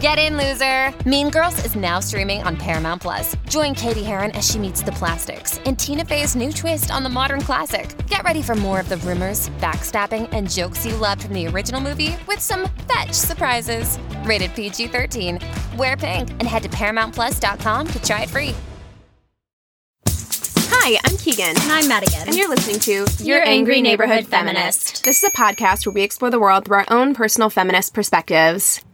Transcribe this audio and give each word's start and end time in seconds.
Get 0.00 0.16
in, 0.16 0.36
loser! 0.36 0.94
Mean 1.08 1.28
Girls 1.28 1.58
is 1.64 1.74
now 1.74 1.98
streaming 1.98 2.40
on 2.44 2.56
Paramount 2.56 3.02
Plus. 3.02 3.34
Join 3.48 3.74
Cady 3.74 4.04
Heron 4.04 4.30
as 4.30 4.48
she 4.48 4.56
meets 4.56 4.80
the 4.80 4.92
plastics 4.92 5.58
in 5.64 5.74
Tina 5.74 6.04
Fey's 6.04 6.36
new 6.36 6.52
twist 6.52 6.92
on 6.92 7.02
the 7.02 7.08
modern 7.08 7.40
classic. 7.40 7.96
Get 8.06 8.22
ready 8.22 8.40
for 8.40 8.54
more 8.54 8.78
of 8.78 8.88
the 8.88 8.98
rumors, 8.98 9.48
backstabbing, 9.58 10.28
and 10.30 10.48
jokes 10.48 10.86
you 10.86 10.94
loved 10.94 11.24
from 11.24 11.32
the 11.32 11.48
original 11.48 11.80
movie 11.80 12.16
with 12.28 12.38
some 12.38 12.68
fetch 12.86 13.12
surprises. 13.12 13.98
Rated 14.22 14.54
PG 14.54 14.86
13. 14.86 15.40
Wear 15.76 15.96
pink 15.96 16.30
and 16.30 16.44
head 16.44 16.62
to 16.62 16.68
ParamountPlus.com 16.68 17.88
to 17.88 18.02
try 18.02 18.22
it 18.22 18.30
free. 18.30 18.54
Hi, 20.70 20.96
I'm 21.06 21.16
Keegan. 21.16 21.60
And 21.60 21.72
I'm 21.72 21.88
Madigan. 21.88 22.28
And 22.28 22.36
you're 22.36 22.48
listening 22.48 22.78
to 22.80 23.24
Your 23.24 23.44
Angry 23.44 23.82
Neighborhood 23.82 24.28
Feminist. 24.28 25.02
This 25.04 25.24
is 25.24 25.28
a 25.28 25.32
podcast 25.32 25.86
where 25.86 25.92
we 25.92 26.02
explore 26.02 26.30
the 26.30 26.38
world 26.38 26.66
through 26.66 26.76
our 26.76 26.86
own 26.88 27.14
personal 27.14 27.50
feminist 27.50 27.94
perspectives. 27.94 28.84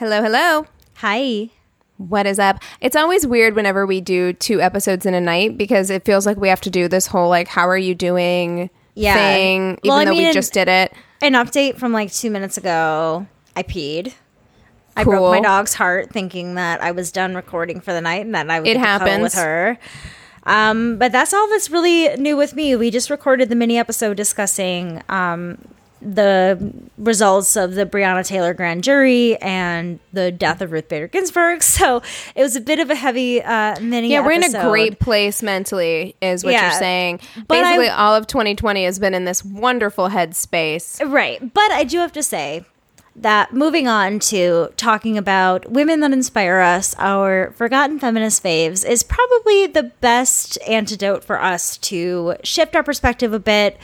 Hello, 0.00 0.22
hello. 0.22 0.66
Hi. 0.96 1.50
What 1.98 2.26
is 2.26 2.38
up? 2.38 2.58
It's 2.80 2.96
always 2.96 3.26
weird 3.26 3.54
whenever 3.54 3.84
we 3.84 4.00
do 4.00 4.32
two 4.32 4.60
episodes 4.62 5.04
in 5.04 5.12
a 5.12 5.20
night 5.20 5.58
because 5.58 5.90
it 5.90 6.06
feels 6.06 6.24
like 6.24 6.38
we 6.38 6.48
have 6.48 6.62
to 6.62 6.70
do 6.70 6.88
this 6.88 7.06
whole 7.06 7.28
like 7.28 7.48
how 7.48 7.68
are 7.68 7.76
you 7.76 7.94
doing 7.94 8.70
Yeah. 8.94 9.12
thing 9.14 9.72
even 9.72 9.78
Well, 9.84 9.98
I 9.98 10.04
though 10.06 10.12
we 10.16 10.32
just 10.32 10.54
did 10.54 10.68
it. 10.68 10.94
An 11.20 11.34
update 11.34 11.76
from 11.76 11.92
like 11.92 12.10
two 12.10 12.30
minutes 12.30 12.56
ago. 12.56 13.26
I 13.54 13.62
peed. 13.62 14.14
I 14.96 15.04
Cool. 15.04 15.12
broke 15.12 15.30
my 15.32 15.40
dog's 15.40 15.74
heart 15.74 16.10
thinking 16.10 16.54
that 16.54 16.82
I 16.82 16.92
was 16.92 17.12
done 17.12 17.34
recording 17.34 17.80
for 17.80 17.92
the 17.92 18.00
night 18.00 18.24
and 18.24 18.34
that 18.34 18.50
I 18.50 18.58
would 18.60 18.66
It 18.68 18.74
get 18.74 18.80
to 18.80 18.86
cuddle 18.86 19.06
happens. 19.08 19.22
with 19.22 19.34
her. 19.34 19.78
Um, 20.44 20.96
but 20.96 21.12
that's 21.12 21.34
all 21.34 21.46
that's 21.50 21.68
really 21.70 22.16
new 22.16 22.38
with 22.38 22.56
me. 22.56 22.74
We 22.74 22.90
just 22.90 23.10
recorded 23.10 23.50
the 23.50 23.54
mini 23.54 23.76
episode 23.78 24.16
discussing 24.16 25.02
um, 25.10 25.58
the 26.02 26.72
results 26.98 27.56
of 27.56 27.74
the 27.74 27.84
Breonna 27.86 28.26
Taylor 28.26 28.54
grand 28.54 28.82
jury 28.84 29.36
and 29.42 29.98
the 30.12 30.32
death 30.32 30.60
of 30.60 30.72
Ruth 30.72 30.88
Bader 30.88 31.08
Ginsburg. 31.08 31.62
So 31.80 32.02
it 32.34 32.42
was 32.42 32.56
a 32.56 32.60
bit 32.60 32.78
of 32.78 32.90
a 32.90 32.94
heavy 32.94 33.42
uh, 33.42 33.78
mini. 33.80 34.08
Yeah, 34.08 34.20
we're 34.24 34.32
in 34.32 34.42
a 34.44 34.68
great 34.70 34.98
place 34.98 35.42
mentally, 35.42 36.14
is 36.20 36.44
what 36.44 36.52
Yeah. 36.52 36.70
you're 36.70 36.78
saying. 36.78 37.20
But 37.48 37.58
I- 37.58 37.62
Basically, 37.62 37.88
all 37.88 38.14
of 38.14 38.26
2020 38.26 38.84
has 38.84 38.98
been 38.98 39.14
in 39.14 39.24
this 39.24 39.44
wonderful 39.44 40.08
headspace. 40.10 41.00
Right. 41.10 41.52
But 41.54 41.70
I 41.72 41.84
do 41.84 41.98
have 41.98 42.12
to 42.12 42.22
say 42.22 42.64
that 43.16 43.52
moving 43.52 43.88
on 43.88 44.18
to 44.20 44.68
talking 44.76 45.18
about 45.18 45.70
women 45.70 46.00
that 46.00 46.12
inspire 46.12 46.60
us, 46.60 46.94
our 46.98 47.52
forgotten 47.56 47.98
feminist 47.98 48.42
faves, 48.42 48.88
is 48.88 49.02
probably 49.02 49.66
the 49.66 49.84
best 50.00 50.58
antidote 50.66 51.24
for 51.24 51.40
us 51.42 51.76
to 51.78 52.36
shift 52.44 52.74
our 52.76 52.82
perspective 52.82 53.32
a 53.32 53.38
bit. 53.40 53.76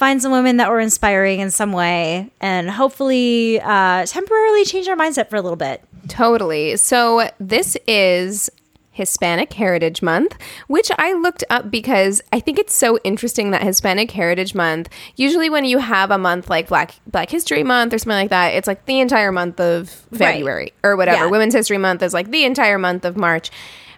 Find 0.00 0.22
some 0.22 0.32
women 0.32 0.56
that 0.56 0.70
were 0.70 0.80
inspiring 0.80 1.40
in 1.40 1.50
some 1.50 1.74
way, 1.74 2.30
and 2.40 2.70
hopefully 2.70 3.60
uh, 3.60 4.06
temporarily 4.06 4.64
change 4.64 4.88
our 4.88 4.96
mindset 4.96 5.28
for 5.28 5.36
a 5.36 5.42
little 5.42 5.56
bit. 5.56 5.84
Totally. 6.08 6.78
So 6.78 7.28
this 7.38 7.76
is 7.86 8.48
Hispanic 8.92 9.52
Heritage 9.52 10.00
Month, 10.00 10.38
which 10.68 10.90
I 10.96 11.12
looked 11.12 11.44
up 11.50 11.70
because 11.70 12.22
I 12.32 12.40
think 12.40 12.58
it's 12.58 12.74
so 12.74 12.98
interesting 13.04 13.50
that 13.50 13.62
Hispanic 13.62 14.10
Heritage 14.10 14.54
Month, 14.54 14.88
usually 15.16 15.50
when 15.50 15.66
you 15.66 15.76
have 15.76 16.10
a 16.10 16.16
month 16.16 16.48
like 16.48 16.68
Black 16.68 16.94
Black 17.06 17.28
History 17.28 17.62
Month 17.62 17.92
or 17.92 17.98
something 17.98 18.16
like 18.16 18.30
that, 18.30 18.54
it's 18.54 18.66
like 18.66 18.86
the 18.86 19.00
entire 19.00 19.30
month 19.32 19.60
of 19.60 19.90
February 20.14 20.72
or 20.82 20.96
whatever. 20.96 21.24
Yeah. 21.24 21.30
Women's 21.30 21.52
History 21.52 21.76
Month 21.76 22.02
is 22.02 22.14
like 22.14 22.30
the 22.30 22.46
entire 22.46 22.78
month 22.78 23.04
of 23.04 23.18
March. 23.18 23.50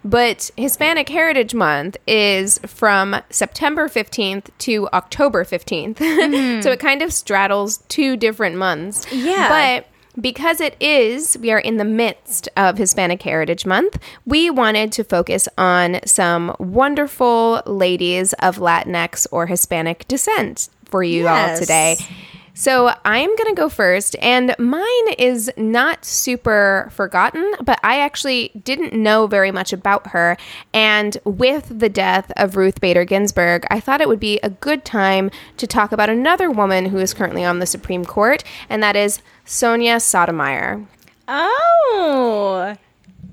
But 0.05 0.51
Hispanic 0.57 1.09
Heritage 1.09 1.55
Month 1.55 1.97
is 2.07 2.59
from 2.67 3.17
September 3.31 3.89
15th 3.89 4.49
to 4.59 4.89
October 4.93 5.45
15th. 5.45 5.99
so 6.63 6.73
it 6.73 6.81
kind 6.81 7.03
of 7.03 7.13
straddles 7.13 7.79
two 7.89 8.17
different 8.17 8.57
months. 8.57 9.07
Yeah. 9.13 9.49
But 9.49 10.21
because 10.21 10.61
it 10.61 10.77
is, 10.81 11.39
we 11.41 11.51
are 11.53 11.59
in 11.59 11.77
the 11.79 11.85
midst 11.85 12.49
of 12.57 12.77
Hispanic 12.79 13.23
Heritage 13.23 13.65
Month, 13.65 13.99
we 14.27 14.51
wanted 14.51 14.93
to 14.93 15.05
focus 15.05 15.49
on 15.57 16.01
some 16.05 16.55
wonderful 16.59 17.63
ladies 17.65 18.33
of 18.35 18.57
Latinx 18.59 19.27
or 19.31 19.47
Hispanic 19.47 20.07
descent 20.09 20.69
for 20.85 21.03
you 21.03 21.29
all 21.29 21.37
Yes. 21.37 21.61
today. 21.61 21.97
So 22.55 22.95
I'm 23.05 23.35
going 23.37 23.55
to 23.55 23.61
go 23.61 23.69
first, 23.71 24.15
and 24.21 24.55
mine 24.59 25.13
is 25.19 25.51
not 25.57 26.05
super 26.05 26.91
forgotten, 26.93 27.55
but 27.65 27.81
I 27.83 28.01
actually 28.01 28.51
didn't 28.63 28.93
know 28.93 29.27
very 29.27 29.51
much 29.51 29.73
about 29.73 30.09
her. 30.09 30.37
And 30.75 31.17
with 31.25 31.79
the 31.79 31.89
death 31.89 32.31
of 32.37 32.57
Ruth 32.57 32.81
Bader 32.81 33.07
Ginsburg, 33.07 33.65
I 33.71 33.81
thought 33.81 34.03
it 34.03 34.09
would 34.09 34.21
be 34.21 34.39
a 34.43 34.51
good 34.51 34.85
time 34.85 35.31
to 35.57 35.67
talk 35.67 35.93
about 35.93 36.11
another 36.11 36.51
woman 36.51 36.87
who 36.87 36.99
is 36.99 37.15
currently 37.15 37.43
on 37.43 37.59
the 37.59 37.67
Supreme 37.67 38.05
Court, 38.05 38.45
and 38.69 38.83
that 38.83 38.97
is 38.97 39.23
Sonia 39.47 39.99
Sotomayor. 39.99 40.87
Oh, 41.27 42.77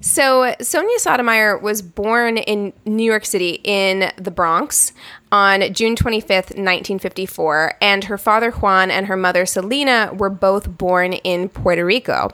So 0.01 0.55
Sonia 0.61 0.97
Sotomayor 0.97 1.57
was 1.57 1.81
born 1.81 2.37
in 2.37 2.71
New 2.85 3.03
York 3.03 3.25
City 3.25 3.59
in 3.63 4.11
the 4.17 4.31
Bronx 4.31 4.93
on 5.31 5.73
June 5.73 5.95
25th, 5.95 6.55
1954, 6.55 7.73
and 7.81 8.05
her 8.05 8.17
father 8.17 8.51
Juan 8.51 8.89
and 8.91 9.07
her 9.07 9.17
mother 9.17 9.45
Selena 9.45 10.11
were 10.13 10.29
both 10.29 10.77
born 10.77 11.13
in 11.13 11.49
Puerto 11.49 11.83
Rico. 11.83 12.29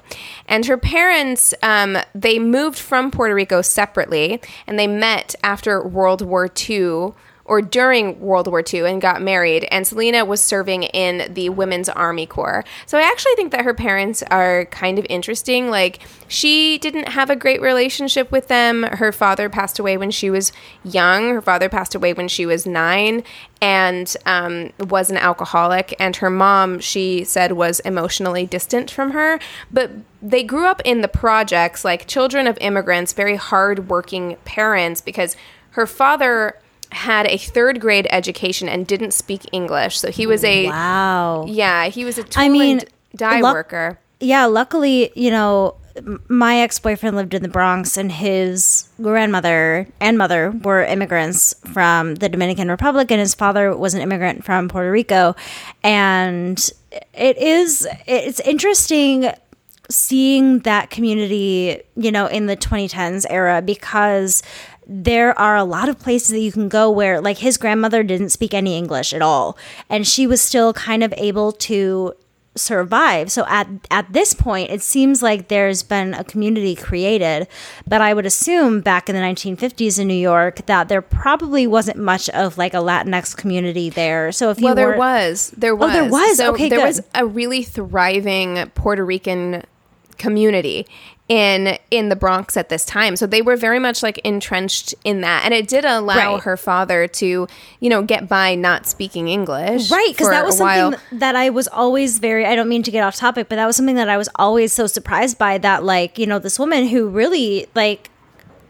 And 0.47 0.67
her 0.67 0.77
parents, 0.77 1.53
um, 1.63 1.97
they 2.13 2.37
moved 2.37 2.77
from 2.77 3.09
Puerto 3.09 3.33
Rico 3.33 3.63
separately, 3.63 4.39
and 4.67 4.77
they 4.77 4.87
met 4.87 5.33
after 5.43 5.85
World 5.85 6.21
War 6.21 6.51
II 6.69 7.13
or 7.45 7.61
during 7.61 8.19
World 8.19 8.47
War 8.47 8.63
II 8.73 8.87
and 8.87 8.99
got 8.99 9.21
married. 9.21 9.67
And 9.71 9.85
Selena 9.85 10.25
was 10.25 10.41
serving 10.41 10.83
in 10.83 11.31
the 11.31 11.49
Women's 11.49 11.87
Army 11.89 12.25
Corps. 12.25 12.65
So 12.87 12.97
I 12.97 13.03
actually 13.03 13.35
think 13.35 13.51
that 13.51 13.63
her 13.63 13.73
parents 13.73 14.23
are 14.23 14.65
kind 14.65 14.97
of 14.97 15.05
interesting. 15.09 15.69
Like, 15.69 15.99
she 16.27 16.79
didn't 16.79 17.09
have 17.09 17.29
a 17.29 17.35
great 17.35 17.61
relationship 17.61 18.31
with 18.31 18.47
them. 18.47 18.83
Her 18.83 19.11
father 19.11 19.47
passed 19.47 19.77
away 19.77 19.95
when 19.95 20.09
she 20.09 20.31
was 20.31 20.51
young. 20.83 21.29
Her 21.29 21.41
father 21.41 21.69
passed 21.69 21.93
away 21.93 22.13
when 22.13 22.27
she 22.27 22.47
was 22.47 22.65
nine 22.65 23.23
and 23.61 24.15
um, 24.25 24.71
was 24.79 25.11
an 25.11 25.17
alcoholic. 25.17 25.95
And 25.99 26.15
her 26.15 26.31
mom, 26.31 26.79
she 26.79 27.23
said, 27.23 27.51
was 27.51 27.79
emotionally 27.81 28.47
distant 28.47 28.89
from 28.89 29.11
her. 29.11 29.39
But 29.71 29.91
they 30.19 30.43
grew 30.43 30.65
up 30.65 30.81
in 30.83 31.01
the 31.01 31.07
projects, 31.07 31.85
like 31.85 32.07
children 32.07 32.47
of 32.47 32.57
immigrants, 32.59 33.13
very 33.13 33.35
hardworking 33.35 34.37
parents, 34.45 34.99
because 34.99 35.37
her 35.71 35.85
father 35.85 36.55
had 36.95 37.27
a 37.27 37.37
third 37.37 37.79
grade 37.79 38.07
education 38.09 38.67
and 38.69 38.87
didn't 38.87 39.11
speak 39.11 39.41
English. 39.51 39.99
So 39.99 40.09
he 40.11 40.25
was 40.25 40.43
a 40.43 40.67
wow. 40.67 41.45
yeah, 41.47 41.87
he 41.87 42.05
was 42.05 42.17
a 42.17 42.23
tool 42.23 42.43
I 42.43 42.49
mean, 42.49 42.81
luck- 43.19 43.53
worker. 43.53 43.99
yeah, 44.19 44.45
luckily, 44.45 45.11
you 45.15 45.29
know, 45.29 45.75
my 46.27 46.57
ex 46.57 46.79
boyfriend 46.79 47.15
lived 47.15 47.33
in 47.33 47.41
the 47.41 47.49
Bronx, 47.49 47.97
and 47.97 48.11
his 48.11 48.89
grandmother 49.01 49.87
and 49.99 50.17
mother 50.17 50.51
were 50.51 50.83
immigrants 50.83 51.53
from 51.73 52.15
the 52.15 52.29
Dominican 52.29 52.69
Republic, 52.69 53.11
and 53.11 53.19
his 53.19 53.33
father 53.35 53.75
was 53.75 53.93
an 53.93 54.01
immigrant 54.01 54.43
from 54.43 54.67
Puerto 54.67 54.91
Rico. 54.91 55.35
And 55.83 56.57
it 57.13 57.37
is, 57.37 57.87
it's 58.07 58.39
interesting 58.41 59.31
seeing 59.89 60.59
that 60.59 60.89
community, 60.89 61.81
you 61.95 62.11
know, 62.11 62.25
in 62.27 62.47
the 62.47 62.57
2010s 62.57 63.25
era 63.29 63.61
because 63.61 64.41
there 64.87 65.37
are 65.39 65.55
a 65.55 65.63
lot 65.63 65.89
of 65.89 65.99
places 65.99 66.29
that 66.29 66.39
you 66.39 66.51
can 66.51 66.69
go 66.69 66.89
where 66.91 67.19
like 67.21 67.39
his 67.39 67.57
grandmother 67.57 68.03
didn't 68.03 68.29
speak 68.29 68.53
any 68.53 68.77
English 68.77 69.13
at 69.13 69.21
all 69.21 69.57
and 69.89 70.05
she 70.07 70.27
was 70.27 70.41
still 70.41 70.73
kind 70.73 71.03
of 71.03 71.13
able 71.17 71.51
to 71.51 72.13
survive. 72.57 73.29
So 73.31 73.45
at 73.47 73.67
at 73.91 74.13
this 74.13 74.33
point 74.33 74.69
it 74.71 74.81
seems 74.81 75.21
like 75.21 75.49
there's 75.49 75.83
been 75.83 76.13
a 76.13 76.23
community 76.23 76.73
created, 76.75 77.47
but 77.85 77.99
I 77.99 78.13
would 78.13 78.25
assume 78.25 78.79
back 78.81 79.09
in 79.09 79.15
the 79.15 79.21
1950s 79.21 79.99
in 79.99 80.07
New 80.07 80.13
York 80.13 80.65
that 80.67 80.87
there 80.87 81.01
probably 81.01 81.67
wasn't 81.67 81.97
much 81.97 82.29
of 82.29 82.57
like 82.57 82.73
a 82.73 82.77
Latinx 82.77 83.35
community 83.35 83.89
there. 83.89 84.31
So 84.31 84.51
if 84.51 84.59
you 84.59 84.65
well, 84.65 84.75
there 84.75 84.97
was, 84.97 85.51
there 85.57 85.75
was, 85.75 85.89
Oh, 85.89 85.93
there 85.93 86.09
was? 86.09 86.37
So 86.37 86.53
Okay, 86.53 86.69
there 86.69 86.79
good. 86.79 86.85
was 86.85 87.01
a 87.13 87.25
really 87.25 87.61
thriving 87.63 88.71
Puerto 88.73 89.03
Rican 89.03 89.63
community 90.17 90.85
in 91.27 91.77
in 91.89 92.09
the 92.09 92.15
Bronx 92.15 92.55
at 92.55 92.69
this 92.69 92.85
time. 92.85 93.15
So 93.15 93.25
they 93.25 93.41
were 93.41 93.55
very 93.55 93.79
much 93.79 94.03
like 94.03 94.19
entrenched 94.19 94.93
in 95.03 95.21
that, 95.21 95.41
and 95.43 95.53
it 95.55 95.67
did 95.67 95.83
allow 95.83 96.33
Right. 96.35 96.43
her 96.43 96.55
father 96.55 97.07
to, 97.07 97.47
you 97.79 97.89
know, 97.89 98.03
get 98.03 98.29
by 98.29 98.53
not 98.53 98.85
speaking 98.85 99.27
English, 99.27 99.89
Right, 99.89 100.09
because 100.11 100.29
that 100.29 100.45
was 100.45 100.57
something 100.57 100.99
that 101.17 101.35
I 101.35 101.49
was 101.49 101.67
always 101.67 102.19
very, 102.19 102.45
I 102.45 102.55
don't 102.55 102.69
mean 102.69 102.83
to 102.83 102.91
get 102.91 103.03
off 103.03 103.15
topic, 103.15 103.49
but 103.49 103.55
that 103.55 103.65
was 103.65 103.75
something 103.75 103.95
that 103.95 104.07
I 104.09 104.17
was 104.17 104.29
always 104.35 104.71
so 104.71 104.85
surprised 104.85 105.39
by 105.39 105.57
that, 105.57 105.83
like, 105.83 106.19
you 106.19 106.27
know, 106.27 106.37
this 106.37 106.59
woman 106.59 106.87
who 106.89 107.07
really, 107.07 107.65
like, 107.73 108.11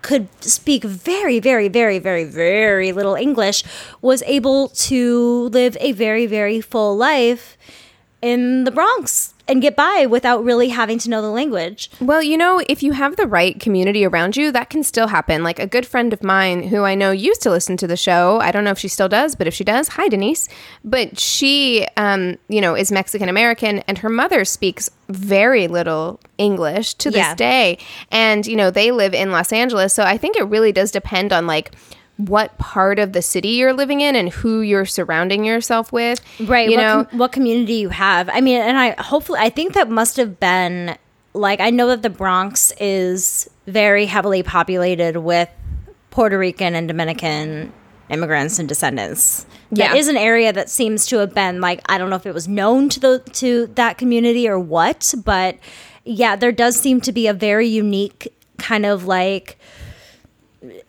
could 0.02 0.28
speak 0.42 0.84
very, 0.84 1.40
very, 1.40 1.68
very, 1.68 2.00
very, 2.00 2.24
very 2.24 2.92
little 2.94 3.16
English 3.16 3.64
was 4.02 4.24
able 4.28 4.70
to 4.70 5.50
live 5.52 5.76
a 5.82 5.92
very, 5.92 6.26
very 6.26 6.62
full 6.62 6.96
life 6.96 7.58
in 8.22 8.64
the 8.64 8.72
Bronx 8.72 9.34
and 9.48 9.62
get 9.62 9.76
by 9.76 10.06
without 10.10 10.44
really 10.44 10.70
having 10.70 10.98
to 11.00 11.10
know 11.10 11.22
the 11.22 11.30
language. 11.30 11.90
Well, 12.02 12.24
you 12.24 12.38
know, 12.38 12.62
if 12.68 12.82
you 12.82 12.94
have 12.94 13.16
the 13.16 13.28
right 13.28 13.60
community 13.60 14.06
around 14.06 14.36
you, 14.36 14.52
that 14.52 14.70
can 14.70 14.84
still 14.84 15.08
happen. 15.08 15.44
Like 15.44 15.60
a 15.60 15.68
good 15.68 15.86
friend 15.86 16.12
of 16.14 16.24
mine 16.24 16.64
who 16.64 16.84
I 16.84 16.96
know 16.96 17.12
used 17.12 17.42
to 17.44 17.52
listen 17.52 17.78
to 17.78 17.88
the 17.88 17.98
show. 17.98 18.40
I 18.42 18.52
don't 18.52 18.64
know 18.64 18.72
if 18.72 18.80
she 18.80 18.88
still 18.88 19.10
does, 19.10 19.36
but 19.36 19.46
if 19.48 19.54
she 19.54 19.64
does, 19.64 19.90
hi, 19.90 20.08
Denise. 20.08 20.50
But 20.84 21.20
she, 21.20 21.88
um, 21.96 22.38
you 22.48 22.60
know, 22.62 22.76
is 22.76 22.92
Mexican 22.92 23.30
American 23.30 23.80
and 23.88 24.00
her 24.00 24.10
mother 24.10 24.46
speaks 24.46 24.90
very 25.10 25.68
little 25.68 26.20
English 26.40 26.96
to 26.96 27.12
this 27.12 27.18
Yeah. 27.20 27.36
day. 27.36 27.78
And, 28.12 28.48
you 28.48 28.56
know, 28.56 28.72
they 28.72 28.92
live 28.92 29.14
in 29.14 29.32
Los 29.32 29.54
Angeles. 29.54 29.94
So 29.94 30.04
I 30.04 30.18
think 30.18 30.36
it 30.38 30.44
really 30.44 30.72
does 30.72 30.90
depend 30.92 31.32
on 31.32 31.46
like, 31.46 31.72
what 32.18 32.58
part 32.58 32.98
of 32.98 33.12
the 33.14 33.22
city 33.22 33.50
you're 33.50 33.74
living 33.74 34.00
in 34.02 34.16
and 34.16 34.30
who 34.30 34.62
you're 34.62 34.86
surrounding 34.86 35.44
yourself 35.44 35.92
with. 35.92 36.22
right 36.48 36.70
You 36.70 36.78
what, 36.78 36.82
know, 36.84 37.06
com- 37.06 37.18
what 37.20 37.32
community 37.34 37.74
you 37.76 37.90
have 37.90 38.30
i 38.30 38.40
mean 38.42 38.62
and 38.62 38.78
i 38.78 38.92
hopefully 39.02 39.40
i 39.42 39.50
think 39.50 39.74
that 39.74 39.90
must 39.90 40.16
have 40.16 40.40
been 40.40 40.98
like 41.34 41.60
i 41.60 41.70
know 41.70 41.88
that 41.88 42.02
the 42.04 42.10
bronx 42.10 42.72
is 42.80 43.50
very 43.68 44.06
heavily 44.06 44.44
populated 44.44 45.18
with 45.18 45.50
puerto 46.10 46.38
rican 46.38 46.74
and 46.74 46.88
dominican 46.88 47.74
immigrants 48.10 48.60
and 48.60 48.70
descendants 48.70 49.46
Yeah. 49.72 49.90
that 49.90 49.98
is 49.98 50.08
an 50.08 50.16
area 50.16 50.54
that 50.54 50.70
seems 50.70 51.06
to 51.08 51.18
have 51.18 51.34
been 51.34 51.60
like 51.60 51.82
i 51.90 51.98
don't 51.98 52.10
know 52.10 52.16
if 52.16 52.26
it 52.26 52.34
was 52.34 52.48
known 52.48 52.88
to 52.90 53.00
the 53.02 53.20
to 53.34 53.68
that 53.76 53.98
community 53.98 54.48
or 54.48 54.58
what 54.58 55.14
but 55.26 55.58
yeah 56.06 56.38
there 56.38 56.54
does 56.54 56.78
seem 56.80 57.02
to 57.02 57.12
be 57.12 57.28
a 57.28 57.34
very 57.34 57.68
unique 57.68 58.32
kind 58.58 58.86
of 58.86 59.06
like 59.06 59.60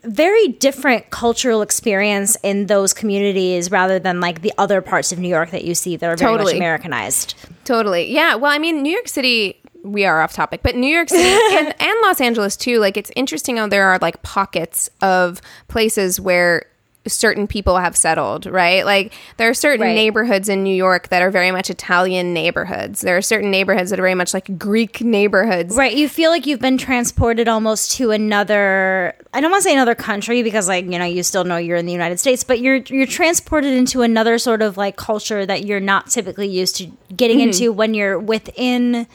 very 0.04 0.48
different 0.48 1.10
cultural 1.10 1.62
experience 1.62 2.36
in 2.42 2.66
those 2.66 2.92
communities 2.92 3.70
rather 3.70 3.98
than 3.98 4.20
like 4.20 4.42
the 4.42 4.52
other 4.58 4.80
parts 4.80 5.12
of 5.12 5.18
New 5.18 5.28
York 5.28 5.50
that 5.50 5.64
you 5.64 5.74
see 5.74 5.96
that 5.96 6.06
are 6.06 6.16
very 6.16 6.32
Totally. 6.32 6.52
much 6.54 6.58
Americanized. 6.58 7.34
Totally. 7.64 8.12
Yeah. 8.12 8.34
Well, 8.36 8.52
I 8.52 8.58
mean, 8.58 8.82
New 8.82 8.92
York 8.92 9.08
City, 9.08 9.60
we 9.82 10.04
are 10.04 10.20
off 10.20 10.32
topic, 10.32 10.62
but 10.62 10.76
New 10.76 10.92
York 10.92 11.08
City 11.08 11.22
and, 11.56 11.74
and 11.80 11.94
Los 12.02 12.20
Angeles 12.20 12.56
too, 12.56 12.78
like 12.78 12.96
it's 12.96 13.10
interesting 13.16 13.56
how 13.56 13.68
there 13.68 13.88
are 13.88 13.98
like 14.00 14.22
pockets 14.22 14.90
of 15.00 15.40
places 15.68 16.20
where 16.20 16.66
certain 17.08 17.46
people 17.46 17.78
have 17.78 17.96
settled, 17.96 18.46
right? 18.46 18.84
Like 18.84 19.12
there 19.36 19.48
are 19.48 19.54
certain 19.54 19.86
Right. 19.86 19.94
neighborhoods 19.94 20.48
in 20.48 20.62
New 20.62 20.74
York 20.74 21.08
that 21.08 21.22
are 21.22 21.30
very 21.30 21.50
much 21.50 21.70
Italian 21.70 22.32
neighborhoods. 22.34 23.00
There 23.00 23.16
are 23.16 23.22
certain 23.22 23.50
neighborhoods 23.50 23.90
that 23.90 23.98
are 23.98 24.02
very 24.02 24.14
much 24.14 24.32
like 24.34 24.58
Greek 24.58 25.00
neighborhoods. 25.00 25.74
Right, 25.76 25.94
you 25.94 26.08
feel 26.08 26.30
like 26.30 26.46
you've 26.46 26.60
been 26.60 26.78
transported 26.78 27.48
almost 27.48 27.92
to 27.92 28.10
another 28.10 29.14
I 29.34 29.40
don't 29.40 29.50
want 29.50 29.62
to 29.62 29.68
say 29.68 29.74
another 29.74 29.94
country 29.94 30.42
because 30.42 30.66
like, 30.68 30.84
you 30.86 30.98
know, 30.98 31.04
you 31.04 31.22
still 31.22 31.44
know 31.44 31.56
you're 31.56 31.76
in 31.76 31.86
the 31.86 31.92
United 31.92 32.18
States, 32.18 32.42
but 32.44 32.60
you're 32.60 32.76
you're 32.76 33.06
transported 33.06 33.72
into 33.74 34.02
another 34.02 34.38
sort 34.38 34.62
of 34.62 34.76
like 34.76 34.96
culture 34.96 35.44
that 35.44 35.64
you're 35.64 35.80
not 35.80 36.08
typically 36.08 36.48
used 36.48 36.76
to 36.76 36.90
getting 37.14 37.40
into 37.40 37.72
when 37.72 37.92
you're 37.94 38.18
within 38.18 39.06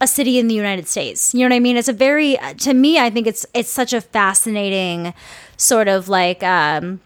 a 0.00 0.06
city 0.06 0.38
in 0.38 0.46
the 0.46 0.54
United 0.54 0.86
States. 0.86 1.34
You 1.34 1.40
know 1.40 1.46
what 1.46 1.56
I 1.56 1.58
mean? 1.58 1.76
It's 1.76 1.88
a 1.88 1.92
very 1.92 2.36
to 2.58 2.72
me 2.72 3.00
I 3.00 3.10
think 3.10 3.26
it's 3.26 3.44
it's 3.52 3.68
such 3.70 3.92
a 3.92 4.00
fascinating 4.00 5.12
sort 5.56 5.88
of 5.88 6.08
like 6.08 6.42
um 6.44 7.00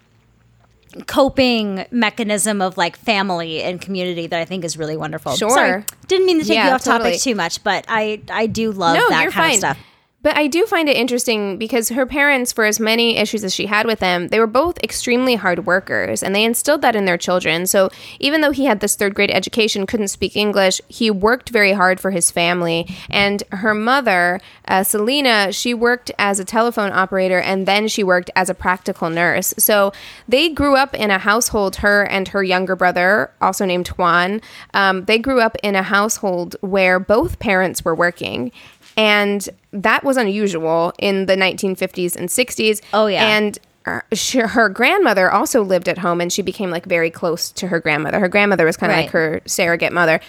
coping 1.06 1.84
mechanism 1.90 2.60
of 2.60 2.76
like 2.76 2.96
family 2.96 3.62
and 3.62 3.80
community 3.80 4.26
that 4.26 4.38
I 4.40 4.44
think 4.44 4.64
is 4.64 4.76
really 4.76 4.96
wonderful. 4.96 5.34
Sure. 5.36 5.50
Sorry, 5.50 5.84
didn't 6.08 6.26
mean 6.26 6.38
to 6.40 6.44
take 6.44 6.56
Yeah, 6.56 6.68
you 6.68 6.74
off 6.74 6.84
topic 6.84 7.20
too 7.20 7.34
much, 7.34 7.62
but 7.64 7.84
I 7.88 8.20
I 8.30 8.46
do 8.46 8.72
love 8.72 8.96
no, 8.96 9.08
that 9.08 9.30
kind 9.30 9.32
fine. 9.32 9.52
of 9.52 9.58
stuff. 9.58 9.78
But 10.22 10.36
I 10.36 10.46
do 10.46 10.66
find 10.66 10.88
it 10.88 10.96
interesting 10.96 11.58
because 11.58 11.88
her 11.88 12.06
parents, 12.06 12.52
for 12.52 12.64
as 12.64 12.78
many 12.78 13.16
issues 13.16 13.42
as 13.42 13.52
she 13.52 13.66
had 13.66 13.86
with 13.86 13.98
them, 13.98 14.28
they 14.28 14.38
were 14.38 14.46
both 14.46 14.82
extremely 14.82 15.34
hard 15.34 15.66
workers 15.66 16.22
and 16.22 16.34
they 16.34 16.44
instilled 16.44 16.82
that 16.82 16.94
in 16.94 17.06
their 17.06 17.18
children. 17.18 17.66
So 17.66 17.90
even 18.20 18.40
though 18.40 18.52
he 18.52 18.66
had 18.66 18.78
this 18.78 18.94
third 18.94 19.16
grade 19.16 19.32
education, 19.32 19.84
couldn't 19.84 20.08
speak 20.08 20.36
English, 20.36 20.80
he 20.86 21.10
worked 21.10 21.48
very 21.48 21.72
hard 21.72 21.98
for 21.98 22.12
his 22.12 22.30
family. 22.30 22.86
And 23.10 23.42
her 23.50 23.74
mother, 23.74 24.40
uh, 24.68 24.84
Selena, 24.84 25.52
she 25.52 25.74
worked 25.74 26.12
as 26.18 26.38
a 26.38 26.44
telephone 26.44 26.92
operator 26.92 27.40
and 27.40 27.66
then 27.66 27.88
she 27.88 28.04
worked 28.04 28.30
as 28.36 28.48
a 28.48 28.54
practical 28.54 29.10
nurse. 29.10 29.52
So 29.58 29.92
they 30.28 30.48
grew 30.48 30.76
up 30.76 30.94
in 30.94 31.10
a 31.10 31.18
household, 31.18 31.76
her 31.76 32.04
and 32.04 32.28
her 32.28 32.44
younger 32.44 32.76
brother, 32.76 33.32
also 33.40 33.64
named 33.64 33.88
Juan, 33.88 34.40
um, 34.72 35.04
they 35.06 35.18
grew 35.18 35.40
up 35.40 35.56
in 35.64 35.74
a 35.74 35.82
household 35.82 36.54
where 36.60 37.00
both 37.00 37.40
parents 37.40 37.84
were 37.84 37.94
working. 37.94 38.52
And 38.96 39.48
that 39.72 40.04
was 40.04 40.16
unusual 40.16 40.92
in 40.98 41.26
the 41.26 41.34
1950s 41.36 42.16
and 42.16 42.28
60s. 42.28 42.80
Oh, 42.92 43.06
yeah. 43.06 43.26
And 43.36 43.58
her, 43.84 44.04
she, 44.12 44.38
her 44.38 44.68
grandmother 44.68 45.30
also 45.30 45.62
lived 45.62 45.88
at 45.88 45.98
home 45.98 46.20
and 46.20 46.32
she 46.32 46.42
became 46.42 46.70
like 46.70 46.84
very 46.86 47.10
close 47.10 47.50
to 47.52 47.68
her 47.68 47.80
grandmother. 47.80 48.20
Her 48.20 48.28
grandmother 48.28 48.64
was 48.64 48.76
kind 48.76 48.92
of 48.92 48.96
Right. 48.96 49.02
like 49.04 49.10
her 49.12 49.40
surrogate 49.46 49.92
mother. 49.92 50.20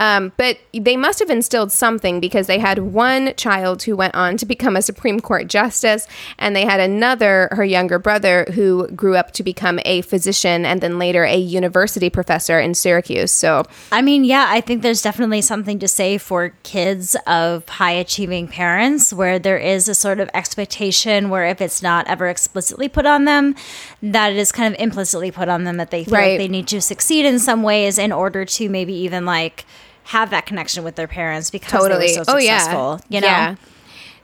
Um, 0.00 0.32
but 0.38 0.58
they 0.72 0.96
must 0.96 1.18
have 1.18 1.28
instilled 1.30 1.70
something 1.70 2.20
because 2.20 2.46
they 2.46 2.58
had 2.58 2.78
one 2.78 3.34
child 3.36 3.82
who 3.82 3.94
went 3.94 4.14
on 4.14 4.38
to 4.38 4.46
become 4.46 4.74
a 4.74 4.82
Supreme 4.82 5.20
Court 5.20 5.46
justice, 5.46 6.08
and 6.38 6.56
they 6.56 6.64
had 6.64 6.80
another, 6.80 7.48
her 7.52 7.64
younger 7.64 7.98
brother, 7.98 8.46
who 8.54 8.88
grew 8.88 9.14
up 9.14 9.32
to 9.32 9.42
become 9.42 9.78
a 9.84 10.00
physician 10.00 10.64
and 10.64 10.80
then 10.80 10.98
later 10.98 11.24
a 11.24 11.36
university 11.36 12.08
professor 12.08 12.58
in 12.58 12.72
Syracuse. 12.74 13.30
So, 13.30 13.64
I 13.92 14.00
mean, 14.00 14.24
yeah, 14.24 14.46
I 14.48 14.62
think 14.62 14.80
there's 14.82 15.02
definitely 15.02 15.42
something 15.42 15.78
to 15.80 15.86
say 15.86 16.16
for 16.16 16.54
kids 16.62 17.14
of 17.26 17.68
high 17.68 17.92
achieving 17.92 18.48
parents 18.48 19.12
where 19.12 19.38
there 19.38 19.58
is 19.58 19.86
a 19.86 19.94
sort 19.94 20.18
of 20.18 20.30
expectation 20.32 21.28
where 21.28 21.44
if 21.44 21.60
it's 21.60 21.82
not 21.82 22.06
ever 22.08 22.26
explicitly 22.28 22.88
put 22.88 23.04
on 23.04 23.26
them, 23.26 23.54
that 24.02 24.32
it 24.32 24.38
is 24.38 24.50
kind 24.50 24.74
of 24.74 24.80
implicitly 24.80 25.30
put 25.30 25.50
on 25.50 25.64
them 25.64 25.76
that 25.76 25.90
they 25.90 26.04
feel 26.04 26.14
Right. 26.14 26.30
like 26.32 26.38
they 26.38 26.48
need 26.48 26.68
to 26.68 26.80
succeed 26.80 27.26
in 27.26 27.38
some 27.38 27.62
ways 27.62 27.98
in 27.98 28.12
order 28.12 28.46
to 28.46 28.68
maybe 28.70 28.94
even 28.94 29.26
like 29.26 29.66
have 30.10 30.30
that 30.30 30.44
connection 30.44 30.82
with 30.82 30.96
their 30.96 31.06
parents 31.06 31.50
because 31.50 31.70
totally. 31.70 32.08
they 32.08 32.18
were 32.18 32.24
so 32.24 32.34
oh 32.34 32.38
successful. 32.38 33.00
yeah, 33.08 33.16
You 33.16 33.20
know? 33.20 33.26
Yeah. 33.28 33.54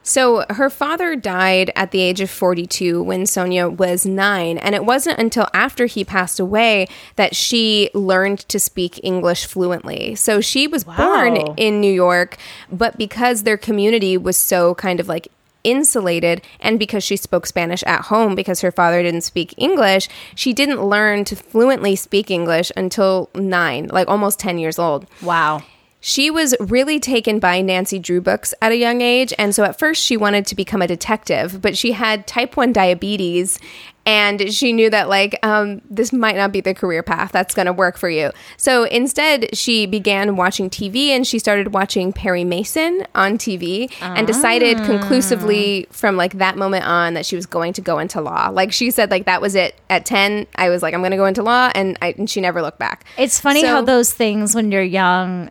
So 0.03 0.45
her 0.51 0.69
father 0.69 1.15
died 1.15 1.73
at 1.77 1.93
the 1.93 2.01
age 2.01 2.21
of 2.21 2.29
42 2.31 3.03
when 3.03 3.27
Sonia 3.27 3.69
was 3.69 4.05
nine, 4.05 4.59
and 4.59 4.75
it 4.75 4.85
wasn't 4.85 5.19
until 5.19 5.49
after 5.53 5.87
he 5.87 6.05
passed 6.05 6.39
away 6.41 6.87
that 7.15 7.35
she 7.35 7.91
learned 7.95 8.41
to 8.49 8.59
speak 8.59 9.01
English 9.03 9.47
fluently. 9.47 10.17
So 10.17 10.41
she 10.41 10.67
was 10.67 10.85
born 10.85 11.37
in 11.57 11.81
New 11.81 11.93
York, 11.93 12.37
but 12.71 12.99
because 12.99 13.43
their 13.43 13.57
community 13.57 14.17
was 14.17 14.37
so 14.37 14.75
kind 14.77 14.99
of 14.99 15.09
like 15.09 15.29
insulated 15.65 16.43
and 16.61 16.79
because 16.79 17.03
she 17.03 17.17
spoke 17.17 17.45
Spanish 17.45 17.83
at 17.83 18.03
home 18.03 18.37
because 18.37 18.61
her 18.61 18.71
father 18.71 19.03
didn't 19.03 19.23
speak 19.23 19.55
English, 19.57 20.09
she 20.37 20.53
didn't 20.53 20.85
learn 20.85 21.25
to 21.25 21.35
fluently 21.35 21.97
speak 21.97 22.31
English 22.31 22.71
until 22.77 23.29
9, 23.35 23.89
like 23.89 24.09
almost 24.09 24.39
10 24.39 24.59
years 24.59 24.79
old. 24.79 25.07
Wow. 25.21 25.63
She 26.07 26.31
was 26.31 26.55
really 26.61 27.01
taken 27.01 27.41
by 27.41 27.61
Nancy 27.63 27.99
Drew 27.99 28.21
books 28.21 28.55
at 28.63 28.71
a 28.71 28.77
young 28.77 29.01
age. 29.01 29.35
And 29.41 29.53
so 29.53 29.65
at 29.65 29.77
first 29.77 30.01
she 30.05 30.17
wanted 30.17 30.47
to 30.47 30.55
become 30.55 30.81
a 30.81 30.87
detective, 30.87 31.61
but 31.61 31.77
she 31.77 31.91
had 31.91 32.29
type 32.29 32.57
1 32.57 32.73
diabetes 32.73 33.59
and 34.07 34.55
she 34.55 34.73
knew 34.73 34.89
that, 34.89 35.09
like, 35.09 35.37
um, 35.45 35.83
this 35.91 36.13
might 36.13 36.37
not 36.37 36.53
be 36.53 36.61
the 36.61 36.75
career 36.75 37.03
path 37.03 37.33
that's 37.33 37.57
going 37.57 37.67
to 37.67 37.73
work 37.73 37.97
for 37.97 38.09
you. 38.09 38.31
So 38.57 38.85
instead, 38.85 39.57
she 39.57 39.85
began 39.85 40.37
watching 40.37 40.71
TV 40.71 41.09
and 41.09 41.27
she 41.27 41.41
started 41.41 41.75
watching 41.75 42.13
Perry 42.13 42.45
Mason 42.45 43.05
on 43.17 43.37
TV 43.37 43.93
and 44.01 44.25
decided 44.29 44.77
conclusively 44.85 45.89
from 45.91 46.17
like 46.17 46.35
that 46.39 46.57
moment 46.57 46.85
on 46.87 47.15
that 47.15 47.27
she 47.27 47.35
was 47.35 47.47
going 47.47 47.73
to 47.73 47.81
go 47.81 47.99
into 47.99 48.21
law. 48.21 48.49
Like 48.49 48.73
she 48.73 48.93
said, 48.93 49.11
like, 49.11 49.27
that 49.27 49.41
was 49.43 49.57
it. 49.57 49.75
At 49.91 50.07
10, 50.07 50.47
I 50.55 50.69
was 50.69 50.83
like, 50.83 50.95
I'm 50.95 51.01
going 51.01 51.11
to 51.11 51.17
go 51.17 51.27
into 51.27 51.43
law. 51.43 51.73
And, 51.75 51.99
I, 52.01 52.15
and 52.17 52.31
she 52.31 52.41
never 52.41 52.63
looked 52.63 52.79
back. 52.79 53.05
It's 53.19 53.41
funny 53.41 53.63
So- 53.63 53.67
how 53.67 53.81
those 53.81 54.13
things 54.13 54.55
when 54.55 54.71
you're 54.71 54.83
young 54.83 55.51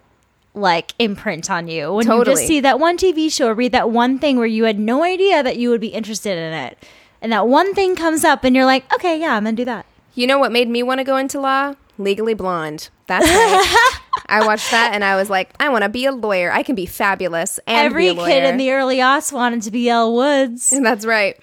like 0.56 0.94
imprint 1.00 1.50
on 1.50 1.68
you 1.68 1.94
when 1.94 2.08
you 2.10 2.26
just 2.26 2.48
see 2.48 2.60
that 2.62 2.80
one 2.80 2.98
TV 2.98 3.32
show 3.32 3.48
or 3.50 3.54
read 3.54 3.74
that 3.74 3.90
one 3.92 4.20
thing 4.20 4.38
where 4.38 4.48
you 4.48 4.64
had 4.64 4.80
no 4.80 5.04
idea 5.04 5.44
that 5.44 5.58
you 5.58 5.70
would 5.70 5.82
be 5.82 5.90
interested 5.90 6.38
in 6.38 6.54
it. 6.54 6.78
And 7.22 7.32
that 7.32 7.48
one 7.48 7.74
thing 7.74 7.96
comes 7.96 8.24
up 8.24 8.44
and 8.44 8.56
you're 8.56 8.66
like, 8.66 8.92
okay, 8.94 9.20
yeah, 9.20 9.36
I'm 9.36 9.44
going 9.44 9.56
to 9.56 9.62
do 9.62 9.66
that. 9.66 9.86
You 10.14 10.28
know 10.28 10.40
what 10.40 10.52
made 10.52 10.70
me 10.70 10.84
want 10.84 11.00
to 11.00 11.04
go 11.04 11.18
into 11.18 11.40
law? 11.40 11.74
Legally 11.98 12.34
Blonde. 12.34 12.90
That's 13.08 13.26
right. 13.26 14.00
I 14.28 14.46
watched 14.46 14.72
that 14.72 14.92
and 14.94 15.04
I 15.04 15.16
was 15.16 15.30
like, 15.30 15.54
I 15.60 15.70
want 15.70 15.84
to 15.84 15.90
be 15.90 16.06
a 16.06 16.12
lawyer. 16.12 16.52
I 16.52 16.64
can 16.64 16.76
be 16.76 16.86
fabulous 16.86 17.60
and 17.68 17.78
Every 17.78 18.14
kid 18.14 18.44
in 18.44 18.58
the 18.58 18.72
early 18.72 18.98
aughts 18.98 19.32
wanted 19.32 19.62
to 19.64 19.72
be 19.72 19.90
Elle 19.90 20.16
Woods. 20.16 20.74
And 20.74 20.86
That's 20.96 21.06
right. 21.06 21.38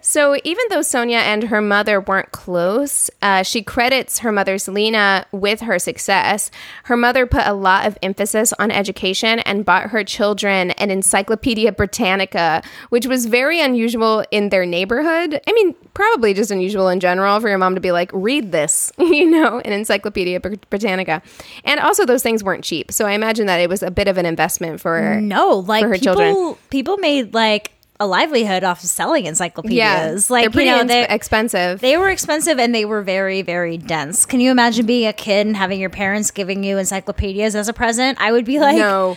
so 0.00 0.36
even 0.44 0.64
though 0.70 0.82
Sonia 0.82 1.18
and 1.18 1.44
her 1.44 1.60
mother 1.60 2.00
weren't 2.00 2.32
close, 2.32 3.10
uh, 3.22 3.42
she 3.42 3.62
credits 3.62 4.20
her 4.20 4.32
mother 4.32 4.58
Selena 4.58 5.26
with 5.32 5.60
her 5.60 5.78
success. 5.78 6.50
Her 6.84 6.96
mother 6.96 7.26
put 7.26 7.46
a 7.46 7.52
lot 7.52 7.86
of 7.86 7.98
emphasis 8.02 8.52
on 8.58 8.70
education 8.70 9.40
and 9.40 9.64
bought 9.64 9.90
her 9.90 10.04
children 10.04 10.70
an 10.72 10.90
Encyclopedia 10.90 11.72
Britannica, 11.72 12.62
which 12.88 13.06
was 13.06 13.26
very 13.26 13.60
unusual 13.60 14.24
in 14.30 14.48
their 14.48 14.64
neighborhood. 14.64 15.40
I 15.46 15.52
mean, 15.52 15.74
probably 15.94 16.34
just 16.34 16.50
unusual 16.50 16.88
in 16.88 17.00
general 17.00 17.40
for 17.40 17.48
your 17.48 17.58
mom 17.58 17.74
to 17.74 17.80
be 17.80 17.92
like, 17.92 18.10
read 18.12 18.52
this, 18.52 18.92
you 18.98 19.30
know, 19.30 19.60
an 19.60 19.72
Encyclopedia 19.72 20.40
Br- 20.40 20.54
Britannica. 20.70 21.22
And 21.64 21.80
also, 21.80 22.05
those 22.06 22.22
things 22.22 22.42
weren't 22.42 22.64
cheap. 22.64 22.90
So 22.92 23.06
I 23.06 23.12
imagine 23.12 23.46
that 23.46 23.58
it 23.60 23.68
was 23.68 23.82
a 23.82 23.90
bit 23.90 24.08
of 24.08 24.16
an 24.18 24.26
investment 24.26 24.80
for 24.80 25.20
No, 25.20 25.58
like 25.58 25.82
for 25.82 25.88
her 25.88 25.94
people, 25.98 26.14
children. 26.16 26.56
people 26.70 26.96
made 26.98 27.34
like 27.34 27.72
a 27.98 28.06
livelihood 28.06 28.62
off 28.62 28.82
of 28.82 28.88
selling 28.90 29.24
encyclopedias. 29.26 30.28
Yeah, 30.28 30.32
like 30.32 30.42
they're 30.42 30.50
pretty 30.50 30.68
you 30.68 30.76
know, 30.76 30.84
they, 30.84 31.08
expensive. 31.08 31.80
they 31.80 31.96
were 31.96 32.10
expensive 32.10 32.58
and 32.58 32.74
they 32.74 32.84
were 32.84 33.02
very, 33.02 33.40
very 33.42 33.78
dense. 33.78 34.26
Can 34.26 34.40
you 34.40 34.50
imagine 34.50 34.84
being 34.86 35.06
a 35.08 35.12
kid 35.14 35.46
and 35.46 35.56
having 35.56 35.80
your 35.80 35.88
parents 35.90 36.30
giving 36.30 36.62
you 36.62 36.76
encyclopedias 36.78 37.54
as 37.56 37.68
a 37.68 37.72
present? 37.72 38.20
I 38.20 38.32
would 38.32 38.44
be 38.44 38.60
like, 38.60 38.76
no. 38.76 39.16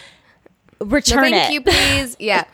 return 0.79 1.31
Thank 1.31 1.49
it. 1.49 1.53
you, 1.53 1.61
please. 1.61 2.15
Yeah. 2.21 2.45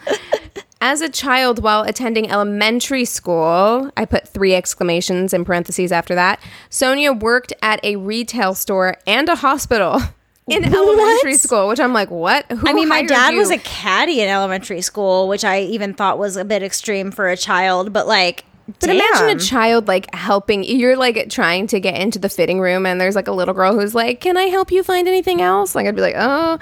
As 0.81 1.01
a 1.01 1.09
child, 1.09 1.63
while 1.63 1.81
attending 1.83 2.29
elementary 2.29 3.05
school, 3.05 3.91
I 3.97 4.05
put 4.05 4.27
three 4.27 4.53
exclamations 4.53 5.33
in 5.33 5.43
parentheses 5.45 5.91
after 5.91 6.13
that. 6.15 6.39
Sonia 6.69 7.11
worked 7.13 7.53
at 7.61 7.83
a 7.83 7.95
retail 7.95 8.53
store 8.53 8.97
and 9.07 9.27
a 9.29 9.35
hospital 9.35 9.99
in 10.47 10.63
elementary 10.63 11.37
school, 11.37 11.67
which 11.67 11.79
I'm 11.79 11.93
like, 11.93 12.11
what? 12.11 12.45
Who 12.51 12.67
I 12.67 12.73
mean, 12.73 12.87
my 12.87 13.03
dad 13.03 13.33
you? 13.33 13.39
was 13.39 13.49
a 13.51 13.57
caddy 13.57 14.21
in 14.21 14.29
elementary 14.29 14.81
school, 14.81 15.27
which 15.27 15.43
I 15.43 15.61
even 15.61 15.93
thought 15.93 16.17
was 16.19 16.37
a 16.37 16.45
bit 16.45 16.61
extreme 16.63 17.11
for 17.11 17.27
a 17.27 17.35
child. 17.37 17.91
But 17.91 18.07
like, 18.07 18.45
But 18.79 18.89
imagine 18.89 19.29
a 19.35 19.39
child 19.39 19.87
like 19.87 20.13
helping. 20.13 20.63
You're 20.63 20.97
like 20.97 21.29
trying 21.29 21.67
to 21.67 21.79
get 21.79 21.99
into 21.99 22.19
the 22.19 22.29
fitting 22.29 22.59
room, 22.59 22.85
and 22.85 22.99
there's 23.01 23.15
like 23.15 23.27
a 23.27 23.31
little 23.31 23.53
girl 23.53 23.73
who's 23.73 23.95
like, 23.95 24.21
"Can 24.21 24.37
I 24.37 24.43
help 24.45 24.71
you 24.71 24.83
find 24.83 25.07
anything 25.07 25.41
else?" 25.41 25.73
Like 25.75 25.87
I'd 25.87 25.95
be 25.95 26.01
like, 26.01 26.15
"Oh, 26.17 26.59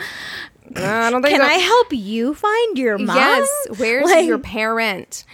I 0.77 1.09
don't 1.11 1.21
think 1.21 1.35
Can 1.37 1.41
so." 1.41 1.53
I 1.53 1.57
help 1.59 1.87
you 1.93 2.33
find 2.33 2.77
your 2.77 2.97
mom? 2.97 3.15
Yes. 3.17 3.49
Where's 3.77 4.05
Like- 4.05 4.25
your 4.25 4.39
parent? 4.39 5.25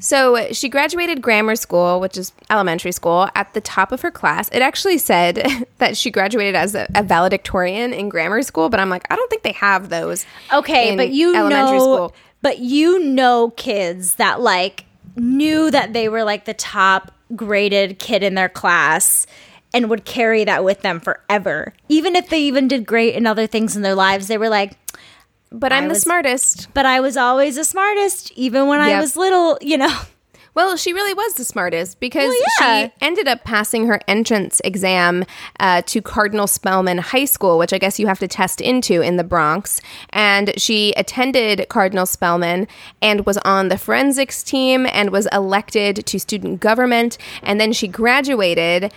So 0.00 0.52
she 0.52 0.68
graduated 0.68 1.22
grammar 1.22 1.56
school, 1.56 2.00
which 2.00 2.16
is 2.16 2.32
elementary 2.48 2.92
school, 2.92 3.28
at 3.34 3.52
the 3.54 3.60
top 3.60 3.92
of 3.92 4.00
her 4.00 4.10
class. 4.10 4.48
It 4.48 4.62
actually 4.62 4.98
said 4.98 5.66
that 5.78 5.96
she 5.96 6.10
graduated 6.10 6.54
as 6.54 6.74
a, 6.74 6.88
a 6.94 7.02
valedictorian 7.02 7.92
in 7.92 8.08
grammar 8.08 8.42
school, 8.42 8.68
but 8.68 8.80
I'm 8.80 8.90
like, 8.90 9.06
I 9.10 9.16
don't 9.16 9.30
think 9.30 9.42
they 9.42 9.52
have 9.52 9.90
those. 9.90 10.26
Okay, 10.52 10.96
but 10.96 11.10
you 11.10 11.36
elementary 11.36 11.78
know, 11.78 11.94
school. 11.94 12.14
but 12.42 12.58
you 12.58 12.98
know, 13.04 13.50
kids 13.56 14.14
that 14.14 14.40
like 14.40 14.84
knew 15.16 15.70
that 15.70 15.92
they 15.92 16.08
were 16.08 16.24
like 16.24 16.46
the 16.46 16.54
top 16.54 17.12
graded 17.36 17.98
kid 17.98 18.22
in 18.22 18.34
their 18.34 18.48
class 18.48 19.26
and 19.72 19.88
would 19.88 20.04
carry 20.04 20.44
that 20.44 20.64
with 20.64 20.80
them 20.80 20.98
forever. 21.00 21.72
Even 21.88 22.16
if 22.16 22.28
they 22.28 22.40
even 22.40 22.66
did 22.66 22.86
great 22.86 23.14
in 23.14 23.26
other 23.26 23.46
things 23.46 23.76
in 23.76 23.82
their 23.82 23.94
lives, 23.94 24.26
they 24.26 24.38
were 24.38 24.48
like, 24.48 24.76
But 25.52 25.72
I'm 25.72 25.84
I 25.84 25.86
the 25.88 25.94
was- 25.94 26.02
smartest. 26.02 26.68
"But 26.74 26.86
I 26.86 27.00
was 27.00 27.16
always 27.16 27.56
the 27.56 27.64
smartest, 27.64 28.30
even 28.36 28.68
when 28.68 28.80
I 28.80 29.00
was 29.00 29.16
little." 29.16 29.58
You 29.60 29.78
know. 29.78 29.98
Well, 30.52 30.76
she 30.76 30.92
really 30.92 31.14
was 31.14 31.34
the 31.34 31.44
smartest 31.44 32.00
because 32.00 32.24
Well, 32.28 32.42
yeah. 32.60 32.86
she 32.88 32.92
ended 33.00 33.28
up 33.28 33.44
passing 33.44 33.86
her 33.86 34.00
entrance 34.08 34.60
exam 34.64 35.24
uh, 35.60 35.82
to 35.82 36.02
Cardinal 36.02 36.48
Spellman 36.48 36.98
High 36.98 37.26
School, 37.26 37.56
which 37.56 37.72
I 37.72 37.78
guess 37.78 38.00
you 38.00 38.08
have 38.08 38.18
to 38.18 38.26
test 38.26 38.60
into 38.60 39.00
in 39.00 39.16
the 39.16 39.22
Bronx. 39.22 39.80
And 40.10 40.52
she 40.60 40.92
attended 40.96 41.68
Cardinal 41.68 42.04
Spellman 42.04 42.66
and 43.00 43.24
was 43.26 43.38
on 43.38 43.68
the 43.68 43.78
forensics 43.78 44.42
team 44.42 44.86
and 44.92 45.10
was 45.10 45.28
elected 45.32 46.04
to 46.06 46.18
student 46.18 46.58
government. 46.58 47.16
And 47.44 47.60
then 47.60 47.72
she 47.72 47.86
graduated 47.86 48.92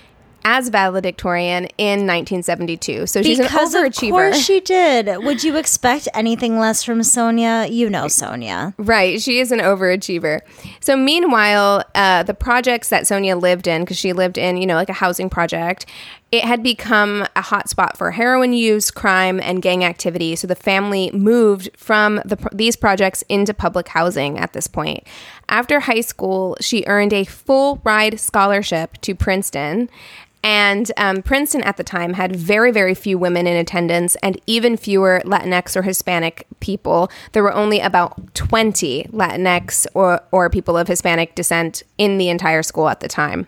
as 0.46 0.70
valedictorian 0.70 1.66
in 1.78 2.06
1972. 2.08 3.08
So 3.08 3.22
she's 3.22 3.40
because 3.40 3.74
an 3.74 3.86
of 3.86 3.94
overachiever. 3.94 4.10
course 4.12 4.38
she 4.44 4.60
did. 4.60 5.24
Would 5.24 5.44
you 5.44 5.58
expect 5.58 6.08
anything 6.14 6.60
less 6.60 6.84
from 6.84 7.04
Sonia? 7.04 7.68
You 7.70 7.90
know 7.90 8.08
Sonia. 8.08 8.74
Right. 8.78 9.22
She 9.22 9.40
is 9.40 9.52
an 9.52 9.60
overachiever. 9.60 10.42
So, 10.80 10.96
meanwhile, 10.98 11.84
uh, 11.96 12.24
the 12.24 12.34
projects 12.34 12.90
that 12.90 13.08
Sonia 13.08 13.36
lived 13.36 13.68
in, 13.68 13.82
because 13.82 13.98
she 13.98 14.14
lived 14.14 14.38
in, 14.38 14.58
you 14.58 14.66
know, 14.66 14.76
like 14.76 14.90
a 14.90 14.94
housing 14.94 15.30
project, 15.30 15.86
it 16.32 16.44
had 16.44 16.64
become 16.64 17.22
a 17.36 17.42
hotspot 17.42 17.96
for 17.96 18.10
heroin 18.12 18.54
use, 18.54 18.90
crime, 18.90 19.40
and 19.40 19.62
gang 19.62 19.84
activity. 19.84 20.36
So, 20.36 20.48
the 20.48 20.56
family 20.56 21.12
moved 21.14 21.70
from 21.78 22.16
the, 22.26 22.38
these 22.52 22.76
projects 22.76 23.24
into 23.30 23.54
public 23.54 23.88
housing 23.88 24.38
at 24.38 24.54
this 24.54 24.68
point. 24.68 25.06
After 25.50 25.82
high 25.82 26.02
school, 26.02 26.58
she 26.60 26.84
earned 26.88 27.14
a 27.14 27.24
full 27.26 27.82
ride 27.84 28.20
scholarship 28.20 28.98
to 29.02 29.14
Princeton. 29.14 29.90
And 30.44 30.92
um, 30.98 31.22
Princeton 31.22 31.64
at 31.64 31.78
the 31.78 31.84
time 31.84 32.14
had 32.14 32.36
very, 32.36 32.72
very 32.72 32.94
few 32.94 33.18
women 33.18 33.48
in 33.48 33.56
attendance 33.56 34.16
and 34.18 34.40
even 34.46 34.76
fewer 34.76 35.22
Latinx 35.26 35.76
or 35.78 35.84
Hispanic 35.84 36.46
people. 36.60 37.10
There 37.32 37.44
were 37.44 37.54
only 37.54 37.80
about 37.80 38.36
20 38.36 39.06
Latinx 39.06 39.88
or, 39.94 40.22
or 40.32 40.50
people 40.50 40.78
of 40.78 40.90
Hispanic 40.90 41.36
descent 41.36 41.84
in 41.98 42.18
the 42.18 42.28
entire 42.28 42.62
school 42.62 42.90
at 42.90 43.00
the 43.00 43.08
time. 43.08 43.48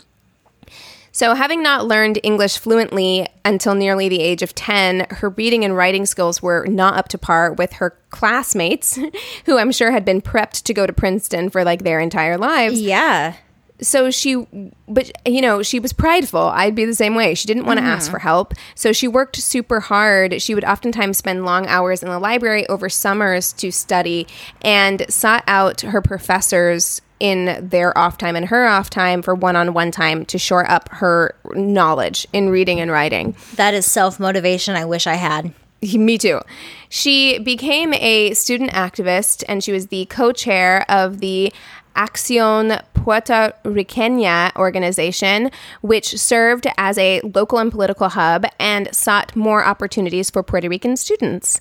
So, 1.11 1.33
having 1.33 1.63
not 1.63 1.85
learned 1.85 2.19
English 2.23 2.57
fluently 2.57 3.25
until 3.45 3.73
nearly 3.73 4.09
the 4.09 4.19
age 4.19 4.41
of 4.41 4.53
10, 4.53 5.07
her 5.11 5.29
reading 5.29 5.63
and 5.63 5.73
writing 5.73 6.05
skills 6.05 6.41
were 6.41 6.65
not 6.67 6.97
up 6.97 7.07
to 7.07 7.17
par 7.17 7.53
with 7.53 7.71
her 7.73 7.97
classmates, 8.09 8.99
who 9.45 9.57
I'm 9.57 9.71
sure 9.71 9.91
had 9.91 10.03
been 10.03 10.21
prepped 10.21 10.63
to 10.63 10.73
go 10.73 10.85
to 10.85 10.91
Princeton 10.91 11.49
for 11.49 11.63
like 11.63 11.85
their 11.85 12.01
entire 12.01 12.37
lives 12.37 12.81
Yeah. 12.81 13.35
So 13.81 14.09
she 14.09 14.47
but 14.87 15.11
you 15.25 15.41
know 15.41 15.61
she 15.61 15.79
was 15.79 15.93
prideful. 15.93 16.41
I'd 16.41 16.75
be 16.75 16.85
the 16.85 16.95
same 16.95 17.15
way. 17.15 17.35
She 17.35 17.47
didn't 17.47 17.65
want 17.65 17.79
to 17.79 17.85
ask 17.85 18.05
mm-hmm. 18.05 18.11
for 18.13 18.19
help. 18.19 18.53
So 18.73 18.93
she 18.93 19.07
worked 19.07 19.35
super 19.37 19.79
hard. 19.79 20.41
She 20.41 20.55
would 20.55 20.63
oftentimes 20.63 21.17
spend 21.17 21.45
long 21.45 21.67
hours 21.67 22.01
in 22.01 22.09
the 22.09 22.19
library 22.19 22.67
over 22.67 22.89
summers 22.89 23.51
to 23.53 23.71
study 23.71 24.27
and 24.61 25.05
sought 25.09 25.43
out 25.47 25.81
her 25.81 26.01
professors 26.01 27.01
in 27.19 27.69
their 27.69 27.97
off 27.97 28.17
time 28.17 28.35
and 28.35 28.47
her 28.47 28.65
off 28.65 28.89
time 28.89 29.21
for 29.21 29.33
one-on-one 29.33 29.89
time 29.89 30.25
to 30.25 30.37
shore 30.37 30.69
up 30.69 30.89
her 30.89 31.33
knowledge 31.53 32.27
in 32.33 32.49
reading 32.49 32.79
and 32.81 32.91
writing. 32.91 33.35
That 33.55 33.73
is 33.73 33.89
self 33.89 34.19
motivation 34.19 34.75
I 34.75 34.85
wish 34.85 35.07
I 35.07 35.15
had. 35.15 35.53
me 35.93 36.17
too. 36.17 36.41
She 36.89 37.39
became 37.39 37.93
a 37.93 38.33
student 38.33 38.71
activist 38.71 39.43
and 39.47 39.63
she 39.63 39.71
was 39.71 39.87
the 39.87 40.05
co 40.05 40.31
chair 40.31 40.85
of 40.89 41.19
the 41.19 41.51
Acción 41.95 42.81
Puerto 42.93 43.53
Riqueña 43.63 44.55
organization, 44.55 45.51
which 45.81 46.17
served 46.17 46.65
as 46.77 46.97
a 46.97 47.21
local 47.21 47.59
and 47.59 47.71
political 47.71 48.09
hub 48.09 48.45
and 48.59 48.93
sought 48.95 49.35
more 49.35 49.63
opportunities 49.63 50.31
for 50.31 50.41
Puerto 50.41 50.67
Rican 50.67 50.97
students. 50.97 51.59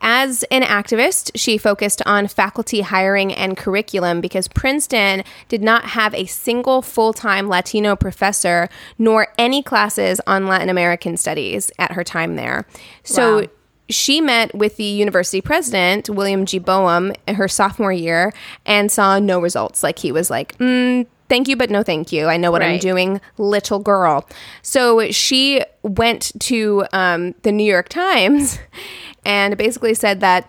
As 0.00 0.44
an 0.52 0.62
activist, 0.62 1.32
she 1.34 1.58
focused 1.58 2.00
on 2.06 2.28
faculty 2.28 2.82
hiring 2.82 3.32
and 3.32 3.56
curriculum 3.56 4.20
because 4.20 4.48
Princeton 4.48 5.24
did 5.48 5.62
not 5.62 5.86
have 5.86 6.14
a 6.14 6.26
single 6.26 6.82
full 6.82 7.12
time 7.12 7.48
Latino 7.48 7.96
professor 7.96 8.68
nor 8.98 9.28
any 9.38 9.62
classes 9.62 10.20
on 10.26 10.46
Latin 10.46 10.68
American 10.68 11.16
studies 11.16 11.72
at 11.78 11.92
her 11.92 12.04
time 12.04 12.36
there. 12.36 12.66
So, 13.02 13.40
Wow. 13.40 13.46
She 13.88 14.20
met 14.20 14.54
with 14.54 14.76
the 14.76 14.84
university 14.84 15.40
president, 15.40 16.08
William 16.08 16.46
G. 16.46 16.58
Bowen, 16.58 17.14
in 17.26 17.34
her 17.34 17.48
sophomore 17.48 17.92
year 17.92 18.32
and 18.64 18.90
saw 18.90 19.18
no 19.18 19.40
results. 19.40 19.82
Like 19.82 19.98
he 19.98 20.10
was 20.10 20.30
like, 20.30 20.56
mm, 20.58 21.06
thank 21.28 21.48
you, 21.48 21.56
but 21.56 21.70
no 21.70 21.82
thank 21.82 22.12
you. 22.12 22.26
I 22.26 22.36
know 22.36 22.50
what 22.50 22.62
I'm 22.62 22.78
doing, 22.78 23.20
little 23.38 23.78
girl. 23.78 24.28
So 24.62 25.10
she 25.10 25.62
went 25.82 26.32
to 26.40 26.86
um, 26.92 27.34
the 27.42 27.52
New 27.52 27.64
York 27.64 27.88
Times 27.88 28.58
and 29.24 29.56
basically 29.56 29.94
said 29.94 30.20
that 30.20 30.48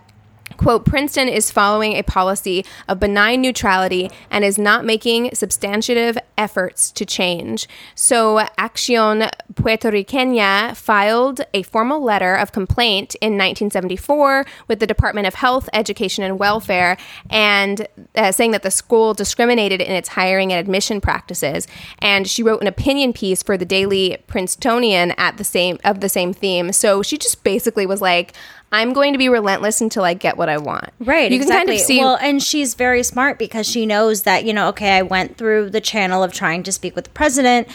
quote 0.57 0.85
princeton 0.85 1.27
is 1.27 1.51
following 1.51 1.93
a 1.93 2.03
policy 2.03 2.65
of 2.88 3.00
benign 3.00 3.41
neutrality 3.41 4.09
and 4.29 4.43
is 4.43 4.57
not 4.57 4.85
making 4.85 5.33
substantive 5.33 6.17
efforts 6.38 6.91
to 6.91 7.05
change. 7.05 7.67
So 7.95 8.45
accion 8.57 9.29
puerto 9.55 9.91
riqueña 9.91 10.75
filed 10.75 11.41
a 11.53 11.63
formal 11.63 12.01
letter 12.03 12.35
of 12.35 12.51
complaint 12.51 13.15
in 13.15 13.33
1974 13.33 14.45
with 14.67 14.79
the 14.79 14.88
department 14.88 15.27
of 15.27 15.35
health 15.35 15.69
education 15.74 16.24
and 16.24 16.39
welfare 16.39 16.97
and 17.29 17.88
uh, 18.15 18.31
saying 18.31 18.51
that 18.51 18.63
the 18.63 18.71
school 18.71 19.13
discriminated 19.13 19.81
in 19.81 19.91
its 19.91 20.09
hiring 20.09 20.51
and 20.51 20.59
admission 20.59 21.01
practices. 21.01 21.67
And 22.00 22.27
she 22.27 22.43
wrote 22.43 22.62
an 22.62 22.67
opinion 22.67 23.13
piece 23.13 23.43
for 23.43 23.57
the 23.57 23.65
daily 23.65 24.17
princetonian 24.27 25.12
at 25.12 25.38
the 25.38 25.43
same 25.43 25.79
of 25.83 26.01
the 26.01 26.09
same 26.09 26.33
theme. 26.33 26.71
So 26.71 27.01
she 27.01 27.17
just 27.17 27.43
basically 27.43 27.85
was 27.85 28.01
like 28.01 28.33
I'm 28.72 28.93
going 28.93 29.13
to 29.13 29.17
be 29.19 29.29
relentless 29.29 29.79
until 29.79 30.03
I 30.03 30.13
get 30.15 30.38
what 30.38 30.50
I 30.50 30.57
want. 30.57 30.89
Right, 31.00 31.31
You 31.31 31.38
exactly. 31.38 31.55
can 31.57 31.67
kind 31.67 31.79
of 31.79 31.86
see. 31.86 32.00
well, 32.00 32.17
and 32.22 32.43
she's 32.43 32.74
very 32.74 33.03
smart 33.03 33.39
because 33.39 33.65
she 33.67 33.86
knows 33.86 34.24
that 34.24 34.43
you 34.45 34.53
know, 34.53 34.67
okay, 34.69 34.98
I 34.98 35.01
went 35.01 35.38
through 35.38 35.69
the 35.69 35.81
channel 35.81 36.24
of 36.24 36.34
trying 36.34 36.63
to 36.63 36.72
speak 36.72 36.95
with 36.95 37.05
the 37.05 37.12
president, 37.12 37.67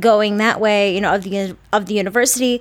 going 0.00 0.38
that 0.38 0.60
way, 0.60 0.94
you 0.94 1.00
know, 1.00 1.14
of 1.14 1.22
the 1.22 1.56
of 1.72 1.86
the 1.86 1.94
university. 1.94 2.60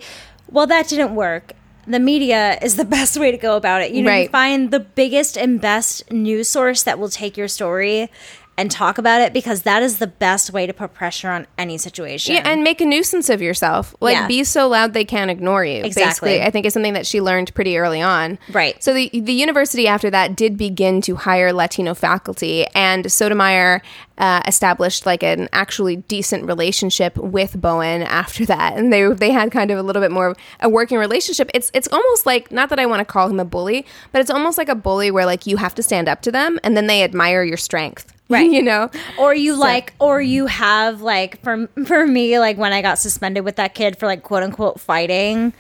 Well, 0.50 0.68
that 0.68 0.88
didn't 0.90 1.16
work. 1.16 1.54
The 1.88 2.00
media 2.00 2.60
is 2.62 2.75
the 2.75 2.86
best 2.98 3.18
way 3.18 3.32
to 3.32 3.38
go 3.38 3.56
about 3.58 3.82
it. 3.82 3.92
You 3.92 4.04
know, 4.04 4.13
you 4.16 4.28
find 4.30 4.70
the 4.70 4.80
biggest 4.80 5.38
and 5.38 5.60
best 5.60 6.12
news 6.12 6.50
source 6.50 6.84
that 6.84 7.00
will 7.00 7.10
take 7.10 7.36
your 7.38 7.48
story 7.48 8.12
and 8.58 8.70
talk 8.70 8.98
about 8.98 9.22
it 9.22 9.34
because 9.34 9.63
that 9.63 9.81
is 9.81 9.98
the 9.98 10.08
best 10.08 10.51
way 10.51 10.67
to 10.67 10.74
put 10.74 10.93
pressure 10.93 11.29
on 11.29 11.48
any 11.58 11.77
situation. 11.77 12.36
Yeah, 12.36 12.41
and 12.46 12.63
make 12.63 12.81
a 12.81 12.86
nuisance 12.86 13.29
of 13.29 13.41
yourself. 13.41 13.96
Like 14.01 14.13
Yeah. 14.15 14.27
be 14.27 14.43
so 14.43 14.67
loud 14.67 14.93
they 14.93 15.05
can't 15.05 15.31
ignore 15.31 15.63
you. 15.65 15.84
Exactly. 15.84 16.03
Basically, 16.03 16.41
I 16.41 16.51
think 16.51 16.65
is 16.65 16.74
something 16.74 16.93
that 16.93 17.08
she 17.08 17.22
learned 17.22 17.53
pretty 17.55 17.77
early 17.77 18.01
on. 18.01 18.38
Right. 18.51 18.81
So 18.84 18.93
the 18.93 19.10
the 19.13 19.34
university 19.34 19.88
after 19.88 20.10
that 20.12 20.36
did 20.36 20.58
begin 20.58 21.01
to 21.01 21.15
hire 21.15 21.53
Latino 21.53 21.93
faculty, 21.93 22.65
and 22.75 23.12
Sotomayor 23.12 23.81
uh, 24.17 24.41
established 24.46 25.05
like 25.05 25.24
an 25.24 25.50
actually 25.53 25.96
decent 25.96 26.46
relationship 26.46 27.17
with 27.17 27.60
Bowen 27.60 28.03
after 28.03 28.46
that, 28.46 28.77
and 28.77 28.91
they 28.93 29.08
they 29.08 29.31
had 29.31 29.51
kind 29.51 29.72
of 29.72 29.79
a 29.79 29.81
little 29.81 30.01
bit 30.01 30.12
more 30.12 30.27
of 30.27 30.38
a 30.60 30.70
working 30.70 30.98
relationship. 30.98 31.50
It's 31.53 31.72
it's 31.74 31.88
almost 31.91 32.25
like 32.25 32.51
not 32.51 32.70
that 32.70 32.79
I 32.79 32.86
want 32.86 33.00
to 33.00 33.05
call 33.05 33.29
him 33.29 33.39
a 33.39 33.46
bully, 33.46 33.86
but 34.12 34.22
it's 34.22 34.29
almost 34.29 34.58
like 34.58 34.70
a 34.70 34.75
bully 34.75 35.10
where 35.10 35.25
like 35.25 35.48
you 35.48 35.58
have 35.58 35.74
to 35.75 35.81
stand 35.84 36.08
up 36.08 36.22
to 36.24 36.31
them, 36.31 36.60
and 36.63 36.75
then 36.77 36.88
they 36.88 37.01
admire 37.03 37.43
your 37.43 37.58
strength. 37.58 38.13
Right. 38.40 38.50
you 38.52 38.62
know. 38.64 38.90
or 39.20 39.34
you 39.36 39.56
like 39.56 39.94
or 40.00 40.22
you 40.22 40.46
have 40.48 41.02
like 41.02 41.42
for 41.44 41.68
for 41.86 42.08
me 42.08 42.40
like 42.40 42.58
when 42.58 42.72
I 42.74 42.82
got 42.82 42.98
suspended 42.98 43.44
with 43.46 43.58
that 43.58 43.74
kid 43.76 43.98
for 43.98 44.06
like 44.08 44.24
quote 44.24 44.44
unquote 44.44 44.80
fighting 44.80 45.54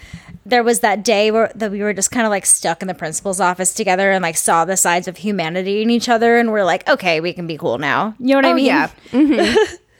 there 0.45 0.63
was 0.63 0.79
that 0.79 1.03
day 1.03 1.29
where 1.29 1.51
that 1.53 1.69
we 1.71 1.81
were 1.83 1.93
just 1.93 2.09
kind 2.09 2.25
of 2.25 2.31
like 2.31 2.45
stuck 2.47 2.81
in 2.81 2.87
the 2.87 2.93
principal's 2.95 3.39
office 3.39 3.73
together 3.75 4.11
and 4.11 4.23
like 4.23 4.35
saw 4.37 4.65
the 4.65 4.75
sides 4.75 5.07
of 5.07 5.17
humanity 5.17 5.81
in 5.83 5.89
each 5.91 6.09
other 6.09 6.37
and 6.37 6.51
we're 6.51 6.63
like 6.63 6.87
okay 6.89 7.19
we 7.19 7.31
can 7.33 7.45
be 7.45 7.57
cool 7.57 7.77
now 7.77 8.15
you 8.19 8.27
know 8.29 8.35
what 8.37 8.45
I 8.45 8.51
Oh, 8.51 8.55
mean 8.55 8.65
yeah. 8.65 8.89
Mhm. 9.11 9.77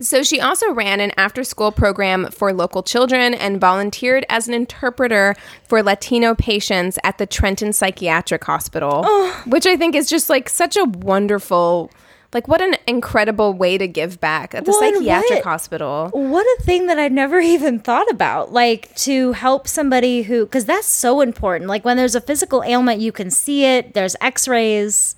so 0.00 0.22
she 0.22 0.40
also 0.40 0.72
ran 0.72 1.00
an 1.00 1.12
after 1.16 1.42
school 1.44 1.72
program 1.72 2.30
for 2.30 2.52
local 2.52 2.82
children 2.82 3.32
and 3.34 3.60
volunteered 3.60 4.26
as 4.28 4.46
an 4.48 4.54
interpreter 4.54 5.34
for 5.68 5.82
Latino 5.82 6.34
patients 6.34 6.98
at 7.04 7.18
the 7.18 7.26
Trenton 7.26 7.72
Psychiatric 7.72 8.44
Hospital, 8.44 9.04
which 9.46 9.66
I 9.66 9.76
think 9.76 9.94
is 9.94 10.08
just 10.08 10.28
like 10.30 10.48
such 10.48 10.76
a 10.76 10.84
wonderful. 10.84 11.90
Like 12.34 12.48
what 12.48 12.60
an 12.60 12.74
incredible 12.86 13.54
way 13.54 13.78
to 13.78 13.86
give 13.88 14.20
back 14.20 14.54
at 14.54 14.64
the 14.66 14.72
Well, 14.72 14.80
psychiatric 14.80 15.30
what- 15.36 15.44
hospital. 15.44 16.10
what 16.12 16.44
a 16.58 16.62
thing 16.64 16.86
that 16.88 16.98
I'd 16.98 17.12
never 17.12 17.38
even 17.54 17.78
thought 17.78 18.10
about. 18.10 18.52
Like 18.52 18.94
to 18.96 19.32
help 19.32 19.66
somebody 19.66 20.22
who, 20.22 20.44
because 20.44 20.66
that's 20.66 20.88
so 20.88 21.20
important. 21.22 21.68
Like 21.70 21.84
when 21.84 21.96
there's 21.96 22.16
a 22.16 22.20
physical 22.20 22.62
ailment, 22.64 23.00
you 23.00 23.12
can 23.12 23.30
see 23.30 23.64
it, 23.64 23.94
there's 23.94 24.16
x 24.20 24.46
rays. 24.48 25.14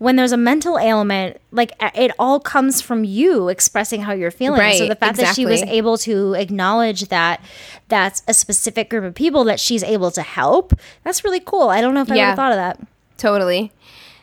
When 0.00 0.16
there's 0.16 0.32
a 0.32 0.38
mental 0.38 0.78
ailment, 0.78 1.36
like 1.52 1.72
it 1.94 2.10
all 2.18 2.40
comes 2.40 2.80
from 2.80 3.04
you 3.04 3.48
expressing 3.50 4.00
how 4.00 4.12
you're 4.12 4.30
feeling. 4.30 4.58
Right, 4.58 4.78
so 4.78 4.88
the 4.88 4.96
fact 4.96 5.18
that 5.18 5.34
she 5.36 5.44
was 5.44 5.60
able 5.62 5.98
to 5.98 6.32
acknowledge 6.32 7.02
that 7.10 7.42
that's 7.88 8.22
a 8.26 8.32
specific 8.32 8.88
group 8.88 9.04
of 9.04 9.14
people 9.14 9.44
that 9.44 9.60
she's 9.60 9.82
able 9.82 10.10
to 10.12 10.22
help, 10.22 10.72
that's 11.04 11.22
really 11.22 11.38
cool. 11.40 11.68
I 11.68 11.82
don't 11.82 11.92
know 11.92 12.00
if 12.00 12.10
I 12.10 12.14
Yeah. 12.14 12.26
have 12.28 12.36
thought 12.36 12.52
of 12.52 12.56
that. 12.56 12.80
Totally. 13.18 13.72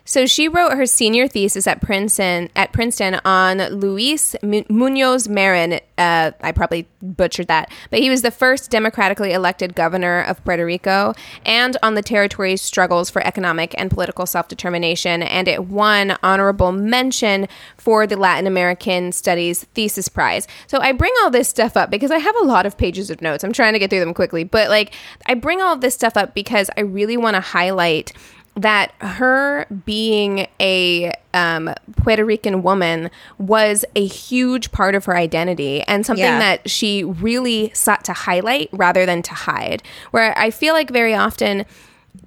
So 0.08 0.26
she 0.26 0.48
wrote 0.48 0.78
her 0.78 0.86
senior 0.86 1.28
thesis 1.28 1.68
at 1.68 1.82
Princeton 1.82 2.50
at 2.56 2.72
Princeton 2.72 3.20
on 3.26 3.58
Luis 3.58 4.38
Munoz 4.42 5.28
Marin. 5.28 5.82
Uh, 5.98 6.32
I 6.40 6.54
probably 6.54 6.88
butchered 7.02 7.48
that, 7.48 7.70
but 7.90 8.00
he 8.00 8.10
was 8.10 8.22
the 8.22 8.32
first 8.32 8.72
democratically 8.72 9.34
elected 9.34 9.76
governor 9.76 10.22
of 10.22 10.42
Puerto 10.46 10.66
Rico, 10.66 11.14
and 11.46 11.76
on 11.84 11.96
the 11.96 12.02
territory's 12.02 12.62
struggles 12.62 13.10
for 13.10 13.22
economic 13.28 13.76
and 13.78 13.92
political 13.92 14.26
self 14.26 14.48
determination. 14.48 15.22
And 15.22 15.50
it 15.50 15.66
won 15.66 16.18
honorable 16.24 16.72
mention 16.72 17.50
for 17.76 18.08
the 18.08 18.16
Latin 18.16 18.48
American 18.48 19.12
Studies 19.12 19.66
Thesis 19.74 20.08
Prize. 20.08 20.48
So 20.68 20.80
I 20.80 20.94
bring 20.94 21.14
all 21.22 21.30
this 21.30 21.50
stuff 21.50 21.76
up 21.76 21.92
because 21.92 22.12
I 22.12 22.20
have 22.20 22.36
a 22.38 22.46
lot 22.46 22.66
of 22.66 22.78
pages 22.78 23.10
of 23.10 23.22
notes. 23.22 23.44
I'm 23.44 23.52
trying 23.52 23.74
to 23.74 23.80
get 23.80 23.90
through 23.90 24.00
them 24.00 24.14
quickly, 24.14 24.46
but 24.46 24.70
like 24.70 24.94
I 25.26 25.34
bring 25.34 25.62
all 25.62 25.74
of 25.74 25.82
this 25.82 25.96
stuff 25.96 26.16
up 26.16 26.34
because 26.34 26.70
I 26.78 26.82
really 26.82 27.18
want 27.18 27.36
to 27.36 27.42
highlight 27.42 28.14
that 28.58 28.92
her 29.00 29.66
being 29.86 30.48
a 30.60 31.14
um, 31.34 31.74
Puerto 31.96 32.26
Rican 32.26 32.64
woman 32.64 33.10
was 33.38 33.86
a 33.96 34.06
huge 34.06 34.72
part 34.72 34.96
of 34.96 35.06
her 35.06 35.16
identity 35.16 35.82
and 35.84 36.06
something 36.06 36.26
Yeah. 36.26 36.40
that 36.40 36.70
she 36.70 37.04
really 37.04 37.72
sought 37.74 38.04
to 38.06 38.14
highlight 38.14 38.70
rather 38.72 39.06
than 39.06 39.22
to 39.22 39.34
hide. 39.34 39.84
Where 40.12 40.38
I 40.38 40.50
feel 40.50 40.74
like 40.74 40.90
very 40.90 41.14
often 41.14 41.66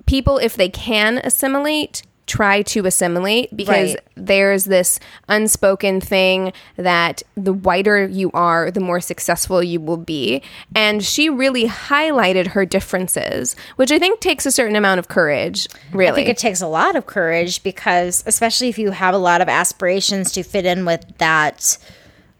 people, 0.06 0.38
if 0.38 0.54
they 0.56 0.68
can 0.68 1.18
assimilate, 1.18 2.02
try 2.30 2.62
to 2.62 2.86
assimilate 2.86 3.54
because 3.56 3.90
Right. 3.90 4.00
there's 4.14 4.64
this 4.66 5.00
unspoken 5.28 6.00
thing 6.00 6.52
that 6.76 7.24
the 7.36 7.52
whiter 7.52 8.06
you 8.06 8.30
are, 8.32 8.70
the 8.70 8.78
more 8.78 9.00
successful 9.00 9.64
you 9.64 9.80
will 9.80 9.96
be. 9.96 10.40
And 10.72 11.04
she 11.04 11.28
really 11.28 11.66
highlighted 11.66 12.48
her 12.48 12.64
differences, 12.64 13.56
which 13.74 13.90
I 13.90 13.98
think 13.98 14.20
takes 14.20 14.46
a 14.46 14.52
certain 14.52 14.76
amount 14.76 15.00
of 15.00 15.08
courage, 15.08 15.66
really. 15.92 16.12
I 16.12 16.14
think 16.14 16.28
it 16.28 16.38
takes 16.38 16.60
a 16.60 16.68
lot 16.68 16.94
of 16.94 17.06
courage 17.06 17.64
because, 17.64 18.22
especially 18.26 18.68
if 18.68 18.78
you 18.78 18.92
have 18.92 19.12
a 19.12 19.18
lot 19.18 19.40
of 19.40 19.48
aspirations 19.48 20.30
to 20.32 20.44
fit 20.44 20.64
in 20.64 20.84
with 20.84 21.04
that 21.18 21.78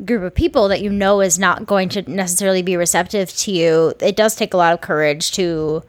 group 0.05 0.23
of 0.23 0.33
people 0.35 0.69
that 0.69 0.81
you 0.81 0.91
know 0.91 1.21
is 1.21 1.37
not 1.37 1.67
going 1.67 1.89
to 1.89 2.09
necessarily 2.09 2.63
be 2.63 2.77
receptive 2.77 3.35
to 3.39 3.51
you, 3.51 3.93
it 4.01 4.15
does 4.15 4.37
take 4.37 4.55
a 4.55 4.57
lot 4.57 4.73
of 4.73 4.81
courage 4.81 5.33
to 5.33 5.83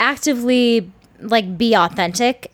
actively 0.00 0.90
like 1.20 1.56
be 1.56 1.74
authentic. 1.74 2.50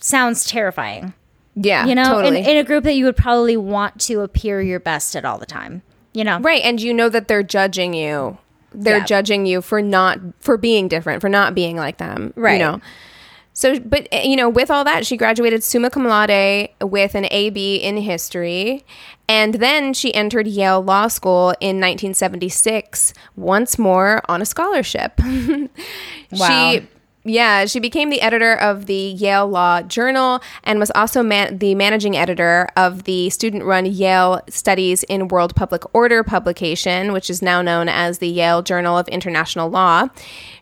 Sounds 0.00 0.44
terrifying, 0.44 1.14
yeah, 1.54 1.86
you 1.86 1.94
know, 1.94 2.04
totally. 2.22 2.38
in, 2.40 2.46
in 2.46 2.56
a 2.58 2.64
group 2.64 2.84
that 2.84 2.94
you 2.94 3.04
would 3.04 3.16
probably 3.16 3.56
want 3.56 4.00
to 4.02 4.20
appear 4.20 4.60
your 4.60 4.80
best 4.80 5.14
at 5.16 5.24
all 5.24 5.38
the 5.38 5.46
time. 5.46 5.82
You 6.12 6.24
know, 6.24 6.38
Right, 6.40 6.62
and 6.62 6.80
you 6.80 6.94
know 6.94 7.08
that 7.10 7.28
they're 7.28 7.42
judging 7.42 7.92
you. 7.94 8.38
They're 8.72 8.98
Yeah. 8.98 9.04
judging 9.04 9.46
you 9.46 9.60
for 9.62 9.80
not 9.82 10.18
for 10.40 10.56
being 10.56 10.88
different, 10.88 11.20
for 11.20 11.28
not 11.28 11.54
being 11.54 11.76
like 11.76 11.98
them. 11.98 12.32
Right. 12.36 12.54
You 12.54 12.58
know. 12.58 12.80
So, 13.52 13.78
but 13.80 14.06
eh, 14.12 14.22
you 14.22 14.36
know, 14.36 14.50
with 14.50 14.70
all 14.70 14.84
that, 14.84 15.06
she 15.06 15.16
graduated 15.16 15.62
summa 15.64 15.88
cum 15.88 16.04
laude 16.06 16.68
with 16.82 17.14
an 17.14 17.26
AB 17.30 17.76
in 17.76 17.96
history, 17.96 18.84
and 19.28 19.54
then 19.54 19.94
she 19.94 20.12
entered 20.14 20.46
Yale 20.46 20.82
Law 20.82 21.08
School 21.08 21.50
in 21.60 21.80
1976, 21.80 23.14
once 23.34 23.78
more 23.78 24.20
on 24.28 24.42
a 24.42 24.46
scholarship. 24.46 25.20
Wow. 26.32 26.72
She 26.72 26.86
yeah, 27.26 27.66
she 27.66 27.80
became 27.80 28.10
the 28.10 28.20
editor 28.20 28.54
of 28.54 28.86
the 28.86 28.94
Yale 28.94 29.48
Law 29.48 29.82
Journal 29.82 30.40
and 30.62 30.78
was 30.78 30.92
also 30.94 31.24
man- 31.24 31.58
the 31.58 31.74
managing 31.74 32.16
editor 32.16 32.68
of 32.76 33.02
the 33.02 33.30
student 33.30 33.64
run 33.64 33.84
Yale 33.84 34.40
Studies 34.48 35.02
in 35.04 35.26
World 35.28 35.56
Public 35.56 35.82
Order 35.92 36.22
publication, 36.22 37.12
which 37.12 37.28
is 37.28 37.42
now 37.42 37.62
known 37.62 37.88
as 37.88 38.18
the 38.18 38.28
Yale 38.28 38.62
Journal 38.62 38.96
of 38.96 39.08
International 39.08 39.68
Law. 39.68 40.08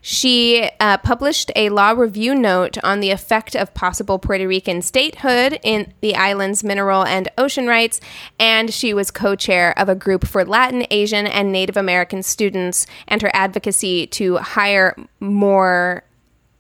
She 0.01 0.71
uh, 0.81 0.97
published 0.99 1.51
a 1.55 1.69
law 1.69 1.91
review 1.91 2.35
note 2.35 2.79
on 2.83 3.01
the 3.01 3.11
effect 3.11 3.55
of 3.55 3.75
possible 3.75 4.19
Puerto 4.19 4.49
Rican 4.49 4.81
statehood 4.81 5.59
in 5.63 5.93
the 6.01 6.15
island's 6.15 6.65
mineral 6.65 7.05
and 7.05 7.29
ocean 7.37 7.67
rights, 7.67 8.01
and 8.39 8.73
she 8.73 8.95
was 8.95 9.11
co 9.11 9.37
chair 9.37 9.79
of 9.79 9.91
a 9.91 9.95
group 9.95 10.27
for 10.27 10.45
Latin, 10.45 10.87
Asian, 10.91 11.27
and 11.27 11.53
Native 11.53 11.77
American 11.77 12.23
students, 12.23 12.87
and 13.07 13.21
her 13.21 13.31
advocacy 13.35 14.07
to 14.09 14.39
hire 14.39 14.97
more 15.21 16.05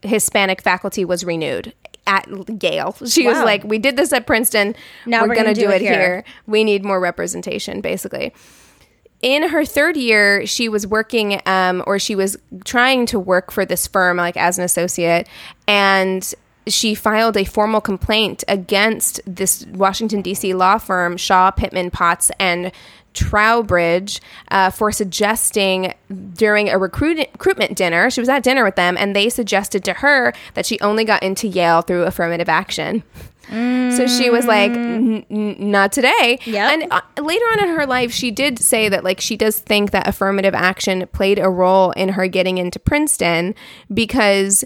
Hispanic 0.04 0.62
faculty 0.62 1.04
was 1.04 1.24
renewed 1.24 1.72
at 2.06 2.28
Yale. 2.62 2.94
She 3.06 3.26
was 3.26 3.38
like, 3.38 3.64
"We 3.64 3.78
did 3.78 3.96
this 3.96 4.12
at 4.12 4.26
Princeton. 4.26 4.74
Now 5.06 5.22
we're, 5.22 5.28
we're 5.28 5.34
going 5.34 5.54
to 5.54 5.60
gonna 5.62 5.78
do, 5.78 5.84
it 5.84 5.88
here. 5.88 6.24
We 6.46 6.64
need 6.64 6.84
more 6.84 7.00
representation." 7.00 7.80
Basically, 7.80 8.34
in 9.22 9.48
her 9.48 9.64
third 9.64 9.96
year, 9.96 10.46
she 10.46 10.68
was 10.68 10.86
working, 10.86 11.40
um, 11.46 11.82
or 11.86 11.98
she 11.98 12.14
was 12.14 12.36
trying 12.64 13.06
to 13.06 13.18
work 13.18 13.50
for 13.50 13.64
this 13.64 13.86
firm, 13.86 14.18
like 14.18 14.36
as 14.36 14.58
an 14.58 14.64
associate, 14.64 15.26
and 15.66 16.34
she 16.66 16.94
filed 16.94 17.36
a 17.36 17.44
formal 17.44 17.80
complaint 17.80 18.44
against 18.48 19.20
this 19.26 19.66
Washington 19.66 20.22
D.C. 20.22 20.54
law 20.54 20.78
firm, 20.78 21.16
Shaw 21.16 21.50
Pittman 21.50 21.90
Potts 21.90 22.30
and 22.38 22.72
Trowbridge, 23.14 24.20
uh, 24.50 24.70
for 24.70 24.92
suggesting 24.92 25.94
during 26.34 26.68
a 26.68 26.76
recruit- 26.78 27.18
recruitment 27.32 27.76
dinner, 27.76 28.10
she 28.10 28.20
was 28.20 28.28
at 28.28 28.42
dinner 28.42 28.64
with 28.64 28.76
them, 28.76 28.96
and 28.98 29.14
they 29.16 29.28
suggested 29.28 29.84
to 29.84 29.94
her 29.94 30.32
that 30.54 30.66
she 30.66 30.78
only 30.80 31.04
got 31.04 31.22
into 31.22 31.48
Yale 31.48 31.80
through 31.82 32.02
affirmative 32.02 32.48
action. 32.48 33.02
So 33.50 34.06
she 34.06 34.30
was 34.30 34.46
like, 34.46 34.70
"N- 34.70 35.24
n- 35.30 35.56
"Not 35.58 35.92
today." 35.92 36.38
Yep. 36.46 36.72
And 36.72 36.86
uh, 36.90 37.02
later 37.22 37.44
on 37.52 37.62
in 37.62 37.68
her 37.76 37.86
life, 37.86 38.10
she 38.10 38.30
did 38.30 38.58
say 38.58 38.88
that 38.88 39.04
like 39.04 39.20
she 39.20 39.36
does 39.36 39.58
think 39.58 39.90
that 39.90 40.08
affirmative 40.08 40.54
action 40.54 41.06
played 41.12 41.38
a 41.38 41.50
role 41.50 41.90
in 41.90 42.08
her 42.10 42.26
getting 42.26 42.56
into 42.56 42.78
Princeton 42.78 43.54
because 43.92 44.64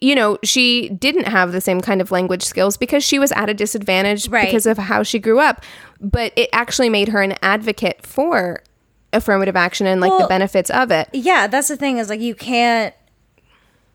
you 0.00 0.14
know 0.14 0.38
she 0.42 0.88
didn't 0.88 1.26
have 1.26 1.52
the 1.52 1.60
same 1.60 1.80
kind 1.80 2.00
of 2.00 2.10
language 2.10 2.42
skills 2.42 2.76
because 2.76 3.04
she 3.04 3.18
was 3.18 3.32
at 3.32 3.48
a 3.50 3.54
disadvantage 3.54 4.28
Right. 4.28 4.46
because 4.46 4.66
of 4.66 4.78
how 4.78 5.02
she 5.02 5.18
grew 5.18 5.38
up. 5.40 5.64
But 6.00 6.32
it 6.36 6.48
actually 6.52 6.88
made 6.88 7.08
her 7.08 7.20
an 7.20 7.34
advocate 7.42 8.06
for 8.06 8.62
affirmative 9.12 9.56
action 9.56 9.86
and 9.86 10.00
like 10.00 10.16
the 10.18 10.26
benefits 10.28 10.70
of 10.70 10.90
it. 10.90 11.08
yeah, 11.12 11.46
that's 11.46 11.68
the 11.68 11.76
thing 11.76 11.98
is 11.98 12.08
like 12.08 12.20
you 12.20 12.34
can't 12.34 12.94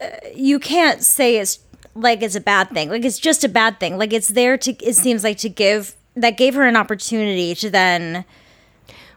uh, 0.01 0.07
you 0.35 0.59
can't 0.59 1.01
say 1.01 1.37
it's 1.37 1.59
like 1.95 2.21
it's 2.21 2.35
a 2.35 2.41
bad 2.41 2.69
thing. 2.71 2.89
Like 2.89 3.05
it's 3.05 3.17
just 3.19 3.43
a 3.43 3.49
bad 3.49 3.79
thing. 3.79 3.97
Like 3.97 4.11
it's 4.13 4.27
there 4.27 4.57
to. 4.57 4.71
It 4.85 4.95
seems 4.95 5.23
like 5.23 5.37
to 5.39 5.49
give 5.49 5.95
that 6.15 6.37
gave 6.37 6.53
her 6.55 6.63
an 6.63 6.75
opportunity 6.75 7.55
to 7.55 7.69
then. 7.69 8.25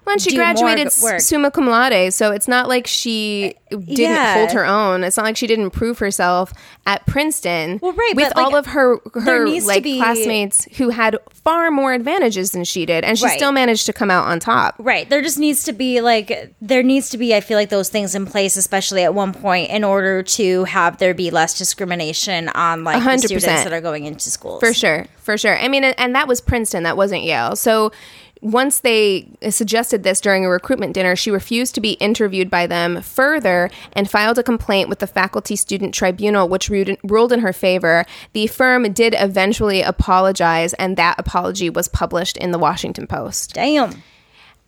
When 0.09 0.19
she 0.19 0.35
graduated 0.35 0.91
summa 0.91 1.51
cum 1.51 1.69
laude, 1.69 2.13
so 2.15 2.33
it's 2.33 2.49
not 2.49 2.67
like 2.69 2.87
she 2.87 3.55
eh, 3.71 3.77
didn't 3.77 3.99
Yeah. 3.99 4.35
hold 4.35 4.53
her 4.53 4.65
own. 4.65 5.05
It's 5.05 5.17
not 5.17 5.25
like 5.25 5.37
she 5.37 5.47
didn't 5.47 5.71
prove 5.71 5.99
herself 5.99 6.53
at 6.87 7.05
Princeton. 7.07 7.79
Well, 7.83 7.93
right, 7.93 8.13
with 8.17 8.29
but, 8.35 8.37
like, 8.37 8.47
all 8.47 8.57
of 8.57 8.67
her 8.67 8.97
her 9.23 9.47
like 9.49 9.83
be- 9.83 9.99
classmates 9.99 10.65
who 10.79 10.89
had 10.89 11.17
far 11.45 11.71
more 11.71 11.93
advantages 11.93 12.53
than 12.53 12.65
she 12.65 12.87
did, 12.87 13.05
and 13.05 13.19
she 13.19 13.27
Right. 13.27 13.37
still 13.37 13.53
managed 13.53 13.85
to 13.87 13.93
come 13.93 14.11
out 14.11 14.27
on 14.27 14.41
top. 14.41 14.75
Right. 14.79 15.09
There 15.09 15.21
just 15.23 15.39
needs 15.39 15.63
to 15.65 15.73
be 15.73 16.01
like 16.01 16.53
there 16.61 16.83
needs 16.83 17.11
to 17.11 17.19
be 17.19 17.35
I 17.35 17.41
feel 17.41 17.59
like 17.59 17.69
those 17.69 17.89
things 17.91 18.15
in 18.15 18.25
place, 18.27 18.57
especially 18.57 19.03
at 19.05 19.13
one 19.15 19.33
point, 19.35 19.71
in 19.71 19.85
order 19.85 20.23
to 20.23 20.65
have 20.65 20.97
there 20.99 21.13
be 21.15 21.31
less 21.31 21.57
discrimination 21.59 22.49
on 22.51 22.83
like 22.85 22.97
the 22.97 23.01
hundred 23.01 23.21
students 23.27 23.45
percent. 23.45 23.65
that 23.65 23.73
are 23.77 23.81
going 23.83 24.07
into 24.07 24.31
schools. 24.31 24.61
For 24.61 24.73
sure, 24.73 25.07
for 25.19 25.37
sure. 25.37 25.59
I 25.59 25.69
mean, 25.69 25.85
and- 25.85 25.95
and 25.99 26.15
that 26.15 26.27
was 26.27 26.41
Princeton, 26.41 26.85
that 26.85 26.97
wasn't 26.97 27.23
Yale. 27.25 27.55
So 27.57 27.93
once 28.41 28.81
they 28.81 29.29
suggested 29.51 30.03
this 30.03 30.21
during 30.21 30.45
a 30.45 30.49
recruitment 30.49 30.95
dinner, 30.95 31.17
she 31.17 31.31
refused 31.31 31.75
to 31.75 31.81
be 31.81 31.93
interviewed 31.93 32.51
by 32.51 32.67
them 32.67 33.03
further 33.03 33.71
and 33.93 34.11
filed 34.11 34.39
a 34.39 34.43
complaint 34.43 34.89
with 34.89 35.01
the 35.01 35.07
Faculty 35.07 35.57
Student 35.57 35.95
Tribunal, 35.95 36.49
which 36.49 36.69
ruled 36.69 37.33
in 37.33 37.41
her 37.41 37.53
favor. 37.53 38.05
The 38.33 38.47
firm 38.47 38.93
did 38.93 39.15
eventually 39.19 39.83
apologize, 39.83 40.75
and 40.75 40.97
that 40.97 41.19
apology 41.19 41.71
was 41.71 41.89
published 41.89 42.37
in 42.37 42.51
the 42.51 42.59
Washington 42.59 43.07
Post. 43.07 43.55
Damn. 43.55 44.03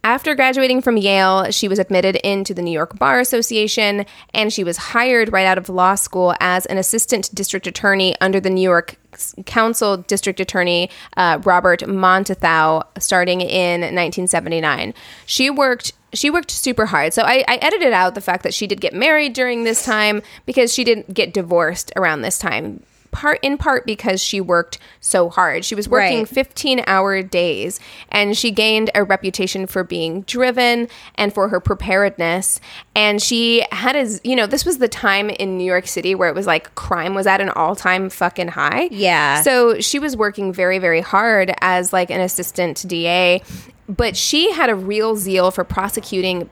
After 0.03 0.35
graduating 0.35 0.81
from 0.81 0.97
Yale, 0.97 1.51
she 1.51 1.69
was 1.69 1.79
admitted 1.79 2.17
into 2.17 2.55
the 2.55 2.63
New 2.63 2.71
York 2.71 2.99
Bar 2.99 3.21
Association 3.21 4.07
and 4.33 4.51
she 4.51 4.65
was 4.65 4.79
hired 4.79 5.31
right 5.31 5.45
out 5.45 5.59
of 5.59 5.69
law 5.69 5.95
school 5.95 6.35
as 6.41 6.65
an 6.67 6.79
assistant 6.79 7.35
district 7.35 7.67
attorney 7.67 8.17
under 8.19 8.41
the 8.41 8.49
New 8.49 8.63
York 8.63 8.97
County 9.45 10.03
District 10.07 10.41
Attorney 10.41 10.89
uh, 11.19 11.39
Robert 11.45 11.87
Morgenthau 11.87 12.83
starting 12.99 13.43
in 13.43 13.81
1979. 13.83 14.95
She 15.27 15.51
worked 15.51 15.93
she 16.13 16.31
worked 16.31 16.51
super 16.51 16.87
hard. 16.87 17.13
So 17.13 17.23
I, 17.23 17.45
I 17.47 17.57
edited 17.57 17.93
out 17.93 18.15
the 18.15 18.21
fact 18.21 18.43
that 18.43 18.55
she 18.55 18.67
did 18.67 18.81
get 18.81 18.95
married 18.95 19.33
during 19.33 19.63
this 19.65 19.85
time 19.85 20.23
because 20.45 20.75
she 20.75 20.83
didn't 20.83 21.15
get 21.15 21.33
divorced 21.33 21.93
around 21.95 22.23
this 22.23 22.37
time. 22.39 22.83
Part 23.13 23.41
in 23.43 23.59
part 23.59 23.87
because 23.87 24.23
she 24.23 24.41
worked 24.41 24.79
so 25.01 25.29
hard. 25.31 25.65
She 25.65 25.75
was 25.75 25.89
working 25.89 26.19
Right. 26.21 26.29
15 26.29 26.85
hour 26.87 27.23
days 27.23 27.81
and 28.09 28.37
she 28.37 28.51
gained 28.53 28.89
a 28.95 29.03
reputation 29.03 29.67
for 29.67 29.83
being 29.83 30.23
driven 30.23 30.89
and 31.17 31.33
for 31.35 31.49
her 31.49 31.59
preparedness 31.61 32.61
and 32.95 33.21
she 33.21 33.65
had 33.73 33.97
a 33.97 34.07
you 34.23 34.37
know 34.37 34.47
this 34.47 34.65
was 34.65 34.79
the 34.79 34.89
time 34.89 35.29
in 35.31 35.59
New 35.59 35.65
York 35.65 35.87
City 35.87 36.15
where 36.15 36.29
it 36.29 36.35
was 36.35 36.47
like 36.47 36.75
crime 36.77 37.15
was 37.15 37.27
at 37.27 37.41
an 37.41 37.49
all-time 37.51 38.11
fucking 38.11 38.49
high 38.49 38.89
Yeah. 38.93 39.43
so 39.43 39.81
she 39.81 39.99
was 39.99 40.17
working 40.17 40.53
very 40.53 40.79
very 40.79 41.01
hard 41.01 41.53
as 41.61 41.93
like 41.93 42.11
an 42.11 42.21
assistant 42.21 42.85
DA 42.87 43.43
but 43.89 44.17
she 44.17 44.53
had 44.53 44.71
a 44.71 44.75
real 44.77 45.17
zeal 45.17 45.51
for 45.51 45.65
prosecuting 45.65 46.49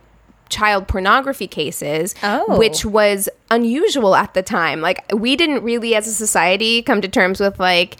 child 0.48 0.88
pornography 0.88 1.46
cases 1.46 2.14
Oh. 2.22 2.58
which 2.58 2.84
was 2.84 3.28
unusual 3.50 4.14
at 4.14 4.34
the 4.34 4.42
time 4.42 4.80
like 4.80 5.02
we 5.14 5.36
didn't 5.36 5.62
really 5.62 5.94
as 5.94 6.06
a 6.06 6.12
society 6.12 6.82
come 6.82 7.00
to 7.00 7.08
terms 7.08 7.40
with 7.40 7.58
like 7.60 7.96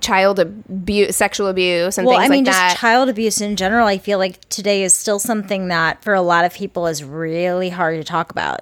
child 0.00 0.38
abuse 0.38 1.16
sexual 1.16 1.48
abuse 1.48 1.98
and 1.98 2.06
Well, 2.06 2.18
things 2.18 2.30
I 2.30 2.34
mean, 2.34 2.44
like 2.44 2.52
just 2.54 2.58
that 2.58 2.76
child 2.78 3.08
abuse 3.10 3.40
in 3.40 3.56
general, 3.56 3.86
I 3.86 3.98
feel 3.98 4.18
like 4.18 4.40
today 4.48 4.82
is 4.84 4.94
still 4.94 5.18
something 5.18 5.68
that 5.68 6.02
for 6.02 6.14
a 6.14 6.22
lot 6.22 6.44
of 6.46 6.54
people 6.54 6.86
is 6.86 7.04
really 7.04 7.68
hard 7.68 7.98
to 8.00 8.04
talk 8.04 8.30
about. 8.30 8.60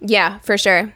Yeah, 0.00 0.38
for 0.40 0.58
sure. 0.58 0.92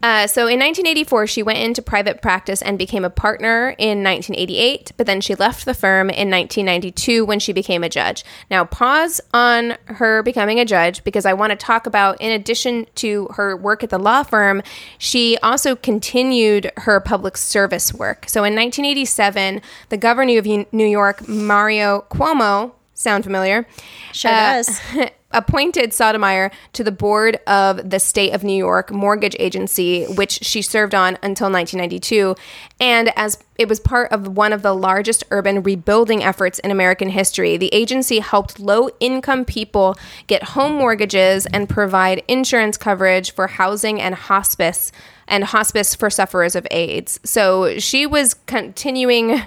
Uh, 0.00 0.28
so 0.28 0.42
in 0.42 0.60
1984, 0.60 1.26
she 1.26 1.42
went 1.42 1.58
into 1.58 1.82
private 1.82 2.22
practice 2.22 2.62
and 2.62 2.78
became 2.78 3.04
a 3.04 3.10
partner 3.10 3.74
in 3.78 4.04
1988, 4.04 4.92
but 4.96 5.06
then 5.06 5.20
she 5.20 5.34
left 5.34 5.64
the 5.64 5.74
firm 5.74 6.08
in 6.08 6.30
1992 6.30 7.24
when 7.24 7.40
she 7.40 7.52
became 7.52 7.82
a 7.82 7.88
judge. 7.88 8.24
Now, 8.48 8.64
pause 8.64 9.20
on 9.34 9.76
her 9.86 10.22
becoming 10.22 10.60
a 10.60 10.64
judge 10.64 11.02
because 11.02 11.26
I 11.26 11.32
want 11.32 11.50
to 11.50 11.56
talk 11.56 11.86
about, 11.86 12.20
in 12.20 12.30
addition 12.30 12.86
to 12.96 13.26
her 13.34 13.56
work 13.56 13.82
at 13.82 13.90
the 13.90 13.98
law 13.98 14.22
firm, 14.22 14.62
she 14.98 15.36
also 15.42 15.74
continued 15.74 16.70
her 16.76 17.00
public 17.00 17.36
service 17.36 17.92
work. 17.92 18.26
So 18.28 18.44
in 18.44 18.54
1987, 18.54 19.60
the 19.88 19.96
governor 19.96 20.38
of 20.38 20.46
New 20.46 20.86
York, 20.86 21.26
Mario 21.26 22.04
Cuomo, 22.10 22.72
sound 22.98 23.24
familiar? 23.24 23.66
Sure 24.12 24.30
Uh, 24.30 24.54
does. 24.54 24.80
appointed 25.30 25.92
Sotomayor 25.92 26.50
to 26.72 26.82
the 26.82 26.92
board 26.92 27.38
of 27.46 27.90
the 27.90 28.00
State 28.00 28.32
of 28.32 28.42
New 28.42 28.56
York 28.56 28.90
Mortgage 28.90 29.36
Agency, 29.38 30.04
which 30.04 30.32
she 30.42 30.62
served 30.62 30.94
on 30.94 31.18
until 31.22 31.50
1992. 31.50 32.34
And 32.80 33.12
as 33.14 33.38
it 33.58 33.68
was 33.68 33.78
part 33.78 34.10
of 34.10 34.36
one 34.36 34.52
of 34.52 34.62
the 34.62 34.74
largest 34.74 35.24
urban 35.30 35.62
rebuilding 35.62 36.24
efforts 36.24 36.58
in 36.60 36.70
American 36.70 37.10
history, 37.10 37.56
the 37.56 37.72
agency 37.74 38.20
helped 38.20 38.58
low 38.58 38.88
income 39.00 39.44
people 39.44 39.98
get 40.28 40.42
home 40.42 40.74
mortgages 40.74 41.44
and 41.46 41.68
provide 41.68 42.22
insurance 42.26 42.78
coverage 42.78 43.32
for 43.32 43.48
housing 43.48 44.00
and 44.00 44.14
hospice 44.14 44.92
and 45.26 45.44
hospice 45.44 45.94
for 45.94 46.08
sufferers 46.08 46.56
of 46.56 46.66
AIDS. 46.70 47.20
So 47.22 47.78
she 47.78 48.06
was 48.06 48.32
continuing 48.46 49.42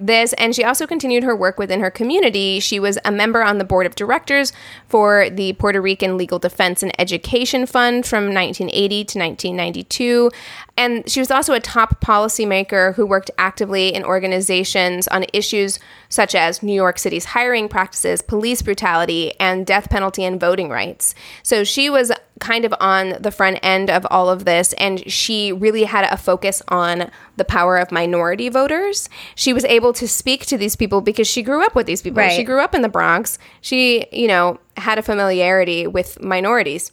this 0.00 0.32
and 0.34 0.54
she 0.54 0.64
also 0.64 0.86
continued 0.86 1.22
her 1.22 1.36
work 1.36 1.58
within 1.58 1.80
her 1.80 1.90
community. 1.90 2.58
She 2.58 2.80
was 2.80 2.98
a 3.04 3.12
member 3.12 3.42
on 3.42 3.58
the 3.58 3.64
board 3.64 3.86
of 3.86 3.94
directors 3.94 4.52
for 4.88 5.28
the 5.30 5.52
Puerto 5.54 5.80
Rican 5.80 6.16
Legal 6.16 6.38
Defense 6.38 6.82
and 6.82 6.98
Education 6.98 7.66
Fund 7.66 8.06
from 8.06 8.34
1980 8.34 9.04
to 9.04 9.18
1992. 9.18 10.30
And 10.76 11.08
she 11.08 11.20
was 11.20 11.30
also 11.30 11.52
a 11.52 11.60
top 11.60 12.00
policymaker 12.00 12.94
who 12.94 13.06
worked 13.06 13.30
actively 13.36 13.94
in 13.94 14.02
organizations 14.02 15.06
on 15.08 15.26
issues 15.32 15.78
such 16.08 16.34
as 16.34 16.62
New 16.62 16.72
York 16.72 16.98
City's 16.98 17.26
hiring 17.26 17.68
practices, 17.68 18.22
police 18.22 18.62
brutality, 18.62 19.38
and 19.38 19.66
death 19.66 19.90
penalty 19.90 20.24
and 20.24 20.40
voting 20.40 20.70
rights. 20.70 21.14
So 21.42 21.62
she 21.64 21.90
was 21.90 22.10
kind 22.40 22.64
of 22.64 22.74
on 22.80 23.16
the 23.20 23.30
front 23.30 23.58
end 23.62 23.90
of 23.90 24.06
all 24.10 24.28
of 24.28 24.44
this, 24.44 24.72
and 24.74 25.08
she 25.10 25.52
really 25.52 25.84
had 25.84 26.04
a 26.12 26.16
focus 26.16 26.62
on 26.68 27.10
the 27.36 27.44
power 27.44 27.76
of 27.76 27.92
minority 27.92 28.48
voters. 28.48 29.08
She 29.34 29.52
was 29.52 29.64
able 29.66 29.92
to 29.92 30.08
speak 30.08 30.46
to 30.46 30.58
these 30.58 30.74
people 30.74 31.00
because 31.00 31.28
she 31.28 31.42
grew 31.42 31.64
up 31.64 31.74
with 31.74 31.86
these 31.86 32.02
people. 32.02 32.18
Right. 32.18 32.32
She 32.32 32.42
grew 32.42 32.60
up 32.60 32.74
in 32.74 32.82
the 32.82 32.88
Bronx. 32.88 33.38
She, 33.60 34.06
you 34.10 34.26
know, 34.26 34.58
had 34.76 34.98
a 34.98 35.02
familiarity 35.02 35.86
with 35.86 36.20
minorities. 36.20 36.92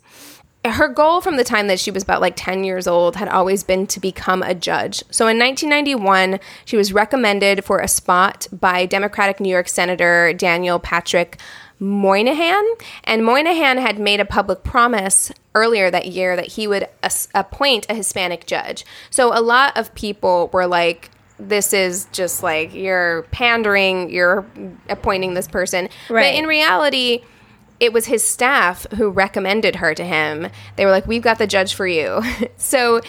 Her 0.65 0.89
goal 0.89 1.21
from 1.21 1.37
the 1.37 1.45
time 1.45 1.67
that 1.67 1.79
she 1.79 1.91
was 1.91 2.03
about 2.03 2.19
like 2.19 2.33
10 2.35 2.65
years 2.65 2.87
old 2.87 3.15
had 3.15 3.29
always 3.29 3.63
been 3.63 3.87
to 3.87 4.01
become 4.01 4.43
a 4.43 4.53
judge. 4.53 5.01
So 5.09 5.27
in 5.27 5.39
1991, 5.39 6.39
she 6.65 6.75
was 6.75 6.91
recommended 6.91 7.63
for 7.63 7.79
a 7.79 7.87
spot 7.87 8.47
by 8.51 8.85
Democratic 8.85 9.39
New 9.39 9.49
York 9.49 9.69
Senator 9.69 10.33
Daniel 10.33 10.77
Patrick 10.77 11.39
Moynihan. 11.79 12.63
And 13.03 13.23
Moynihan 13.23 13.77
had 13.77 13.99
made 13.99 14.19
a 14.19 14.25
public 14.25 14.63
promise 14.63 15.31
earlier 15.53 15.91
that 15.91 16.07
year 16.07 16.35
that 16.35 16.47
he 16.47 16.67
would 16.67 16.87
as- 17.03 17.29
appoint 17.33 17.85
a 17.89 17.93
Hispanic 17.93 18.45
judge. 18.45 18.85
So 19.09 19.37
a 19.37 19.41
lot 19.41 19.77
of 19.77 19.93
people 19.95 20.49
were 20.53 20.67
like, 20.67 21.11
this 21.39 21.73
is 21.73 22.07
just 22.11 22.41
like 22.41 22.73
you're 22.73 23.23
pandering, 23.31 24.09
you're 24.09 24.45
appointing 24.89 25.33
this 25.33 25.47
person. 25.47 25.89
Right. 26.09 26.31
But 26.31 26.39
in 26.39 26.47
reality, 26.47 27.21
it 27.79 27.93
was 27.93 28.07
his 28.07 28.23
staff 28.23 28.87
who 28.93 29.09
recommended 29.09 29.75
her 29.77 29.93
to 29.93 30.03
him. 30.03 30.47
They 30.75 30.85
were 30.85 30.91
like, 30.91 31.05
We've 31.05 31.21
got 31.21 31.37
the 31.37 31.47
judge 31.47 31.75
for 31.75 31.85
you. 31.85 32.21
so 32.57 33.01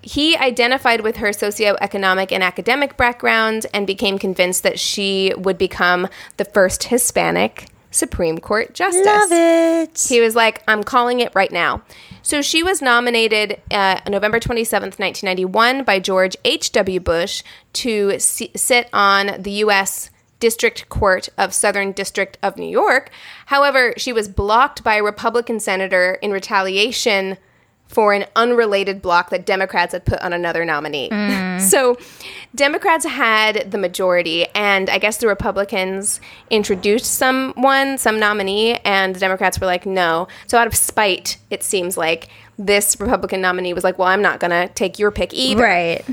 he 0.00 0.36
identified 0.36 1.02
with 1.02 1.16
her 1.16 1.28
socioeconomic 1.28 2.32
and 2.32 2.42
academic 2.42 2.96
background 2.96 3.66
and 3.74 3.86
became 3.86 4.18
convinced 4.18 4.62
that 4.62 4.78
she 4.78 5.34
would 5.36 5.58
become 5.58 6.08
the 6.38 6.44
first 6.46 6.84
Hispanic 6.84 7.66
Supreme 7.98 8.38
Court 8.38 8.72
justice. 8.74 9.04
Love 9.04 9.30
it. 9.32 10.06
He 10.08 10.20
was 10.20 10.34
like, 10.34 10.62
I'm 10.68 10.82
calling 10.82 11.20
it 11.20 11.32
right 11.34 11.52
now. 11.52 11.82
So 12.22 12.42
she 12.42 12.62
was 12.62 12.80
nominated 12.82 13.60
uh, 13.70 14.00
November 14.08 14.38
27th, 14.38 14.98
1991, 14.98 15.84
by 15.84 15.98
George 15.98 16.36
H.W. 16.44 17.00
Bush 17.00 17.42
to 17.74 18.18
si- 18.18 18.50
sit 18.54 18.88
on 18.92 19.42
the 19.42 19.50
U.S. 19.52 20.10
District 20.40 20.88
Court 20.88 21.28
of 21.36 21.52
Southern 21.52 21.92
District 21.92 22.38
of 22.42 22.56
New 22.56 22.68
York. 22.68 23.10
However, 23.46 23.94
she 23.96 24.12
was 24.12 24.28
blocked 24.28 24.84
by 24.84 24.96
a 24.96 25.02
Republican 25.02 25.58
senator 25.60 26.14
in 26.22 26.30
retaliation 26.30 27.38
for 27.88 28.12
an 28.12 28.26
unrelated 28.36 29.00
block 29.00 29.30
that 29.30 29.46
Democrats 29.46 29.92
had 29.92 30.04
put 30.04 30.20
on 30.20 30.32
another 30.32 30.64
nominee. 30.64 31.08
so 31.60 31.96
Democrats 32.54 33.04
had 33.04 33.70
the 33.70 33.78
majority, 33.78 34.46
and 34.54 34.88
I 34.88 34.98
guess 34.98 35.18
the 35.18 35.26
Republicans 35.26 36.20
introduced 36.50 37.06
someone, 37.06 37.98
some 37.98 38.18
nominee, 38.18 38.78
and 38.84 39.14
the 39.14 39.20
Democrats 39.20 39.60
were 39.60 39.66
like, 39.66 39.84
no. 39.84 40.28
So 40.46 40.58
out 40.58 40.66
of 40.66 40.74
spite, 40.74 41.36
it 41.50 41.62
seems 41.62 41.96
like 41.96 42.28
this 42.58 42.98
Republican 42.98 43.40
nominee 43.40 43.74
was 43.74 43.84
like, 43.84 43.98
well, 43.98 44.08
I'm 44.08 44.22
not 44.22 44.40
going 44.40 44.50
to 44.50 44.72
take 44.74 44.98
your 44.98 45.10
pick 45.10 45.34
either. 45.34 45.62
Right. 45.62 46.04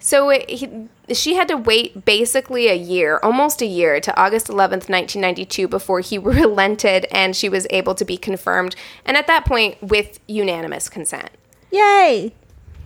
So 0.00 0.30
it, 0.30 0.48
he, 0.48 0.88
she 1.12 1.34
had 1.34 1.48
to 1.48 1.56
wait 1.56 2.04
basically 2.04 2.68
a 2.68 2.74
year, 2.74 3.20
almost 3.22 3.60
a 3.60 3.66
year, 3.66 4.00
to 4.00 4.20
August 4.20 4.48
11th, 4.48 4.88
1992, 4.88 5.68
before 5.68 6.00
he 6.00 6.18
relented 6.18 7.06
and 7.10 7.36
she 7.36 7.48
was 7.48 7.66
able 7.70 7.94
to 7.94 8.04
be 8.04 8.16
confirmed. 8.16 8.74
And 9.04 9.16
at 9.16 9.26
that 9.26 9.44
point, 9.44 9.82
with 9.82 10.18
unanimous 10.26 10.88
consent. 10.88 11.30
Yay. 11.70 12.32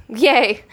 Yay. 0.09 0.65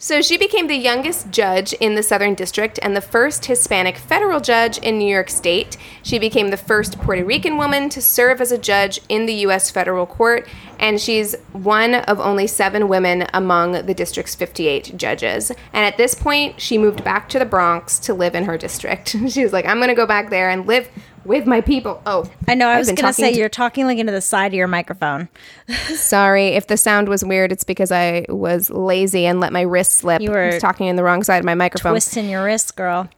So 0.00 0.22
she 0.22 0.38
became 0.38 0.68
the 0.68 0.76
youngest 0.76 1.32
judge 1.32 1.72
in 1.72 1.96
the 1.96 2.04
Southern 2.04 2.34
District 2.34 2.78
and 2.82 2.94
the 2.94 3.00
first 3.00 3.46
Hispanic 3.46 3.96
federal 3.96 4.38
judge 4.38 4.78
in 4.78 4.96
New 4.96 5.12
York 5.12 5.28
State. 5.28 5.76
She 6.04 6.20
became 6.20 6.50
the 6.50 6.56
first 6.56 7.00
Puerto 7.00 7.24
Rican 7.24 7.56
woman 7.56 7.88
to 7.88 8.00
serve 8.00 8.40
as 8.40 8.52
a 8.52 8.58
judge 8.58 9.00
in 9.08 9.26
the 9.26 9.34
U.S. 9.34 9.72
federal 9.72 10.06
court, 10.06 10.46
and 10.78 11.00
she's 11.00 11.34
one 11.50 11.96
of 11.96 12.20
only 12.20 12.46
seven 12.46 12.86
women 12.86 13.26
among 13.34 13.86
the 13.86 13.94
district's 13.94 14.36
58 14.36 14.96
judges. 14.96 15.50
And 15.72 15.84
at 15.84 15.96
this 15.96 16.14
point, 16.14 16.60
she 16.60 16.78
moved 16.78 17.02
back 17.02 17.28
to 17.30 17.40
the 17.40 17.44
Bronx 17.44 17.98
to 17.98 18.14
live 18.14 18.36
in 18.36 18.44
her 18.44 18.56
district. 18.56 19.08
she 19.28 19.42
was 19.42 19.52
like, 19.52 19.66
I'm 19.66 19.78
going 19.78 19.88
to 19.88 19.96
go 19.96 20.06
back 20.06 20.30
there 20.30 20.48
and 20.48 20.64
live 20.64 20.88
with 21.28 21.46
my 21.46 21.60
people. 21.60 22.02
Oh, 22.06 22.28
I 22.48 22.54
know. 22.54 22.68
I 22.68 22.72
I've 22.72 22.78
was 22.78 22.88
going 22.88 22.96
to 22.96 23.12
say 23.12 23.34
you're 23.34 23.48
talking 23.48 23.84
like 23.84 23.98
into 23.98 24.12
the 24.12 24.20
side 24.20 24.48
of 24.48 24.54
your 24.54 24.66
microphone. 24.66 25.28
Sorry 25.94 26.48
if 26.48 26.66
the 26.66 26.76
sound 26.76 27.08
was 27.08 27.22
weird. 27.22 27.52
It's 27.52 27.64
because 27.64 27.92
I 27.92 28.24
was 28.28 28.70
lazy 28.70 29.26
and 29.26 29.38
let 29.38 29.52
my 29.52 29.60
wrist 29.60 29.92
slip. 29.92 30.20
You 30.20 30.30
were 30.30 30.58
talking 30.58 30.86
in 30.86 30.96
the 30.96 31.04
wrong 31.04 31.22
side 31.22 31.38
of 31.38 31.44
my 31.44 31.54
microphone. 31.54 31.92
Twisting 31.92 32.28
your 32.28 32.44
wrist, 32.44 32.74
girl. 32.76 33.08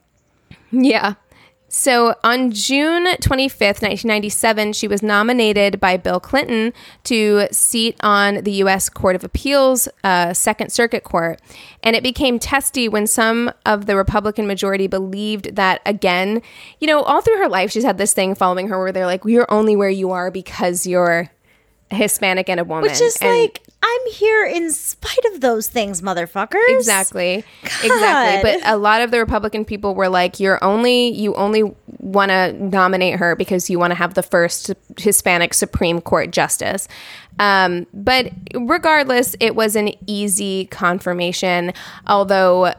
Yeah. 0.71 1.15
So 1.73 2.15
on 2.21 2.51
June 2.51 3.05
25th, 3.05 3.81
1997, 3.81 4.73
she 4.73 4.89
was 4.89 5.01
nominated 5.01 5.79
by 5.79 5.95
Bill 5.95 6.19
Clinton 6.19 6.73
to 7.05 7.47
seat 7.53 7.95
on 8.01 8.43
the 8.43 8.51
U.S. 8.63 8.89
Court 8.89 9.15
of 9.15 9.23
Appeals, 9.23 9.87
uh, 10.03 10.33
Second 10.33 10.73
Circuit 10.73 11.05
Court. 11.05 11.39
And 11.81 11.95
it 11.95 12.03
became 12.03 12.39
testy 12.39 12.89
when 12.89 13.07
some 13.07 13.53
of 13.65 13.85
the 13.85 13.95
Republican 13.95 14.47
majority 14.47 14.87
believed 14.87 15.55
that, 15.55 15.79
again, 15.85 16.41
you 16.81 16.87
know, 16.87 17.03
all 17.03 17.21
through 17.21 17.37
her 17.37 17.47
life, 17.47 17.71
she's 17.71 17.85
had 17.85 17.97
this 17.97 18.11
thing 18.11 18.35
following 18.35 18.67
her 18.67 18.77
where 18.77 18.91
they're 18.91 19.05
like, 19.05 19.23
you're 19.23 19.49
only 19.49 19.77
where 19.77 19.89
you 19.89 20.11
are 20.11 20.29
because 20.29 20.85
you're 20.85 21.31
Hispanic 21.89 22.49
and 22.49 22.59
a 22.59 22.65
woman. 22.65 22.83
Which 22.83 22.99
is 22.99 23.15
And- 23.21 23.29
like, 23.31 23.61
I'm 23.83 24.11
here 24.11 24.45
in 24.45 24.71
spite 24.71 25.25
of 25.33 25.41
those 25.41 25.67
things, 25.67 26.01
motherfuckers. 26.01 26.69
Exactly. 26.69 27.43
Exactly. 27.63 28.51
But 28.51 28.67
a 28.67 28.77
lot 28.77 29.01
of 29.01 29.09
the 29.09 29.19
Republican 29.19 29.65
people 29.65 29.95
were 29.95 30.09
like, 30.09 30.39
you're 30.39 30.63
only, 30.63 31.09
you 31.09 31.33
only 31.33 31.63
want 31.97 32.29
to 32.29 32.53
nominate 32.53 33.17
her 33.17 33.35
because 33.35 33.69
you 33.69 33.79
want 33.79 33.91
to 33.91 33.95
have 33.95 34.13
the 34.13 34.21
first 34.23 34.71
Hispanic 34.97 35.53
Supreme 35.53 35.99
Court 35.99 36.31
justice. 36.31 36.87
Um, 37.39 37.87
but 37.93 38.31
regardless, 38.53 39.35
it 39.39 39.55
was 39.55 39.75
an 39.75 39.91
easy 40.05 40.65
confirmation, 40.65 41.73
although 42.05 42.65
a, 42.65 42.75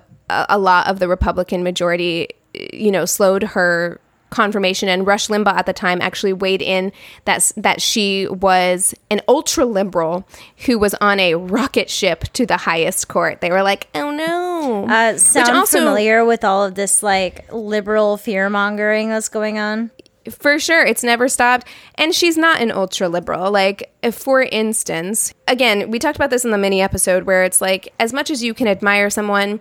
a 0.51 0.59
lot 0.59 0.87
of 0.87 1.01
the 1.01 1.09
Republican 1.09 1.65
majority, 1.65 2.29
you 2.55 2.93
know, 2.93 3.07
slowed 3.07 3.43
her 3.43 4.01
confirmation 4.33 4.89
and 4.89 5.07
Rush 5.07 5.29
Limbaugh 5.29 5.55
at 5.55 5.67
the 5.67 5.73
time 5.73 6.03
actually 6.03 6.33
weighed 6.33 6.63
in 6.63 6.91
that 7.25 7.53
that 7.57 7.81
she 7.81 8.27
was 8.27 8.95
an 9.11 9.21
ultra 9.29 9.65
liberal 9.65 10.27
who 10.67 10.79
was 10.79 10.95
on 10.95 11.21
a 11.21 11.37
rocket 11.37 11.89
ship 11.89 12.25
to 12.33 12.45
the 12.45 12.57
highest 12.57 13.07
court. 13.07 13.41
They 13.41 13.51
were 13.51 13.63
like, 13.63 13.87
"Oh 13.95 14.11
no." 14.11 14.87
Uh, 14.89 15.17
sound 15.19 15.57
also- 15.57 15.79
familiar 15.79 16.25
with 16.25 16.43
all 16.43 16.65
of 16.65 16.75
this 16.75 17.03
like 17.03 17.53
liberal 17.53 18.17
fear 18.17 18.51
mongering 18.51 19.09
that's 19.11 19.29
going 19.29 19.59
on? 19.59 19.91
For 20.31 20.61
sure, 20.61 20.85
it's 20.85 21.03
never 21.03 21.29
stopped. 21.29 21.67
And 21.97 22.15
she's 22.15 22.37
not 22.37 22.61
an 22.63 22.71
ultra 22.71 23.09
liberal. 23.09 23.51
Like, 23.51 23.93
if, 24.05 24.15
for 24.15 24.41
instance, 24.41 25.35
again, 25.49 25.91
we 25.91 25.99
talked 25.99 26.15
about 26.15 26.31
this 26.31 26.45
in 26.45 26.53
the 26.53 26.59
mini 26.59 26.81
episode 26.81 27.25
where 27.25 27.43
it's 27.43 27.61
like, 27.61 27.93
as 27.99 28.13
much 28.13 28.31
as 28.31 28.41
you 28.41 28.55
can 28.55 28.69
admire 28.69 29.11
someone, 29.11 29.59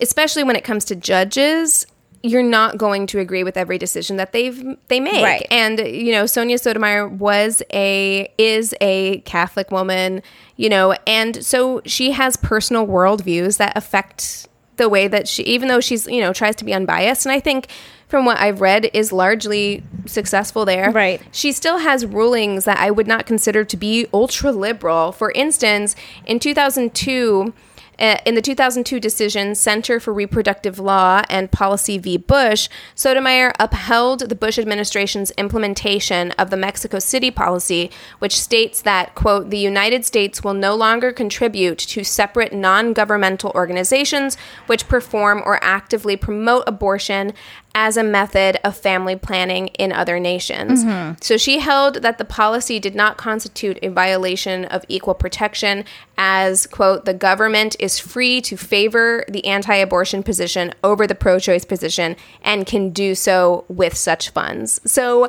especially 0.00 0.42
when 0.42 0.56
it 0.56 0.64
comes 0.64 0.84
to 0.86 0.96
judges, 0.96 1.86
you're 2.24 2.42
not 2.42 2.78
going 2.78 3.06
to 3.06 3.18
agree 3.18 3.44
with 3.44 3.58
every 3.58 3.76
decision 3.76 4.16
that 4.16 4.32
they've 4.32 4.76
they 4.88 4.98
make. 4.98 5.22
Right. 5.22 5.46
And 5.50 5.78
you 5.78 6.10
know, 6.10 6.24
Sonia 6.24 6.56
Sotomayor 6.56 7.06
was 7.06 7.62
a 7.70 8.32
is 8.38 8.74
a 8.80 9.18
Catholic 9.20 9.70
woman, 9.70 10.22
you 10.56 10.70
know, 10.70 10.96
and 11.06 11.44
so 11.44 11.82
she 11.84 12.12
has 12.12 12.38
personal 12.38 12.86
worldviews 12.86 13.58
that 13.58 13.76
affect 13.76 14.48
the 14.76 14.88
way 14.88 15.06
that 15.06 15.28
she 15.28 15.42
even 15.42 15.68
though 15.68 15.80
she's, 15.80 16.06
you 16.06 16.20
know, 16.22 16.32
tries 16.32 16.56
to 16.56 16.64
be 16.64 16.72
unbiased. 16.72 17.26
And 17.26 17.32
I 17.32 17.40
think 17.40 17.68
from 18.08 18.24
what 18.24 18.38
I've 18.38 18.62
read 18.62 18.88
is 18.94 19.12
largely 19.12 19.82
successful 20.06 20.64
there. 20.64 20.90
Right. 20.92 21.20
She 21.30 21.52
still 21.52 21.78
has 21.78 22.06
rulings 22.06 22.64
that 22.64 22.78
I 22.78 22.90
would 22.90 23.06
not 23.06 23.26
consider 23.26 23.64
to 23.64 23.76
be 23.76 24.06
ultra 24.14 24.50
liberal. 24.50 25.12
For 25.12 25.30
instance, 25.32 25.94
in 26.24 26.38
2002, 26.38 27.52
uh, 27.52 27.73
Uh, 27.98 28.16
in 28.24 28.34
the 28.34 28.42
2002 28.42 28.98
decision, 29.00 29.54
Center 29.54 30.00
for 30.00 30.12
Reproductive 30.12 30.78
Law 30.78 31.22
and 31.28 31.50
Policy 31.50 31.98
v. 31.98 32.16
Bush, 32.16 32.68
Sotomayor 32.94 33.52
upheld 33.60 34.28
the 34.28 34.34
Bush 34.34 34.58
administration's 34.58 35.30
implementation 35.32 36.32
of 36.32 36.50
the 36.50 36.56
Mexico 36.56 36.98
City 36.98 37.30
policy, 37.30 37.90
which 38.18 38.40
states 38.40 38.82
that, 38.82 39.14
quote, 39.14 39.50
the 39.50 39.58
United 39.58 40.04
States 40.04 40.42
will 40.42 40.54
no 40.54 40.74
longer 40.74 41.12
contribute 41.12 41.78
to 41.78 42.04
separate 42.04 42.52
non 42.52 42.92
governmental 42.92 43.52
organizations 43.54 44.36
which 44.66 44.88
perform 44.88 45.42
or 45.44 45.62
actively 45.62 46.16
promote 46.16 46.64
abortion 46.66 47.32
as 47.74 47.96
a 47.96 48.04
method 48.04 48.56
of 48.62 48.76
family 48.76 49.16
planning 49.16 49.66
in 49.68 49.92
other 49.92 50.20
nations. 50.20 50.84
Mm-hmm. 50.84 51.14
So 51.20 51.36
she 51.36 51.58
held 51.58 52.02
that 52.02 52.18
the 52.18 52.24
policy 52.24 52.78
did 52.78 52.94
not 52.94 53.16
constitute 53.16 53.78
a 53.82 53.88
violation 53.88 54.64
of 54.66 54.84
equal 54.88 55.14
protection, 55.14 55.84
as, 56.16 56.66
quote, 56.66 57.04
the 57.04 57.14
government 57.14 57.74
is 57.80 57.98
free 57.98 58.40
to 58.42 58.56
favor 58.56 59.24
the 59.28 59.44
anti 59.44 59.74
abortion 59.74 60.22
position 60.22 60.72
over 60.84 61.06
the 61.06 61.16
pro 61.16 61.40
choice 61.40 61.64
position 61.64 62.14
and 62.42 62.66
can 62.66 62.90
do 62.90 63.14
so 63.14 63.64
with 63.68 63.96
such 63.96 64.30
funds. 64.30 64.80
So 64.84 65.28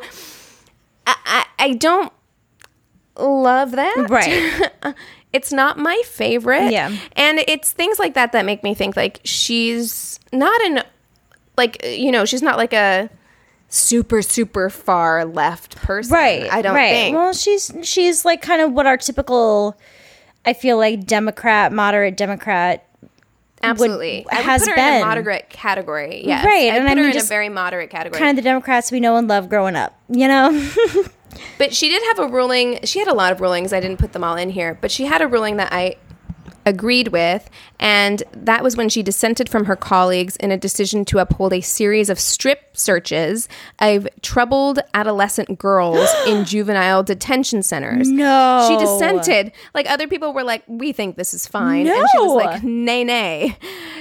I, 1.07 1.15
I, 1.25 1.45
I 1.57 1.73
don't 1.73 2.13
love 3.17 3.71
that. 3.71 4.07
Right. 4.07 4.95
it's 5.33 5.51
not 5.51 5.79
my 5.79 5.99
favorite. 6.05 6.71
Yeah. 6.71 6.95
And 7.13 7.39
it's 7.39 7.71
things 7.71 7.97
like 7.97 8.13
that 8.13 8.33
that 8.33 8.45
make 8.45 8.63
me 8.63 8.75
think 8.75 8.95
like 8.95 9.19
she's 9.23 10.19
not 10.31 10.61
an 10.61 10.83
like 11.57 11.77
uh, 11.83 11.87
you 11.87 12.11
know, 12.11 12.25
she's 12.25 12.41
not 12.41 12.57
like 12.57 12.73
a 12.73 13.09
super 13.69 14.21
super 14.21 14.69
far 14.69 15.25
left 15.25 15.75
person. 15.77 16.13
right. 16.13 16.51
I 16.51 16.61
don't 16.61 16.75
right. 16.75 16.89
think. 16.89 17.15
Well, 17.15 17.33
she's 17.33 17.71
she's 17.83 18.25
like 18.25 18.41
kind 18.41 18.61
of 18.61 18.71
what 18.71 18.85
our 18.85 18.97
typical, 18.97 19.77
I 20.45 20.53
feel 20.53 20.77
like 20.77 21.05
Democrat, 21.05 21.71
moderate 21.71 22.17
Democrat. 22.17 22.87
Absolutely. 23.63 24.25
I 24.31 24.35
would 24.35 24.45
has 24.45 24.61
put 24.61 24.69
her 24.69 24.75
in 24.75 24.79
been. 24.79 25.01
a 25.01 25.05
moderate 25.05 25.49
category. 25.49 26.23
Yes. 26.25 26.45
Right, 26.45 26.71
I 26.71 26.77
and 26.77 26.87
put 26.87 26.97
I 26.97 27.01
her 27.01 27.09
in 27.09 27.17
a 27.17 27.23
very 27.23 27.49
moderate 27.49 27.89
category. 27.89 28.19
Kind 28.19 28.37
of 28.37 28.43
the 28.43 28.47
Democrats 28.47 28.91
we 28.91 28.99
know 28.99 29.15
and 29.17 29.27
love 29.27 29.49
growing 29.49 29.75
up. 29.75 29.99
You 30.09 30.27
know. 30.27 30.71
But 31.57 31.73
she 31.73 31.89
did 31.89 32.01
have 32.03 32.19
a 32.19 32.27
ruling. 32.31 32.79
She 32.83 32.99
had 32.99 33.07
a 33.07 33.13
lot 33.13 33.31
of 33.31 33.41
rulings. 33.41 33.73
I 33.73 33.79
didn't 33.79 33.97
put 33.97 34.13
them 34.13 34.23
all 34.23 34.35
in 34.35 34.49
here, 34.49 34.77
but 34.79 34.91
she 34.91 35.05
had 35.05 35.21
a 35.21 35.27
ruling 35.27 35.57
that 35.57 35.71
I 35.71 35.97
agreed 36.65 37.09
with, 37.09 37.49
and 37.79 38.23
that 38.33 38.63
was 38.63 38.75
when 38.75 38.89
she 38.89 39.03
dissented 39.03 39.49
from 39.49 39.65
her 39.65 39.75
colleagues 39.75 40.35
in 40.37 40.51
a 40.51 40.57
decision 40.57 41.05
to 41.05 41.19
uphold 41.19 41.53
a 41.53 41.61
series 41.61 42.09
of 42.09 42.19
strip 42.19 42.75
searches 42.77 43.47
of 43.79 44.07
troubled 44.21 44.79
adolescent 44.93 45.57
girls 45.59 46.09
in 46.27 46.45
juvenile 46.45 47.03
detention 47.03 47.63
centers. 47.63 48.09
No. 48.09 48.67
She 48.67 48.77
dissented. 48.77 49.51
Like 49.73 49.89
other 49.89 50.07
people 50.07 50.33
were 50.33 50.43
like, 50.43 50.63
"We 50.67 50.91
think 50.91 51.17
this 51.17 51.33
is 51.33 51.47
fine," 51.47 51.87
and 51.87 52.07
she 52.11 52.19
was 52.19 52.43
like, 52.43 52.63
"Nay, 52.63 53.03
nay." 53.03 53.57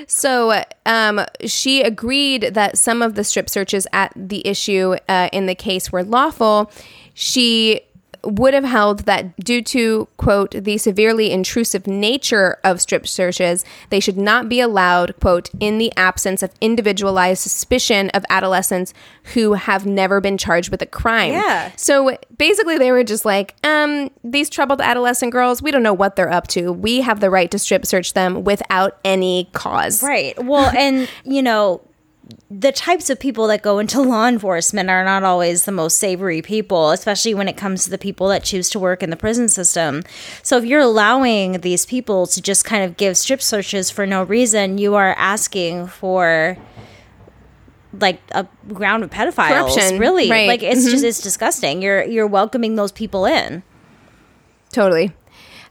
So 0.07 0.63
um, 0.87 1.25
she 1.47 1.83
agreed 1.83 2.55
that 2.55 2.79
some 2.79 3.03
of 3.03 3.15
the 3.15 3.25
strip 3.25 3.49
searches 3.49 3.87
at 3.93 4.13
the 4.15 4.47
issue 4.47 4.97
uh, 5.09 5.29
in 5.33 5.47
the 5.47 5.55
case 5.55 5.91
were 5.93 6.05
lawful. 6.05 6.71
She 7.15 7.81
would 8.27 8.55
have 8.55 8.65
held 8.65 9.01
that 9.01 9.37
due 9.37 9.63
to 9.63 10.09
quote 10.17 10.51
the 10.53 10.79
severely 10.79 11.31
intrusive 11.31 11.87
nature 11.87 12.59
of 12.65 12.81
strip 12.81 13.07
searches 13.07 13.65
they 13.91 14.01
should 14.01 14.17
not 14.17 14.49
be 14.49 14.61
allowed 14.61 15.15
quote 15.21 15.51
in 15.61 15.79
the 15.79 15.93
absence 15.97 16.43
of 16.43 16.51
individualized 16.61 17.41
suspicion 17.43 18.11
of 18.11 18.25
adolescents 18.31 18.93
who 19.35 19.55
have 19.55 19.87
never 19.87 20.21
been 20.21 20.37
charged 20.39 20.71
with 20.71 20.83
a 20.83 20.87
crime 20.87 21.33
Yeah. 21.33 21.73
so 21.77 22.17
basically 22.37 22.79
they 22.79 22.93
were 22.93 23.05
just 23.05 23.25
like 23.25 23.55
um 23.65 24.11
these 24.23 24.51
troubled 24.51 24.81
adolescent 24.81 25.33
girls 25.33 25.63
we 25.63 25.71
don't 25.71 25.83
know 25.83 25.95
what 25.95 26.17
they're 26.17 26.33
up 26.33 26.47
to 26.49 26.73
we 26.73 27.01
have 27.01 27.21
the 27.21 27.31
right 27.31 27.51
to 27.51 27.59
strip 27.59 27.87
search 27.87 28.13
them 28.15 28.45
without 28.45 28.99
any 29.05 29.49
cause 29.53 30.03
Right. 30.03 30.35
Well, 30.45 30.71
and 30.77 31.09
you 31.25 31.43
know, 31.43 31.81
the 32.51 32.73
types 32.73 33.11
of 33.11 33.21
people 33.21 33.47
that 33.49 33.63
go 33.63 33.79
into 33.79 34.01
law 34.01 34.27
enforcement 34.27 34.89
are 34.89 35.05
not 35.05 35.23
always 35.23 35.65
the 35.65 35.73
most 35.73 35.99
savory 35.99 36.41
people, 36.41 36.91
especially 36.91 37.35
when 37.35 37.49
it 37.49 37.57
comes 37.57 37.85
to 37.85 37.91
the 37.91 37.99
people 37.99 38.29
that 38.29 38.45
choose 38.45 38.71
to 38.71 38.79
work 38.79 39.03
in 39.03 39.11
the 39.11 39.17
prison 39.17 39.49
system. 39.49 40.03
So 40.43 40.57
if 40.57 40.65
you're 40.65 40.81
allowing 40.81 41.61
these 41.61 41.85
people 41.85 42.27
to 42.29 42.41
just 42.41 42.65
kind 42.65 42.85
of 42.85 42.97
give 42.97 43.17
strip 43.17 43.43
searches 43.43 43.91
for 43.91 44.07
no 44.07 44.23
reason, 44.23 44.79
you 44.79 44.95
are 44.95 45.15
asking 45.19 45.89
for 45.89 46.57
like 48.01 48.21
a 48.33 48.47
ground 48.69 49.05
of 49.05 49.11
pedophiles 49.11 49.49
Corruption, 49.49 50.01
really 50.01 50.29
right. 50.29 50.49
like 50.49 50.65
it's 50.65 50.91
just 50.91 51.05
it's 51.05 51.21
disgusting 51.21 51.81
you're 51.81 52.03
you're 52.03 52.27
welcoming 52.27 52.75
those 52.75 52.91
people 52.91 53.25
in 53.25 53.63
Totally. 54.75 55.13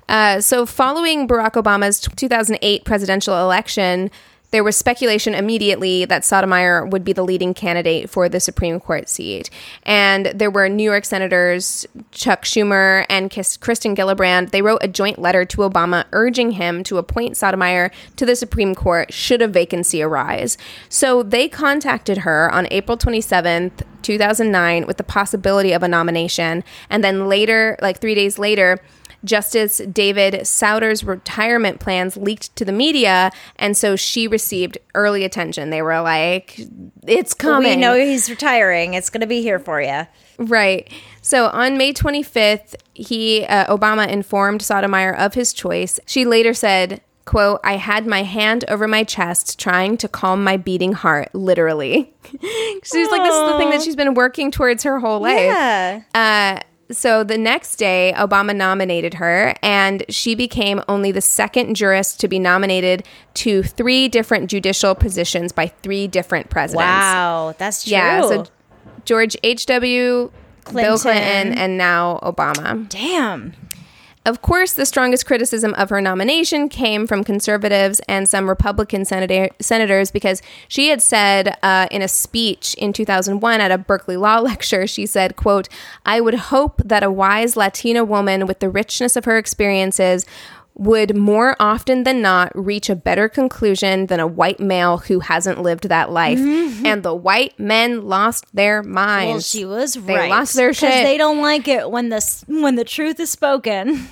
Uh, 0.08 0.40
so, 0.40 0.66
following 0.66 1.28
Barack 1.28 1.54
Obama's 1.62 2.00
2008 2.00 2.86
presidential 2.86 3.38
election, 3.40 4.10
there 4.54 4.64
was 4.64 4.78
speculation 4.78 5.34
immediately 5.34 6.06
that 6.06 6.24
Sotomayor 6.24 6.86
would 6.86 7.04
be 7.04 7.12
the 7.12 7.24
leading 7.24 7.56
candidate 7.56 8.08
for 8.08 8.30
the 8.30 8.40
Supreme 8.40 8.80
Court 8.80 9.10
seat. 9.10 9.50
And 9.82 10.28
there 10.28 10.52
were 10.52 10.70
New 10.70 10.84
York 10.84 11.06
Senators 11.06 11.88
Chuck 12.12 12.44
Schumer 12.44 13.04
and 13.10 13.32
Kirsten 13.32 13.96
Gillibrand. 13.96 14.52
They 14.52 14.62
wrote 14.62 14.84
a 14.84 14.88
joint 14.88 15.18
letter 15.18 15.44
to 15.44 15.58
Obama 15.58 16.06
urging 16.12 16.52
him 16.52 16.84
to 16.84 17.00
appoint 17.00 17.36
Sotomayor 17.36 17.90
to 18.16 18.28
the 18.28 18.36
Supreme 18.36 18.76
Court 18.76 19.12
should 19.12 19.42
a 19.42 19.48
vacancy 19.48 20.04
arise. 20.04 20.56
So 20.88 21.24
they 21.24 21.50
contacted 21.50 22.20
her 22.20 22.52
on 22.52 22.68
April 22.70 22.96
27th, 22.96 23.82
2009, 24.04 24.86
with 24.86 24.98
the 24.98 25.04
possibility 25.04 25.74
of 25.74 25.82
a 25.82 25.88
nomination. 25.88 26.64
And 26.92 27.04
then 27.04 27.28
later, 27.28 27.76
like 27.82 28.00
three 28.00 28.14
days 28.14 28.38
later, 28.38 28.80
Justice 29.24 29.78
David 29.92 30.46
Souter's 30.46 31.04
retirement 31.04 31.80
plans 31.80 32.18
leaked 32.18 32.56
to 32.56 32.66
the 32.66 32.72
media, 32.72 33.32
and 33.58 33.76
so 33.78 33.96
she 33.96 34.28
received 34.28 34.78
early 34.96 35.24
attention. 35.24 35.70
They 35.70 35.82
were 35.82 36.02
like, 36.02 36.60
"It's 37.06 37.34
coming." 37.34 37.76
We 37.76 37.82
know 37.82 37.96
he's 37.96 38.30
retiring. 38.30 38.94
It's 38.94 39.10
going 39.10 39.22
to 39.22 39.28
be 39.28 39.42
here 39.42 39.60
for 39.60 39.82
you. 39.82 40.08
Right. 40.38 40.92
So 41.22 41.48
on 41.48 41.78
May 41.78 41.94
25th, 41.94 42.76
he 42.94 43.46
uh, 43.46 43.76
Obama 43.76 44.08
informed 44.08 44.62
Sotomayor 44.62 45.16
of 45.16 45.34
his 45.34 45.54
choice. 45.54 46.00
She 46.06 46.26
later 46.26 46.54
said, 46.54 47.02
quote, 47.26 47.60
I 47.64 47.78
had 47.78 48.06
my 48.06 48.24
hand 48.24 48.66
over 48.68 48.88
my 48.88 49.04
chest 49.04 49.60
trying 49.60 49.98
to 49.98 50.08
calm 50.08 50.44
my 50.44 50.58
beating 50.58 50.94
heart, 50.94 51.34
literally. 51.34 52.14
she's 52.84 53.12
like, 53.12 53.24
this 53.24 53.34
is 53.34 53.52
the 53.52 53.58
thing 53.58 53.70
that 53.70 53.82
she's 53.82 53.96
been 53.96 54.14
working 54.14 54.52
towards 54.52 54.84
her 54.84 55.00
whole 55.00 55.22
life. 55.22 55.40
Yeah. 55.40 56.02
Uh, 56.14 56.60
so 56.92 57.24
the 57.24 57.38
next 57.38 57.78
day, 57.78 58.14
Obama 58.16 58.56
nominated 58.56 59.16
her, 59.16 59.56
and 59.62 60.04
she 60.10 60.36
became 60.36 60.82
only 60.88 61.12
the 61.12 61.22
second 61.22 61.76
jurist 61.76 62.20
to 62.22 62.28
be 62.28 62.40
nominated 62.40 63.04
to 63.36 63.64
three 63.64 64.08
different 64.08 64.50
judicial 64.50 64.96
positions 64.96 65.52
by 65.52 65.68
three 65.68 66.08
different 66.08 66.50
presidents. 66.50 66.86
Wow, 66.86 67.56
that's 67.58 67.84
true. 67.84 67.94
Yeah. 67.94 68.22
So 68.22 68.46
George 69.06 69.38
H.W., 69.44 70.32
Bill 70.66 70.72
Clinton. 70.72 70.98
Clinton, 71.00 71.58
and 71.58 71.78
now 71.78 72.20
Obama. 72.24 72.88
Damn. 72.90 73.54
Of 74.26 74.42
course, 74.42 74.72
the 74.72 74.86
strongest 74.86 75.26
criticism 75.26 75.74
of 75.74 75.90
her 75.90 76.00
nomination 76.00 76.70
came 76.70 77.08
from 77.08 77.26
conservatives 77.26 78.00
and 78.08 78.28
some 78.28 78.48
Republican 78.48 79.04
senator- 79.04 79.50
senators 79.60 80.12
because 80.12 80.42
she 80.70 80.88
had 80.88 81.02
said 81.02 81.58
uh, 81.62 81.88
in 81.92 82.02
a 82.02 82.08
speech 82.08 82.74
in 82.76 82.94
2001 82.94 83.60
at 83.60 83.72
a 83.72 83.78
Berkeley 83.78 84.16
Law 84.16 84.40
lecture, 84.40 84.88
she 84.88 85.06
said, 85.06 85.36
quote, 85.36 85.68
I 86.06 86.22
would 86.22 86.36
hope 86.36 86.82
that 86.86 87.04
a 87.04 87.12
wise 87.12 87.58
Latina 87.58 88.06
woman 88.06 88.48
with 88.48 88.60
the 88.60 88.70
richness 88.70 89.18
of 89.18 89.26
her 89.26 89.38
experiences 89.38 90.26
would 90.76 91.16
more 91.16 91.56
often 91.60 92.04
than 92.04 92.22
not 92.22 92.52
reach 92.56 92.90
a 92.90 92.96
better 92.96 93.30
conclusion 93.30 94.08
than 94.08 94.20
a 94.20 94.26
white 94.28 94.60
male 94.60 94.98
who 94.98 95.20
hasn't 95.20 95.62
lived 95.62 95.88
that 95.90 96.12
life. 96.12 96.40
Mm-hmm. 96.40 96.86
And 96.86 97.04
the 97.04 97.14
white 97.14 97.60
men 97.60 98.08
lost 98.08 98.46
their 98.56 98.82
minds. 98.82 99.32
Well, 99.32 99.40
she 99.42 99.66
was 99.66 99.94
They 99.94 100.16
right. 100.16 100.30
lost 100.30 100.56
their 100.56 100.74
shit. 100.74 100.90
Because 100.90 101.04
they 101.04 101.18
don't 101.18 101.42
like 101.42 101.68
it 101.68 101.92
when 101.92 102.10
the 102.10 102.44
when 102.48 102.76
the 102.76 102.84
truth 102.84 103.20
is 103.20 103.30
spoken. 103.30 104.08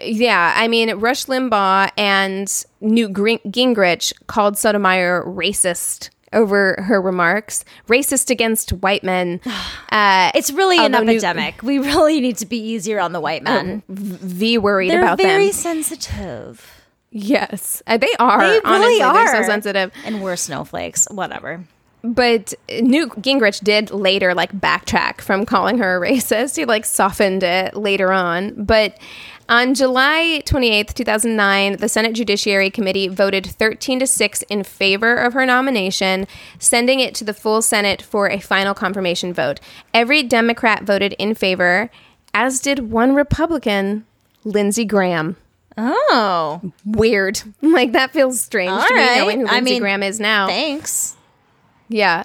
Yeah, 0.00 0.54
I 0.56 0.68
mean, 0.68 0.90
Rush 0.94 1.26
Limbaugh 1.26 1.90
and 1.98 2.64
Newt 2.80 3.12
Gingrich 3.12 4.12
called 4.26 4.56
Sotomayor 4.56 5.24
racist 5.26 6.08
over 6.32 6.76
her 6.82 7.00
remarks, 7.00 7.64
racist 7.88 8.30
against 8.30 8.70
white 8.72 9.04
men. 9.04 9.40
Uh, 9.92 10.30
It's 10.34 10.50
really 10.50 10.78
an 10.78 10.94
epidemic. 10.94 11.62
we 11.62 11.78
really 11.78 12.18
need 12.20 12.38
to 12.38 12.46
be 12.46 12.56
easier 12.58 12.98
on 12.98 13.12
the 13.12 13.20
white 13.20 13.42
men. 13.42 13.82
v 13.88 14.56
worried 14.56 14.90
about 14.94 15.18
that. 15.18 15.22
They're 15.24 15.38
very 15.38 15.52
sensitive. 15.52 16.82
Yes, 17.10 17.82
Uh, 17.86 17.98
they 17.98 18.08
are. 18.18 18.40
They 18.40 18.60
really 18.60 18.62
honestly, 18.64 19.02
are 19.02 19.14
They're 19.14 19.42
so 19.42 19.48
sensitive. 19.48 19.92
and 20.06 20.22
we're 20.22 20.36
snowflakes. 20.36 21.06
Whatever. 21.10 21.64
But 22.04 22.54
Newt 22.80 23.10
Gingrich 23.20 23.62
did 23.62 23.90
later 23.92 24.34
like 24.34 24.50
backtrack 24.52 25.20
from 25.20 25.44
calling 25.46 25.76
her 25.78 26.02
a 26.02 26.08
racist. 26.10 26.56
He 26.56 26.64
like 26.64 26.84
softened 26.86 27.42
it 27.42 27.76
later 27.76 28.12
on. 28.12 28.64
But 28.64 28.96
on 29.52 29.74
July 29.74 30.42
28th, 30.46 30.94
2009, 30.94 31.76
the 31.76 31.88
Senate 31.88 32.14
Judiciary 32.14 32.70
Committee 32.70 33.06
voted 33.06 33.44
13 33.46 34.00
to 34.00 34.06
6 34.06 34.42
in 34.48 34.64
favor 34.64 35.14
of 35.14 35.34
her 35.34 35.44
nomination, 35.44 36.26
sending 36.58 37.00
it 37.00 37.14
to 37.16 37.24
the 37.24 37.34
full 37.34 37.60
Senate 37.60 38.00
for 38.00 38.30
a 38.30 38.40
final 38.40 38.72
confirmation 38.72 39.34
vote. 39.34 39.60
Every 39.92 40.22
Democrat 40.22 40.84
voted 40.84 41.12
in 41.18 41.34
favor, 41.34 41.90
as 42.32 42.60
did 42.60 42.90
one 42.90 43.14
Republican, 43.14 44.06
Lindsey 44.42 44.86
Graham. 44.86 45.36
Oh, 45.76 46.72
Weird. 46.86 47.42
Like 47.62 47.92
that 47.92 48.10
feels 48.12 48.40
strange 48.40 48.70
All 48.72 48.86
to 48.88 48.94
me 48.94 49.18
knowing 49.18 49.40
who 49.40 49.46
I 49.48 49.56
Lindsey 49.56 49.72
mean, 49.72 49.80
Graham 49.82 50.02
is 50.02 50.18
now. 50.18 50.46
thanks. 50.46 51.14
Yeah. 51.88 52.24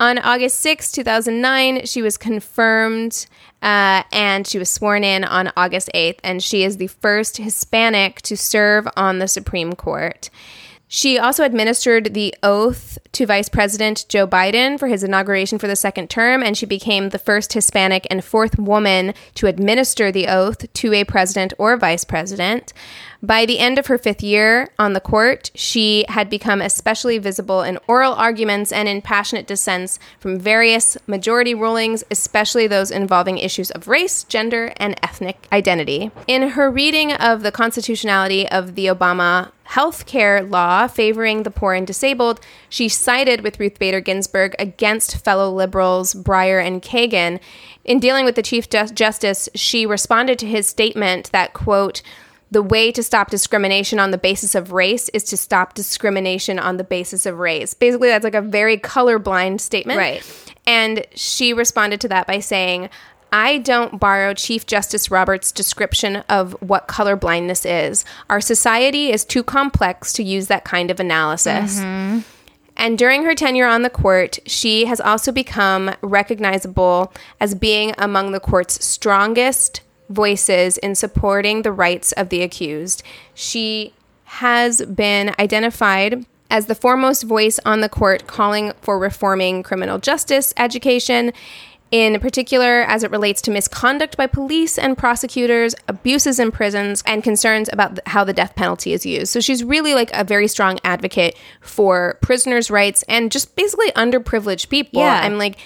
On 0.00 0.16
August 0.18 0.60
sixth, 0.60 0.94
two 0.94 1.02
2009, 1.02 1.84
she 1.86 2.02
was 2.02 2.16
confirmed 2.16 3.26
uh, 3.62 4.04
and 4.12 4.46
she 4.46 4.56
was 4.56 4.70
sworn 4.70 5.02
in 5.02 5.24
on 5.24 5.50
August 5.56 5.90
8th, 5.92 6.20
and 6.22 6.40
she 6.40 6.62
is 6.62 6.76
the 6.76 6.86
first 6.86 7.38
Hispanic 7.38 8.22
to 8.22 8.36
serve 8.36 8.86
on 8.96 9.18
the 9.18 9.26
Supreme 9.26 9.72
Court. 9.72 10.30
She 10.90 11.18
also 11.18 11.44
administered 11.44 12.14
the 12.14 12.34
oath 12.42 12.96
to 13.12 13.26
Vice 13.26 13.50
President 13.50 14.06
Joe 14.08 14.26
Biden 14.26 14.78
for 14.78 14.88
his 14.88 15.04
inauguration 15.04 15.58
for 15.58 15.66
the 15.66 15.76
second 15.76 16.08
term, 16.08 16.42
and 16.42 16.56
she 16.56 16.64
became 16.64 17.10
the 17.10 17.18
first 17.18 17.52
Hispanic 17.52 18.06
and 18.10 18.24
fourth 18.24 18.58
woman 18.58 19.12
to 19.34 19.46
administer 19.48 20.10
the 20.10 20.28
oath 20.28 20.72
to 20.72 20.94
a 20.94 21.04
president 21.04 21.52
or 21.58 21.76
vice 21.76 22.04
president. 22.04 22.72
By 23.22 23.44
the 23.44 23.58
end 23.58 23.78
of 23.78 23.88
her 23.88 23.98
fifth 23.98 24.22
year 24.22 24.70
on 24.78 24.92
the 24.94 25.00
court, 25.00 25.50
she 25.54 26.06
had 26.08 26.30
become 26.30 26.62
especially 26.62 27.18
visible 27.18 27.62
in 27.62 27.78
oral 27.86 28.14
arguments 28.14 28.72
and 28.72 28.88
in 28.88 29.02
passionate 29.02 29.46
dissents 29.46 29.98
from 30.20 30.38
various 30.38 30.96
majority 31.06 31.54
rulings, 31.54 32.04
especially 32.10 32.66
those 32.66 32.90
involving 32.90 33.36
issues 33.36 33.70
of 33.72 33.88
race, 33.88 34.22
gender, 34.24 34.72
and 34.76 34.98
ethnic 35.02 35.48
identity. 35.52 36.12
In 36.26 36.50
her 36.50 36.70
reading 36.70 37.12
of 37.12 37.42
the 37.42 37.52
constitutionality 37.52 38.48
of 38.48 38.74
the 38.76 38.86
Obama 38.86 39.50
health 39.68 40.06
care 40.06 40.42
law 40.42 40.86
favoring 40.86 41.42
the 41.42 41.50
poor 41.50 41.74
and 41.74 41.86
disabled, 41.86 42.40
she 42.70 42.88
sided 42.88 43.42
with 43.42 43.60
Ruth 43.60 43.78
Bader 43.78 44.00
Ginsburg 44.00 44.56
against 44.58 45.18
fellow 45.18 45.52
liberals 45.52 46.14
Breyer 46.14 46.64
and 46.64 46.80
Kagan. 46.80 47.38
In 47.84 48.00
dealing 48.00 48.24
with 48.24 48.34
the 48.34 48.42
Chief 48.42 48.70
Justice, 48.70 49.46
she 49.54 49.84
responded 49.84 50.38
to 50.38 50.46
his 50.46 50.66
statement 50.66 51.30
that, 51.32 51.52
quote, 51.52 52.00
the 52.50 52.62
way 52.62 52.90
to 52.90 53.02
stop 53.02 53.28
discrimination 53.28 53.98
on 53.98 54.10
the 54.10 54.16
basis 54.16 54.54
of 54.54 54.72
race 54.72 55.10
is 55.10 55.22
to 55.24 55.36
stop 55.36 55.74
discrimination 55.74 56.58
on 56.58 56.78
the 56.78 56.84
basis 56.84 57.26
of 57.26 57.38
race. 57.38 57.74
Basically, 57.74 58.08
that's 58.08 58.24
like 58.24 58.34
a 58.34 58.40
very 58.40 58.78
colorblind 58.78 59.60
statement. 59.60 59.98
Right. 59.98 60.54
And 60.66 61.06
she 61.14 61.52
responded 61.52 62.00
to 62.00 62.08
that 62.08 62.26
by 62.26 62.40
saying, 62.40 62.88
I 63.32 63.58
don't 63.58 64.00
borrow 64.00 64.34
Chief 64.34 64.66
Justice 64.66 65.10
Roberts' 65.10 65.52
description 65.52 66.16
of 66.28 66.52
what 66.60 66.88
colorblindness 66.88 67.66
is. 67.68 68.04
Our 68.30 68.40
society 68.40 69.10
is 69.10 69.24
too 69.24 69.42
complex 69.42 70.12
to 70.14 70.22
use 70.22 70.46
that 70.46 70.64
kind 70.64 70.90
of 70.90 71.00
analysis. 71.00 71.80
Mm-hmm. 71.80 72.20
And 72.76 72.96
during 72.96 73.24
her 73.24 73.34
tenure 73.34 73.66
on 73.66 73.82
the 73.82 73.90
court, 73.90 74.38
she 74.46 74.84
has 74.84 75.00
also 75.00 75.32
become 75.32 75.94
recognizable 76.00 77.12
as 77.40 77.54
being 77.54 77.92
among 77.98 78.30
the 78.30 78.40
court's 78.40 78.84
strongest 78.84 79.80
voices 80.08 80.78
in 80.78 80.94
supporting 80.94 81.62
the 81.62 81.72
rights 81.72 82.12
of 82.12 82.28
the 82.28 82.42
accused. 82.42 83.02
She 83.34 83.92
has 84.24 84.82
been 84.82 85.34
identified 85.38 86.24
as 86.50 86.66
the 86.66 86.74
foremost 86.74 87.24
voice 87.24 87.58
on 87.66 87.80
the 87.80 87.88
court 87.88 88.26
calling 88.26 88.72
for 88.80 88.98
reforming 88.98 89.62
criminal 89.62 89.98
justice 89.98 90.54
education, 90.56 91.32
in 91.90 92.20
particular 92.20 92.82
as 92.82 93.02
it 93.02 93.10
relates 93.10 93.40
to 93.42 93.50
misconduct 93.50 94.16
by 94.16 94.26
police 94.26 94.78
and 94.78 94.96
prosecutors, 94.96 95.74
abuses 95.86 96.38
in 96.38 96.50
prisons, 96.52 97.02
and 97.06 97.22
concerns 97.22 97.70
about 97.72 97.98
how 98.06 98.24
the 98.24 98.32
death 98.32 98.54
penalty 98.54 98.92
is 98.92 99.06
used. 99.06 99.32
So 99.32 99.40
she's 99.40 99.64
really 99.64 99.94
like 99.94 100.10
a 100.12 100.24
very 100.24 100.48
strong 100.48 100.78
advocate 100.84 101.36
for 101.60 102.18
prisoners' 102.20 102.70
rights 102.70 103.04
and 103.08 103.32
just 103.32 103.56
basically 103.56 103.90
underprivileged 103.92 104.68
people. 104.68 105.00
Yeah. 105.00 105.20
I'm 105.22 105.38
like, 105.38 105.58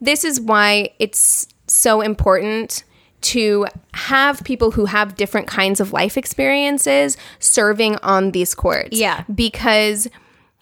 this 0.00 0.24
is 0.24 0.40
why 0.40 0.90
it's 0.98 1.46
so 1.66 2.00
important 2.00 2.84
to 3.20 3.66
have 3.92 4.42
people 4.44 4.70
who 4.70 4.86
have 4.86 5.14
different 5.14 5.46
kinds 5.46 5.78
of 5.78 5.92
life 5.92 6.16
experiences 6.16 7.16
serving 7.38 7.96
on 7.96 8.30
these 8.32 8.54
courts. 8.54 8.96
Yeah. 8.96 9.24
Because 9.32 10.08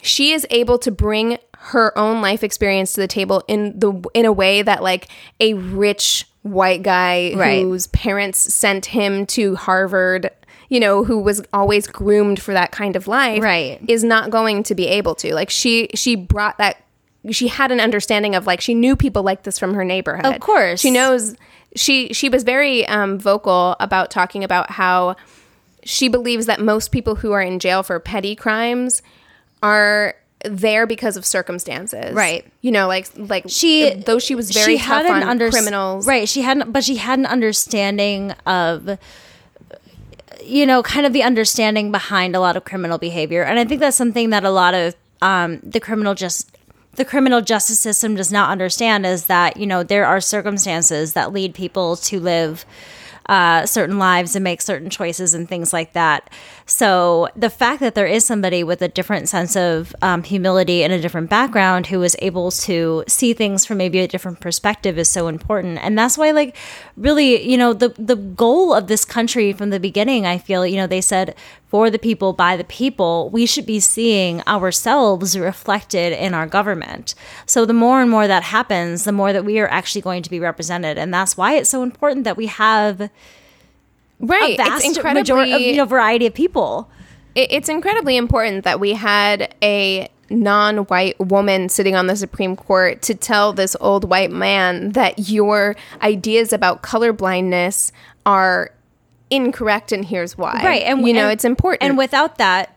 she 0.01 0.33
is 0.33 0.45
able 0.49 0.77
to 0.79 0.91
bring 0.91 1.37
her 1.61 1.95
own 1.97 2.21
life 2.21 2.43
experience 2.43 2.93
to 2.93 3.01
the 3.01 3.07
table 3.07 3.43
in 3.47 3.77
the 3.79 3.91
in 4.13 4.25
a 4.25 4.31
way 4.31 4.61
that 4.61 4.81
like 4.81 5.07
a 5.39 5.53
rich 5.55 6.25
white 6.41 6.81
guy 6.83 7.33
Right. 7.35 7.61
whose 7.63 7.87
parents 7.87 8.53
sent 8.53 8.87
him 8.87 9.25
to 9.27 9.55
Harvard, 9.55 10.29
you 10.69 10.79
know, 10.79 11.03
who 11.03 11.19
was 11.19 11.41
always 11.51 11.85
groomed 11.85 12.41
for 12.41 12.53
that 12.53 12.71
kind 12.71 12.95
of 12.95 13.07
life 13.07 13.43
Right. 13.43 13.79
is 13.89 14.03
not 14.05 14.29
going 14.29 14.63
to 14.63 14.73
be 14.75 14.87
able 14.87 15.15
to. 15.15 15.33
Like 15.35 15.49
she 15.49 15.89
she 15.95 16.15
brought 16.15 16.57
that 16.59 16.77
she 17.29 17.49
had 17.49 17.71
an 17.73 17.81
understanding 17.81 18.35
of 18.35 18.47
like 18.47 18.61
she 18.61 18.73
knew 18.73 18.95
people 18.95 19.21
like 19.23 19.43
this 19.43 19.59
from 19.59 19.73
her 19.73 19.83
neighborhood. 19.83 20.25
Of 20.33 20.39
course. 20.39 20.79
She 20.79 20.91
knows 20.91 21.35
she 21.75 22.13
she 22.13 22.29
was 22.29 22.43
very 22.43 22.87
um, 22.87 23.19
vocal 23.19 23.75
about 23.81 24.09
talking 24.09 24.43
about 24.45 24.71
how 24.71 25.17
she 25.83 26.07
believes 26.07 26.45
that 26.45 26.61
most 26.61 26.91
people 26.93 27.15
who 27.15 27.33
are 27.33 27.41
in 27.41 27.59
jail 27.59 27.83
for 27.83 27.99
petty 27.99 28.35
crimes 28.35 29.01
are 29.61 30.15
there 30.45 30.87
because 30.87 31.17
of 31.17 31.25
circumstances. 31.25 32.13
Right. 32.13 32.45
You 32.61 32.71
know, 32.71 32.87
like 32.87 33.09
like 33.15 33.45
she 33.47 33.93
though 33.93 34.19
she 34.19 34.35
was 34.35 34.51
very 34.51 34.77
she 34.77 34.83
tough 34.83 35.05
an 35.05 35.23
on 35.23 35.37
unders- 35.37 35.51
criminals. 35.51 36.07
right 36.07 36.27
she 36.29 36.41
hadn't 36.41 36.71
but 36.71 36.83
she 36.83 36.95
had 36.95 37.19
an 37.19 37.25
understanding 37.25 38.31
of 38.45 38.97
you 40.43 40.65
know 40.65 40.81
kind 40.81 41.05
of 41.05 41.13
the 41.13 41.23
understanding 41.23 41.91
behind 41.91 42.35
a 42.35 42.39
lot 42.39 42.55
of 42.55 42.63
criminal 42.63 42.97
behavior 42.97 43.43
and 43.43 43.59
i 43.59 43.65
think 43.65 43.79
that's 43.81 43.97
something 43.97 44.29
that 44.29 44.43
a 44.43 44.49
lot 44.49 44.73
of 44.73 44.95
um, 45.21 45.59
the 45.63 45.81
criminal 45.81 46.15
just 46.15 46.57
the 46.95 47.03
criminal 47.03 47.41
justice 47.41 47.79
system 47.79 48.15
does 48.15 48.31
not 48.31 48.49
understand 48.49 49.05
is 49.05 49.25
that 49.25 49.57
you 49.57 49.67
know 49.67 49.83
there 49.83 50.05
are 50.05 50.21
circumstances 50.21 51.13
that 51.13 51.33
lead 51.33 51.53
people 51.53 51.97
to 51.97 52.19
live 52.19 52.65
uh, 53.29 53.63
certain 53.65 53.99
lives 53.99 54.35
and 54.35 54.43
make 54.43 54.59
certain 54.59 54.89
choices 54.89 55.35
and 55.35 55.47
things 55.47 55.71
like 55.71 55.93
that. 55.93 56.29
So 56.69 57.27
the 57.35 57.49
fact 57.49 57.79
that 57.79 57.95
there 57.95 58.05
is 58.05 58.23
somebody 58.23 58.63
with 58.63 58.83
a 58.83 58.87
different 58.87 59.27
sense 59.27 59.55
of 59.55 59.95
um, 60.03 60.21
humility 60.21 60.83
and 60.83 60.93
a 60.93 61.01
different 61.01 61.27
background 61.27 61.87
who 61.87 62.03
is 62.03 62.15
able 62.19 62.51
to 62.51 63.03
see 63.07 63.33
things 63.33 63.65
from 63.65 63.79
maybe 63.79 63.97
a 63.97 64.07
different 64.07 64.39
perspective 64.39 64.99
is 64.99 65.09
so 65.09 65.27
important. 65.29 65.79
And 65.79 65.97
that's 65.97 66.15
why, 66.15 66.29
like, 66.29 66.55
really, 66.95 67.41
you 67.41 67.57
know, 67.57 67.73
the 67.73 67.89
the 67.97 68.15
goal 68.15 68.71
of 68.71 68.85
this 68.85 69.03
country 69.03 69.51
from 69.51 69.71
the 69.71 69.79
beginning, 69.79 70.27
I 70.27 70.37
feel, 70.37 70.63
you 70.63 70.77
know, 70.77 70.85
they 70.85 71.01
said 71.01 71.33
for 71.69 71.89
the 71.89 71.97
people 71.97 72.33
by 72.33 72.55
the 72.55 72.63
people, 72.63 73.31
we 73.31 73.47
should 73.47 73.65
be 73.65 73.79
seeing 73.79 74.43
ourselves 74.45 75.39
reflected 75.39 76.13
in 76.13 76.35
our 76.35 76.45
government. 76.45 77.15
So 77.47 77.65
the 77.65 77.73
more 77.73 77.99
and 77.99 78.11
more 78.11 78.27
that 78.27 78.43
happens, 78.43 79.05
the 79.05 79.11
more 79.11 79.33
that 79.33 79.43
we 79.43 79.59
are 79.59 79.67
actually 79.69 80.01
going 80.01 80.21
to 80.21 80.29
be 80.29 80.39
represented, 80.39 80.99
and 80.99 81.11
that's 81.11 81.35
why 81.35 81.55
it's 81.55 81.69
so 81.69 81.81
important 81.81 82.25
that 82.25 82.37
we 82.37 82.45
have 82.45 83.09
Right. 84.19 84.53
a 84.53 84.57
vast 84.57 84.85
it's 84.85 84.97
incredibly 84.97 85.35
major- 85.45 85.55
of, 85.55 85.61
you 85.61 85.75
know 85.77 85.85
variety 85.85 86.25
of 86.25 86.33
people. 86.33 86.89
it- 87.35 87.51
it's 87.51 87.69
incredibly 87.69 88.17
important 88.17 88.63
that 88.65 88.79
we 88.79 88.93
had 88.93 89.53
a 89.63 90.09
non-white 90.31 91.19
woman 91.19 91.69
sitting 91.69 91.95
on 91.95 92.07
the 92.07 92.15
Supreme 92.15 92.55
Court 92.55 93.01
to 93.03 93.13
tell 93.15 93.51
this 93.53 93.75
old 93.81 94.07
white 94.09 94.31
man 94.31 94.91
that 94.91 95.29
your 95.29 95.75
ideas 96.01 96.53
about 96.53 96.81
colorblindness 96.83 97.91
are 98.25 98.71
incorrect 99.31 99.91
and 99.91 100.05
here's 100.05 100.37
why. 100.37 100.59
right 100.63 100.81
and 100.83 101.05
you 101.07 101.13
know 101.13 101.23
and- 101.25 101.31
it's 101.33 101.45
important. 101.45 101.83
and 101.83 101.97
without 101.97 102.37
that 102.39 102.75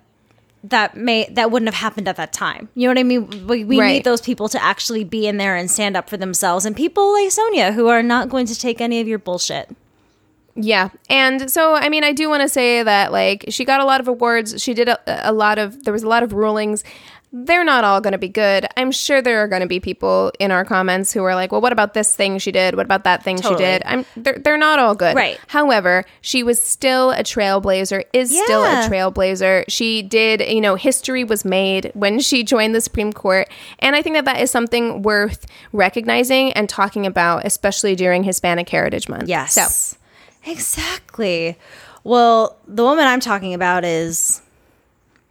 that 0.65 0.97
may 0.97 1.27
that 1.33 1.51
wouldn't 1.51 1.67
have 1.69 1.81
happened 1.81 2.07
at 2.07 2.17
that 2.17 2.33
time 2.33 2.69
you 2.75 2.87
know 2.87 2.91
what 2.91 2.99
i 2.99 3.03
mean 3.03 3.47
we, 3.49 3.65
we 3.65 3.81
Right. 3.81 3.93
need 3.95 4.05
those 4.05 4.21
people 4.21 4.49
to 4.51 4.63
actually 4.63 5.03
be 5.03 5.27
in 5.27 5.37
there 5.39 5.57
and 5.57 5.69
stand 5.71 5.97
up 5.97 6.09
for 6.09 6.17
themselves 6.17 6.65
and 6.67 6.77
people 6.77 7.13
like 7.15 7.31
sonia 7.33 7.73
who 7.73 7.89
are 7.89 8.03
not 8.03 8.29
going 8.29 8.47
to 8.47 8.57
take 8.59 8.81
any 8.81 9.01
of 9.01 9.09
your 9.09 9.19
bullshit 9.19 9.71
Yeah. 10.55 10.91
And 11.09 11.51
so, 11.51 11.75
I 11.75 11.89
mean, 11.89 12.05
I 12.05 12.13
do 12.13 12.29
want 12.29 12.43
to 12.43 12.49
say 12.49 12.83
that, 12.83 13.11
like, 13.13 13.47
she 13.49 13.65
got 13.65 13.81
a 13.81 13.85
lot 13.85 14.01
of 14.01 14.09
awards. 14.09 14.63
She 14.63 14.75
did 14.75 14.89
a, 14.89 14.99
a 15.29 15.33
lot 15.33 15.59
of, 15.59 15.85
there 15.85 15.93
was 15.93 16.03
a 16.03 16.09
lot 16.09 16.23
of 16.23 16.33
rulings. 16.33 16.85
They're 17.35 17.65
not 17.65 17.83
all 17.83 18.03
going 18.03 18.13
to 18.13 18.19
be 18.19 18.29
good. 18.29 18.67
I'm 18.77 18.93
sure 18.93 19.23
there 19.23 19.39
are 19.39 19.49
going 19.49 19.63
to 19.63 19.67
be 19.67 19.81
people 19.81 20.31
in 20.39 20.51
our 20.51 20.67
comments 20.67 21.15
who 21.15 21.25
are 21.25 21.35
like, 21.35 21.51
well, 21.51 21.63
what 21.63 21.73
about 21.73 21.95
this 21.95 22.15
thing 22.15 22.37
she 22.39 22.53
did? 22.53 22.75
What 22.75 22.85
about 22.85 23.05
that 23.05 23.23
thing 23.23 23.39
Totally. 23.39 23.55
she 23.55 23.65
did? 23.65 23.83
I'm, 23.87 24.05
they're, 24.15 24.39
they're 24.39 24.59
not 24.59 24.79
all 24.79 24.95
good. 24.95 25.17
Right. 25.17 25.41
However, 25.47 26.05
she 26.21 26.43
was 26.43 26.61
still 26.61 27.11
a 27.13 27.23
trailblazer, 27.23 28.05
is 28.13 28.29
still 28.29 28.63
a 28.65 28.87
trailblazer. 28.87 29.65
She 29.69 30.03
did, 30.03 30.43
you 30.43 30.61
know, 30.61 30.75
history 30.75 31.25
was 31.25 31.43
made 31.43 31.91
when 31.95 32.21
she 32.21 32.45
joined 32.45 32.75
the 32.75 32.83
Supreme 32.83 33.15
Court. 33.15 33.49
And 33.79 33.97
I 33.97 34.03
think 34.03 34.17
that 34.17 34.27
that 34.27 34.43
is 34.43 34.51
something 34.51 35.01
worth 35.01 35.47
recognizing 35.73 36.53
and 36.53 36.69
talking 36.69 37.07
about, 37.07 37.47
especially 37.47 37.97
during 37.97 38.25
Hispanic 38.25 38.69
Heritage 38.69 39.09
Month. 39.09 39.31
yes 39.31 39.55
So, 39.55 39.97
exactly 40.47 41.57
well 42.05 42.57
the 42.67 42.83
woman 42.83 43.07
i'm 43.07 43.21
talking 43.21 43.55
about 43.55 43.85
is 43.85 44.43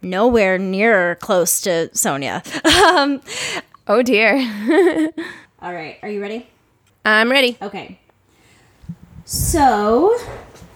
nowhere 0.02 0.58
near 0.58 1.14
close 1.16 1.60
to 1.60 1.88
sonia 1.94 2.42
um, 2.86 3.20
oh 3.88 4.02
dear. 4.02 4.34
all 5.62 5.72
right 5.72 5.98
are 6.02 6.08
you 6.08 6.20
ready 6.20 6.46
I'm 7.04 7.32
ready. 7.32 7.58
Okay. 7.60 7.98
So, 9.24 10.16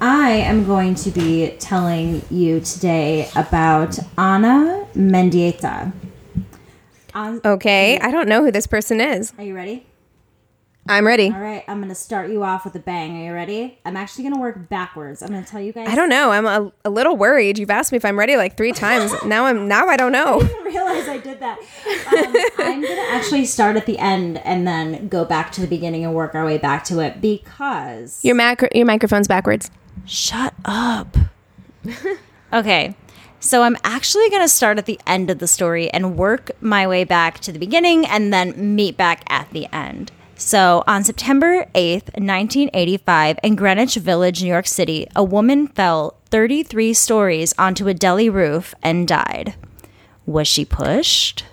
I 0.01 0.31
am 0.31 0.65
going 0.67 0.97
to 0.97 1.11
be 1.11 1.55
telling 1.61 2.23
you 2.31 2.59
today 2.61 3.29
about 3.37 3.97
Ana 4.19 4.87
Mendieta. 4.97 5.93
An- 7.15 7.41
Okay, 7.45 7.99
I 8.01 8.11
don't 8.11 8.29
know 8.29 8.43
who 8.43 8.51
this 8.51 8.67
person 8.67 9.01
is. 9.01 9.33
Are 9.39 9.45
you 9.45 9.55
ready? 9.55 9.87
I'm 10.89 11.07
ready. 11.07 11.33
All 11.33 11.41
right, 11.41 11.65
I'm 11.67 11.79
going 11.79 11.89
to 11.89 11.95
start 11.95 12.31
you 12.31 12.45
off 12.45 12.65
with 12.65 12.75
a 12.77 12.79
bang. 12.79 13.17
Are 13.17 13.25
you 13.27 13.33
ready? 13.33 13.79
I'm 13.85 13.97
actually 13.97 14.25
going 14.25 14.35
to 14.35 14.41
work 14.41 14.69
backwards. 14.69 15.23
I'm 15.23 15.31
going 15.31 15.43
to 15.43 15.51
tell 15.51 15.61
you 15.61 15.73
guys. 15.73 15.89
I 15.89 15.95
don't 15.95 16.09
know. 16.09 16.31
I'm 16.31 16.47
a, 16.47 16.73
a 16.85 16.91
little 16.91 17.17
worried. 17.17 17.59
You've 17.59 17.71
asked 17.71 17.93
me 17.93 17.97
if 17.97 18.05
I'm 18.05 18.19
ready 18.19 18.37
like 18.37 18.57
three 18.57 18.73
times. 18.73 19.13
now 19.25 19.47
I'm 19.47 19.67
now 19.67 19.89
I 19.89 19.97
don't 19.97 20.13
know. 20.13 20.41
I 20.41 20.47
didn't 20.47 20.65
realize 20.65 21.09
I 21.09 21.19
did 21.19 21.41
that. 21.41 21.59
Um, 21.59 22.65
I'm 22.67 22.81
going 22.81 22.97
to 22.97 23.07
actually 23.11 23.47
start 23.47 23.77
at 23.77 23.87
the 23.87 23.99
end 23.99 24.39
and 24.39 24.67
then 24.67 25.09
go 25.09 25.25
back 25.25 25.51
to 25.53 25.61
the 25.61 25.67
beginning 25.67 26.05
and 26.05 26.15
work 26.15 26.35
our 26.35 26.45
way 26.45 26.59
back 26.59 26.85
to 26.85 27.01
it 27.01 27.21
because. 27.21 28.25
Your 28.25 28.37
mac 28.37 28.63
your 28.75 28.87
microphone's 28.87 29.29
backwards. 29.29 29.71
Shut 30.05 30.55
up. 30.65 31.17
okay. 32.53 32.95
So 33.41 33.63
I'm 33.63 33.77
actually 33.85 34.31
going 34.31 34.43
to 34.43 34.49
start 34.49 34.79
at 34.79 34.87
the 34.87 34.99
end 35.07 35.31
of 35.31 35.39
the 35.41 35.47
story 35.47 35.91
and 35.91 36.17
work 36.17 36.51
my 36.61 36.87
way 36.87 37.05
back 37.05 37.39
to 37.41 37.53
the 37.53 37.59
beginning 37.59 38.07
and 38.07 38.33
then 38.33 38.75
meet 38.75 38.97
back 38.97 39.23
at 39.29 39.51
the 39.51 39.67
end. 39.73 40.11
So 40.39 40.85
on 40.87 41.03
September 41.03 41.65
8th, 41.75 42.13
1985, 42.15 43.39
in 43.43 43.57
Greenwich 43.57 43.97
Village, 43.97 44.43
New 44.43 44.49
York 44.49 44.67
City, 44.67 45.07
a 45.17 45.25
woman 45.25 45.67
fell 45.67 46.19
33 46.27 46.93
stories 46.93 47.55
onto 47.59 47.89
a 47.89 47.95
deli 47.95 48.29
roof 48.29 48.75
and 48.83 49.09
died. 49.09 49.55
Was 50.27 50.47
she 50.47 50.65
pushed? 50.65 51.45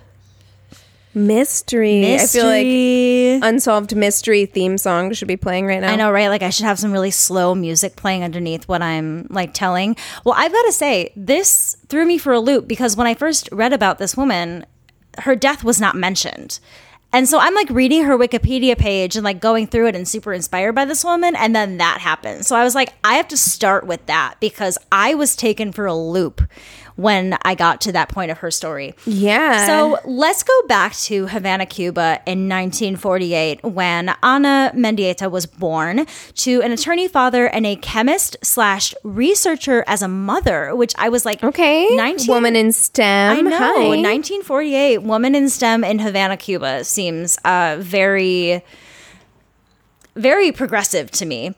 Mystery. 1.14 2.14
I 2.16 2.26
feel 2.26 2.44
like 2.44 3.48
unsolved 3.48 3.94
mystery 3.94 4.46
theme 4.46 4.76
song 4.76 5.12
should 5.12 5.28
be 5.28 5.36
playing 5.36 5.64
right 5.64 5.80
now. 5.80 5.92
I 5.92 5.96
know, 5.96 6.10
right? 6.10 6.28
Like 6.28 6.42
I 6.42 6.50
should 6.50 6.66
have 6.66 6.78
some 6.78 6.92
really 6.92 7.12
slow 7.12 7.54
music 7.54 7.94
playing 7.94 8.24
underneath 8.24 8.66
what 8.66 8.82
I'm 8.82 9.28
like 9.30 9.54
telling. 9.54 9.96
Well, 10.24 10.34
I've 10.36 10.52
got 10.52 10.62
to 10.64 10.72
say, 10.72 11.12
this 11.14 11.76
threw 11.88 12.04
me 12.04 12.18
for 12.18 12.32
a 12.32 12.40
loop 12.40 12.66
because 12.66 12.96
when 12.96 13.06
I 13.06 13.14
first 13.14 13.48
read 13.52 13.72
about 13.72 13.98
this 13.98 14.16
woman, 14.16 14.66
her 15.18 15.36
death 15.36 15.62
was 15.62 15.80
not 15.80 15.94
mentioned. 15.94 16.58
And 17.14 17.28
so 17.28 17.38
I'm 17.38 17.54
like 17.54 17.70
reading 17.70 18.02
her 18.02 18.18
Wikipedia 18.18 18.76
page 18.76 19.14
and 19.14 19.22
like 19.22 19.40
going 19.40 19.68
through 19.68 19.86
it 19.86 19.94
and 19.94 20.06
super 20.06 20.32
inspired 20.32 20.72
by 20.72 20.84
this 20.84 21.04
woman. 21.04 21.36
And 21.36 21.54
then 21.54 21.76
that 21.76 22.00
happened. 22.00 22.44
So 22.44 22.56
I 22.56 22.64
was 22.64 22.74
like, 22.74 22.92
I 23.04 23.14
have 23.14 23.28
to 23.28 23.36
start 23.36 23.86
with 23.86 24.04
that 24.06 24.34
because 24.40 24.78
I 24.90 25.14
was 25.14 25.36
taken 25.36 25.70
for 25.70 25.86
a 25.86 25.94
loop 25.94 26.42
when 26.96 27.36
I 27.42 27.54
got 27.54 27.80
to 27.82 27.92
that 27.92 28.08
point 28.08 28.30
of 28.30 28.38
her 28.38 28.50
story. 28.50 28.94
Yeah. 29.04 29.66
So 29.66 29.98
let's 30.04 30.42
go 30.42 30.62
back 30.68 30.94
to 30.94 31.26
Havana, 31.26 31.66
Cuba 31.66 32.20
in 32.26 32.48
1948 32.48 33.64
when 33.64 34.10
Ana 34.22 34.72
Mendieta 34.74 35.30
was 35.30 35.46
born 35.46 36.06
to 36.36 36.62
an 36.62 36.72
attorney 36.72 37.08
father 37.08 37.46
and 37.46 37.66
a 37.66 37.76
chemist 37.76 38.36
slash 38.42 38.94
researcher 39.02 39.84
as 39.86 40.02
a 40.02 40.08
mother, 40.08 40.74
which 40.74 40.94
I 40.96 41.08
was 41.08 41.24
like, 41.24 41.42
okay. 41.42 41.88
19 41.94 42.32
Woman 42.32 42.56
in 42.56 42.72
STEM. 42.72 43.38
I 43.38 43.40
know. 43.40 43.58
Hi. 43.58 43.74
1948, 43.74 44.98
woman 44.98 45.34
in 45.34 45.48
STEM 45.48 45.84
in 45.84 45.98
Havana, 45.98 46.36
Cuba 46.36 46.84
seems 46.84 47.38
uh, 47.44 47.76
very, 47.80 48.64
very 50.14 50.52
progressive 50.52 51.10
to 51.12 51.26
me. 51.26 51.54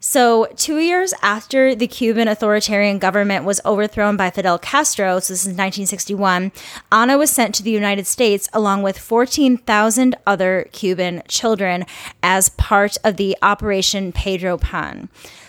So, 0.00 0.46
two 0.54 0.78
years 0.78 1.12
after 1.22 1.74
the 1.74 1.88
Cuban 1.88 2.28
authoritarian 2.28 2.98
government 2.98 3.44
was 3.44 3.60
overthrown 3.64 4.16
by 4.16 4.30
Fidel 4.30 4.56
Castro, 4.56 5.18
so 5.18 5.32
this 5.32 5.42
is 5.42 5.48
1961, 5.48 6.52
Ana 6.92 7.18
was 7.18 7.30
sent 7.30 7.52
to 7.56 7.64
the 7.64 7.72
United 7.72 8.06
States 8.06 8.48
along 8.52 8.82
with 8.82 8.96
14,000 8.96 10.14
other 10.24 10.68
Cuban 10.70 11.22
children 11.26 11.84
as 12.22 12.48
part 12.50 12.96
of 13.02 13.16
the 13.16 13.36
Operation 13.42 14.12
Pedro 14.12 14.56
Pan. 14.56 15.08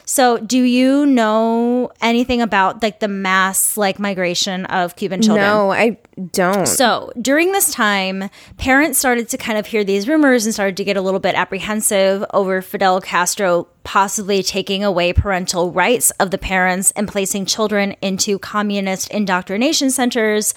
So, 0.10 0.40
do 0.40 0.64
you 0.64 1.06
know 1.06 1.92
anything 2.02 2.42
about 2.42 2.82
like 2.82 3.00
the 3.00 3.08
mass 3.08 3.78
like 3.78 4.00
migration 4.00 4.66
of 4.66 4.96
Cuban 4.96 5.22
children? 5.22 5.46
No, 5.46 5.72
I 5.72 6.00
don't. 6.32 6.66
So 6.68 7.12
during 7.22 7.52
this 7.52 7.72
time, 7.72 8.32
parents 8.58 8.98
started 8.98 9.30
to 9.30 9.38
kind 9.38 9.60
of 9.60 9.68
hear 9.68 9.84
these 9.84 10.08
rumors 10.08 10.48
and 10.48 10.54
started 10.56 10.78
to 10.78 10.84
get 10.84 10.98
a 10.98 11.02
little 11.02 11.20
bit 11.20 11.36
apprehensive 11.36 12.26
over 12.34 12.64
Fidel 12.64 13.02
Castro 13.02 13.68
possibly 13.84 14.42
taking 14.42 14.84
away 14.84 15.14
parental 15.14 15.72
rights 15.72 16.10
of 16.20 16.32
the 16.32 16.40
parents 16.40 16.90
and 16.96 17.08
placing 17.08 17.46
children 17.46 17.96
into 18.02 18.40
communist 18.40 19.12
indoctrination 19.12 19.92
centers. 19.92 20.56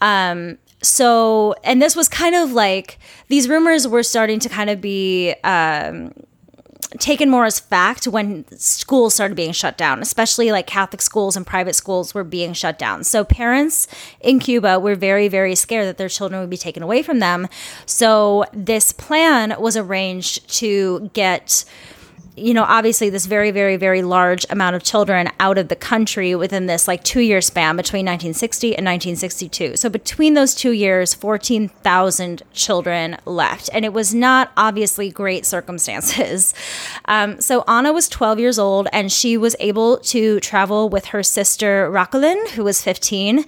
Um, 0.00 0.56
so, 0.82 1.56
and 1.64 1.82
this 1.82 1.96
was 1.96 2.08
kind 2.08 2.36
of 2.36 2.52
like 2.52 3.00
these 3.26 3.48
rumors 3.48 3.88
were 3.88 4.04
starting 4.04 4.38
to 4.38 4.48
kind 4.48 4.70
of 4.70 4.80
be. 4.80 5.34
Um, 5.42 6.12
taken 6.98 7.28
more 7.28 7.44
as 7.44 7.58
fact 7.58 8.06
when 8.06 8.44
schools 8.56 9.14
started 9.14 9.34
being 9.34 9.52
shut 9.52 9.76
down, 9.76 10.00
especially 10.00 10.52
like 10.52 10.66
Catholic 10.66 11.02
schools 11.02 11.36
and 11.36 11.46
private 11.46 11.74
schools 11.74 12.14
were 12.14 12.24
being 12.24 12.52
shut 12.52 12.78
down. 12.78 13.04
So 13.04 13.24
parents 13.24 13.86
in 14.20 14.38
Cuba 14.38 14.78
were 14.78 14.94
very, 14.94 15.28
very 15.28 15.54
scared 15.54 15.86
that 15.86 15.98
their 15.98 16.08
children 16.08 16.40
would 16.40 16.50
be 16.50 16.56
taken 16.56 16.82
away 16.82 17.02
from 17.02 17.18
them. 17.18 17.48
So 17.86 18.44
this 18.52 18.92
plan 18.92 19.54
was 19.60 19.76
arranged 19.76 20.48
to 20.58 21.10
get 21.14 21.64
you 22.36 22.52
know, 22.52 22.64
obviously 22.64 23.10
this 23.10 23.26
very, 23.26 23.52
very, 23.52 23.76
very 23.76 24.02
large 24.02 24.44
amount 24.50 24.74
of 24.74 24.82
children 24.82 25.30
out 25.38 25.56
of 25.56 25.68
the 25.68 25.76
country 25.76 26.34
within 26.34 26.66
this 26.66 26.88
like 26.88 27.04
two 27.04 27.20
year 27.20 27.40
span 27.40 27.76
between 27.76 28.04
1960 28.06 28.68
and 28.68 28.84
1962. 28.84 29.76
So 29.76 29.88
between 29.88 30.34
those 30.34 30.54
two 30.54 30.72
years, 30.72 31.14
14,000 31.14 32.42
children 32.52 33.18
left. 33.24 33.70
And 33.72 33.84
it 33.84 33.92
was 33.92 34.12
not 34.12 34.50
obviously 34.56 35.10
great 35.10 35.46
circumstances. 35.46 36.54
Um, 37.06 37.40
so 37.40 37.64
Anna 37.68 37.92
was 37.92 38.08
12 38.08 38.38
years 38.38 38.58
old 38.58 38.88
and 38.92 39.12
she 39.12 39.36
was 39.36 39.54
able 39.60 39.98
to 39.98 40.40
travel 40.40 40.88
with 40.88 41.06
her 41.06 41.22
sister 41.22 41.90
Raquelin, 41.90 42.50
who 42.50 42.64
was 42.64 42.82
15. 42.82 43.44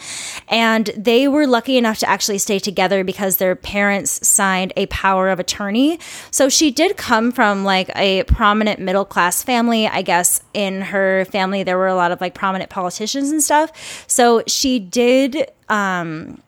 And 0.48 0.90
they 0.96 1.26
were 1.26 1.46
lucky 1.46 1.78
enough 1.78 1.98
to 2.00 2.08
actually 2.08 2.38
stay 2.38 2.58
together 2.58 3.02
because 3.02 3.38
their 3.38 3.56
parents 3.56 4.26
signed 4.26 4.72
a 4.76 4.86
power 4.86 5.30
of 5.30 5.40
attorney. 5.40 5.98
So 6.30 6.48
she 6.48 6.70
did 6.70 6.96
come 6.96 7.32
from 7.32 7.64
like 7.64 7.90
a 7.96 8.24
prominent 8.24 8.75
middle 8.78 9.04
class 9.04 9.42
family. 9.42 9.86
I 9.86 10.02
guess 10.02 10.40
in 10.54 10.80
her 10.82 11.24
family, 11.26 11.62
there 11.62 11.78
were 11.78 11.86
a 11.86 11.94
lot 11.94 12.12
of 12.12 12.20
like 12.20 12.34
prominent 12.34 12.70
politicians 12.70 13.30
and 13.30 13.42
stuff. 13.42 14.04
So 14.06 14.42
she 14.46 14.78
did, 14.78 15.50
um, 15.68 16.42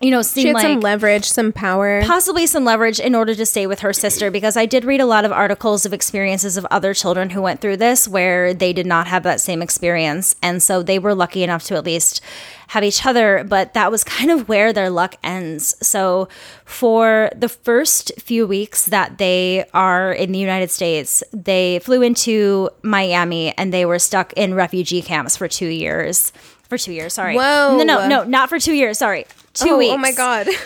you 0.00 0.10
know, 0.10 0.22
seem 0.22 0.42
She 0.42 0.48
had 0.48 0.54
like 0.54 0.62
some 0.62 0.80
leverage, 0.80 1.24
some 1.24 1.52
power. 1.52 2.02
possibly 2.04 2.46
some 2.46 2.64
leverage 2.64 3.00
in 3.00 3.14
order 3.14 3.34
to 3.34 3.44
stay 3.44 3.66
with 3.66 3.80
her 3.80 3.92
sister 3.92 4.30
because 4.30 4.56
I 4.56 4.64
did 4.66 4.84
read 4.84 5.00
a 5.00 5.06
lot 5.06 5.24
of 5.24 5.32
articles 5.32 5.84
of 5.84 5.92
experiences 5.92 6.56
of 6.56 6.64
other 6.66 6.94
children 6.94 7.30
who 7.30 7.42
went 7.42 7.60
through 7.60 7.78
this 7.78 8.06
where 8.06 8.54
they 8.54 8.72
did 8.72 8.86
not 8.86 9.08
have 9.08 9.24
that 9.24 9.40
same 9.40 9.60
experience. 9.60 10.36
And 10.42 10.62
so 10.62 10.82
they 10.82 10.98
were 10.98 11.14
lucky 11.14 11.42
enough 11.42 11.64
to 11.64 11.74
at 11.74 11.84
least 11.84 12.20
have 12.68 12.84
each 12.84 13.04
other, 13.06 13.44
but 13.48 13.74
that 13.74 13.90
was 13.90 14.04
kind 14.18 14.30
of 14.30 14.48
where 14.48 14.72
their 14.72 14.90
luck 14.90 15.16
ends. 15.24 15.74
So 15.84 16.28
for 16.64 17.30
the 17.34 17.48
first 17.48 18.12
few 18.20 18.46
weeks 18.46 18.86
that 18.86 19.18
they 19.18 19.64
are 19.74 20.12
in 20.12 20.30
the 20.32 20.38
United 20.38 20.70
States, 20.70 21.24
they 21.32 21.80
flew 21.80 22.02
into 22.02 22.70
Miami 22.82 23.56
and 23.58 23.72
they 23.72 23.84
were 23.84 23.98
stuck 23.98 24.32
in 24.34 24.54
refugee 24.54 25.02
camps 25.02 25.36
for 25.36 25.48
two 25.48 25.66
years. 25.68 26.32
For 26.68 26.76
two 26.76 26.92
years, 26.92 27.14
sorry. 27.14 27.34
Whoa. 27.34 27.78
No, 27.78 27.82
no, 27.82 28.06
no, 28.06 28.24
not 28.24 28.50
for 28.50 28.58
two 28.58 28.74
years. 28.74 28.98
Sorry. 28.98 29.24
Two 29.58 29.70
oh, 29.70 29.78
weeks. 29.78 29.94
oh 29.94 29.98
my 29.98 30.12
god. 30.12 30.48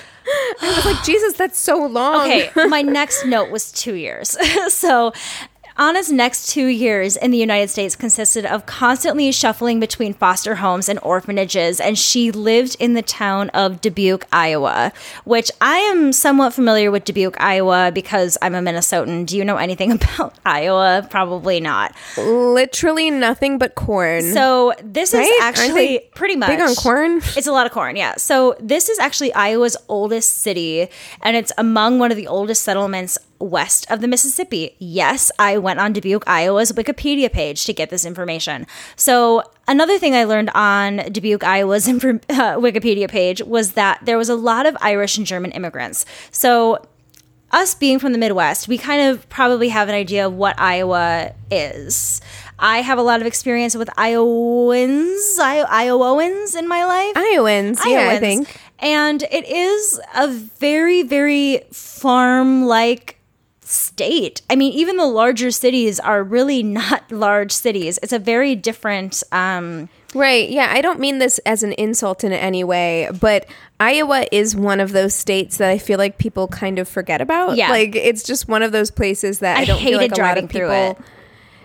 I 0.60 0.74
was 0.76 0.84
like, 0.84 1.02
Jesus, 1.04 1.34
that's 1.34 1.58
so 1.58 1.84
long. 1.86 2.30
Okay, 2.30 2.50
my 2.68 2.82
next 2.82 3.24
note 3.26 3.50
was 3.50 3.72
two 3.72 3.94
years. 3.94 4.36
so 4.72 5.12
Anna's 5.78 6.12
next 6.12 6.50
two 6.50 6.66
years 6.66 7.16
in 7.16 7.30
the 7.30 7.38
United 7.38 7.70
States 7.70 7.96
consisted 7.96 8.44
of 8.44 8.66
constantly 8.66 9.32
shuffling 9.32 9.80
between 9.80 10.12
foster 10.14 10.56
homes 10.56 10.88
and 10.88 10.98
orphanages, 11.02 11.80
and 11.80 11.98
she 11.98 12.30
lived 12.30 12.76
in 12.78 12.94
the 12.94 13.02
town 13.02 13.48
of 13.50 13.80
Dubuque, 13.80 14.26
Iowa, 14.32 14.92
which 15.24 15.50
I 15.60 15.78
am 15.78 16.12
somewhat 16.12 16.52
familiar 16.52 16.90
with 16.90 17.04
Dubuque, 17.04 17.40
Iowa, 17.40 17.90
because 17.92 18.36
I'm 18.42 18.54
a 18.54 18.60
Minnesotan. 18.60 19.26
Do 19.26 19.36
you 19.36 19.44
know 19.44 19.56
anything 19.56 19.92
about 19.92 20.34
Iowa? 20.44 21.06
Probably 21.10 21.60
not. 21.60 21.94
Literally 22.18 23.10
nothing 23.10 23.58
but 23.58 23.74
corn. 23.74 24.32
So 24.32 24.74
this 24.82 25.14
Right? 25.14 25.22
is 25.24 25.42
actually 25.42 26.00
pretty 26.14 26.36
much 26.36 26.48
big 26.50 26.60
on 26.60 26.74
corn? 26.74 27.18
It's 27.36 27.46
a 27.46 27.52
lot 27.52 27.66
of 27.66 27.72
corn, 27.72 27.96
yeah. 27.96 28.14
So 28.16 28.56
this 28.60 28.88
is 28.88 28.98
actually 28.98 29.32
Iowa's 29.32 29.76
oldest 29.88 30.38
city, 30.42 30.88
and 31.22 31.36
it's 31.36 31.52
among 31.58 31.98
one 31.98 32.10
of 32.10 32.16
the 32.16 32.26
oldest 32.26 32.62
settlements 32.62 33.18
west 33.42 33.90
of 33.90 34.00
the 34.00 34.08
Mississippi. 34.08 34.76
Yes, 34.78 35.30
I 35.38 35.58
went 35.58 35.80
on 35.80 35.92
Dubuque, 35.92 36.24
Iowa's 36.26 36.72
Wikipedia 36.72 37.30
page 37.30 37.64
to 37.66 37.72
get 37.72 37.90
this 37.90 38.04
information. 38.04 38.66
So 38.96 39.42
another 39.68 39.98
thing 39.98 40.14
I 40.14 40.24
learned 40.24 40.50
on 40.54 40.98
Dubuque, 41.10 41.44
Iowa's 41.44 41.88
uh, 41.88 41.92
Wikipedia 41.92 43.08
page 43.08 43.42
was 43.42 43.72
that 43.72 44.00
there 44.04 44.16
was 44.18 44.28
a 44.28 44.36
lot 44.36 44.66
of 44.66 44.76
Irish 44.80 45.18
and 45.18 45.26
German 45.26 45.50
immigrants. 45.52 46.04
So 46.30 46.86
us 47.50 47.74
being 47.74 47.98
from 47.98 48.12
the 48.12 48.18
Midwest, 48.18 48.68
we 48.68 48.78
kind 48.78 49.10
of 49.10 49.28
probably 49.28 49.68
have 49.68 49.88
an 49.88 49.94
idea 49.94 50.26
of 50.26 50.32
what 50.34 50.58
Iowa 50.58 51.32
is. 51.50 52.20
I 52.58 52.80
have 52.80 52.96
a 52.98 53.02
lot 53.02 53.20
of 53.20 53.26
experience 53.26 53.74
with 53.74 53.90
Iowans, 53.98 55.38
I- 55.40 55.66
Iowans 55.68 56.54
in 56.54 56.68
my 56.68 56.84
life. 56.84 57.12
Iowans, 57.16 57.80
yeah, 57.84 58.08
I 58.10 58.18
think. 58.18 58.56
And 58.78 59.22
it 59.24 59.46
is 59.46 60.00
a 60.14 60.28
very, 60.28 61.02
very 61.02 61.62
farm 61.72 62.64
like 62.64 63.18
state. 63.72 64.42
I 64.50 64.56
mean, 64.56 64.72
even 64.72 64.96
the 64.96 65.06
larger 65.06 65.50
cities 65.50 65.98
are 65.98 66.22
really 66.22 66.62
not 66.62 67.10
large 67.12 67.50
cities. 67.52 67.98
It's 68.02 68.12
a 68.12 68.18
very 68.18 68.54
different. 68.54 69.22
Um, 69.32 69.88
Right. 70.14 70.50
Yeah. 70.50 70.68
I 70.70 70.82
don't 70.82 71.00
mean 71.00 71.20
this 71.20 71.38
as 71.46 71.62
an 71.62 71.72
insult 71.72 72.22
in 72.22 72.34
any 72.34 72.64
way, 72.64 73.08
but 73.18 73.46
Iowa 73.80 74.26
is 74.30 74.54
one 74.54 74.78
of 74.78 74.92
those 74.92 75.14
states 75.14 75.56
that 75.56 75.70
I 75.70 75.78
feel 75.78 75.96
like 75.96 76.18
people 76.18 76.48
kind 76.48 76.78
of 76.78 76.86
forget 76.86 77.22
about. 77.22 77.56
Yeah. 77.56 77.70
Like 77.70 77.96
it's 77.96 78.22
just 78.22 78.46
one 78.46 78.62
of 78.62 78.72
those 78.72 78.90
places 78.90 79.38
that 79.38 79.56
I, 79.56 79.62
I 79.62 79.64
don't 79.64 79.78
feel 79.80 79.98
hated 79.98 80.10
like 80.10 80.10
a 80.10 80.14
lot 80.14 80.16
driving 80.16 80.44
of 80.44 80.50
through 80.50 80.68
people. 80.68 80.90
it. 80.90 80.98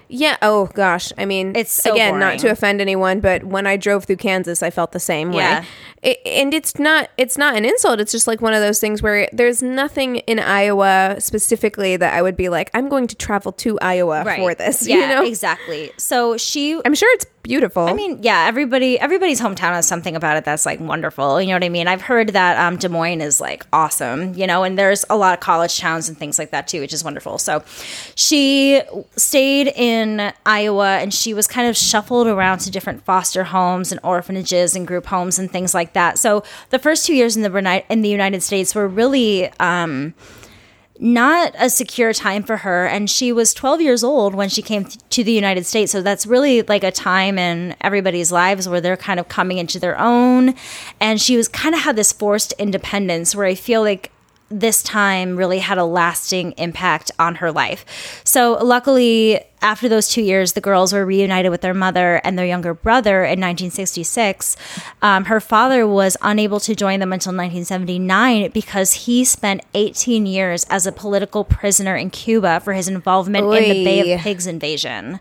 Yeah. 0.07 0.37
Oh 0.41 0.67
gosh. 0.67 1.11
I 1.17 1.25
mean, 1.25 1.57
It's 1.57 1.73
so 1.73 1.91
again 1.91 2.19
not 2.19 2.39
to 2.39 2.47
offend 2.49 2.79
anyone, 2.79 3.19
but 3.19 3.43
when 3.43 3.67
I 3.67 3.75
drove 3.75 4.05
through 4.05 4.15
Kansas, 4.15 4.63
I 4.63 4.69
felt 4.69 4.93
the 4.93 4.99
same 5.01 5.33
Yeah. 5.33 5.59
way. 5.59 5.65
It, 6.07 6.21
and 6.25 6.53
it's 6.53 6.79
not 6.79 7.09
it's 7.17 7.37
not 7.37 7.57
an 7.57 7.65
insult. 7.65 7.99
It's 7.99 8.13
just 8.13 8.27
like 8.27 8.39
one 8.39 8.53
of 8.53 8.61
those 8.61 8.79
things 8.79 9.01
where 9.01 9.27
there's 9.33 9.61
nothing 9.61 10.17
in 10.19 10.39
Iowa 10.39 11.17
specifically 11.19 11.97
that 11.97 12.13
I 12.13 12.21
would 12.21 12.37
be 12.37 12.47
like, 12.47 12.71
I'm 12.73 12.87
going 12.87 13.07
to 13.07 13.15
travel 13.17 13.51
to 13.51 13.77
Iowa 13.81 14.23
for 14.37 14.55
this. 14.55 14.87
Yeah, 14.87 14.95
you 15.01 15.07
know. 15.07 15.25
exactly. 15.25 15.91
So 15.97 16.37
she 16.37 16.79
I'm 16.85 16.95
sure 16.95 17.13
it's 17.15 17.25
beautiful. 17.43 17.83
I 17.83 17.93
mean, 17.93 18.19
yeah, 18.21 18.45
everybody 18.47 18.97
everybody's 18.97 19.41
hometown 19.41 19.73
has 19.73 19.85
something 19.85 20.15
about 20.15 20.37
it 20.37 20.45
that's 20.45 20.65
like 20.65 20.79
wonderful. 20.79 21.41
You 21.41 21.47
know 21.47 21.55
what 21.55 21.65
I 21.65 21.69
mean? 21.69 21.89
I've 21.89 22.01
heard 22.01 22.29
that 22.29 22.57
um, 22.57 22.77
Des 22.77 22.87
Moines 22.87 23.19
is 23.19 23.41
like 23.41 23.65
awesome, 23.73 24.33
you 24.33 24.47
know, 24.47 24.63
and 24.63 24.79
there's 24.79 25.03
a 25.09 25.17
lot 25.17 25.33
of 25.33 25.41
college 25.41 25.77
towns 25.77 26.07
and 26.07 26.17
things 26.17 26.39
like 26.39 26.51
that 26.51 26.69
too, 26.69 26.79
which 26.79 26.93
is 26.93 27.03
wonderful. 27.03 27.37
So 27.37 27.63
she 28.15 28.81
stayed 29.17 29.73
in 29.75 30.31
Iowa 30.45 30.99
and 30.99 31.13
she 31.13 31.33
was 31.33 31.47
kind 31.47 31.67
of 31.67 31.75
shuffled 31.75 32.27
around 32.27 32.59
to 32.59 32.71
different 32.71 33.03
foster 33.03 33.43
homes 33.43 33.91
and 33.91 33.99
orphanages 34.03 34.73
and 34.73 34.87
group 34.87 35.05
homes 35.05 35.37
and 35.37 35.51
things 35.51 35.73
like 35.73 35.91
that. 35.93 35.96
So 36.17 36.43
the 36.69 36.79
first 36.79 37.05
two 37.05 37.13
years 37.13 37.35
in 37.35 37.43
the 37.43 37.83
in 37.89 38.01
the 38.01 38.09
United 38.09 38.43
States 38.43 38.73
were 38.75 38.87
really 38.87 39.51
um, 39.59 40.13
not 40.99 41.53
a 41.57 41.69
secure 41.69 42.13
time 42.13 42.43
for 42.43 42.57
her. 42.57 42.85
And 42.87 43.09
she 43.09 43.31
was 43.31 43.53
12 43.53 43.81
years 43.81 44.03
old 44.03 44.35
when 44.35 44.49
she 44.49 44.61
came 44.61 44.85
to 44.85 45.23
the 45.23 45.31
United 45.31 45.65
States. 45.65 45.91
So 45.91 46.01
that's 46.01 46.25
really 46.25 46.61
like 46.63 46.83
a 46.83 46.91
time 46.91 47.37
in 47.37 47.75
everybody's 47.81 48.31
lives 48.31 48.67
where 48.67 48.81
they're 48.81 48.97
kind 48.97 49.19
of 49.19 49.27
coming 49.27 49.57
into 49.57 49.79
their 49.79 49.99
own. 49.99 50.55
And 50.99 51.21
she 51.21 51.37
was 51.37 51.47
kind 51.47 51.75
of 51.75 51.81
had 51.81 51.95
this 51.95 52.11
forced 52.11 52.53
independence 52.53 53.35
where 53.35 53.45
I 53.45 53.55
feel 53.55 53.81
like 53.81 54.11
this 54.49 54.81
time 54.81 55.35
really 55.35 55.59
had 55.59 55.77
a 55.77 55.83
lasting 55.83 56.53
impact 56.53 57.11
on 57.19 57.35
her 57.35 57.51
life. 57.51 58.21
So, 58.23 58.53
luckily, 58.63 59.41
after 59.61 59.89
those 59.89 60.07
two 60.07 60.21
years, 60.21 60.53
the 60.53 60.61
girls 60.61 60.93
were 60.93 61.05
reunited 61.05 61.51
with 61.51 61.61
their 61.61 61.73
mother 61.73 62.21
and 62.23 62.37
their 62.37 62.45
younger 62.45 62.73
brother 62.73 63.23
in 63.23 63.39
1966. 63.41 64.55
Um, 65.01 65.25
her 65.25 65.39
father 65.39 65.85
was 65.85 66.15
unable 66.21 66.59
to 66.61 66.75
join 66.75 66.99
them 66.99 67.11
until 67.11 67.31
1979 67.31 68.51
because 68.51 68.93
he 68.93 69.25
spent 69.25 69.63
18 69.73 70.25
years 70.25 70.63
as 70.69 70.85
a 70.85 70.91
political 70.91 71.43
prisoner 71.43 71.95
in 71.95 72.09
Cuba 72.09 72.59
for 72.59 72.73
his 72.73 72.87
involvement 72.87 73.45
in 73.53 73.63
the 73.63 73.83
Bay 73.83 74.13
of 74.13 74.21
Pigs 74.21 74.47
invasion. 74.47 75.19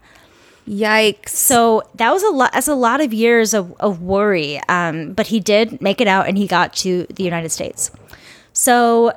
Yikes. 0.69 1.29
So 1.29 1.85
that 1.95 2.13
was 2.13 2.25
a 2.25 2.31
lot. 2.31 2.53
That's 2.53 2.69
a 2.69 2.75
lot 2.75 3.01
of 3.01 3.15
years 3.15 3.55
of, 3.55 3.73
of 3.79 4.03
worry. 4.03 4.61
Um, 4.69 5.13
but 5.13 5.29
he 5.29 5.39
did 5.39 5.81
make 5.81 6.01
it 6.01 6.09
out, 6.09 6.27
and 6.27 6.37
he 6.37 6.49
got 6.49 6.75
to 6.77 7.07
the 7.09 7.23
United 7.23 7.51
States. 7.51 7.93
So 8.57 9.13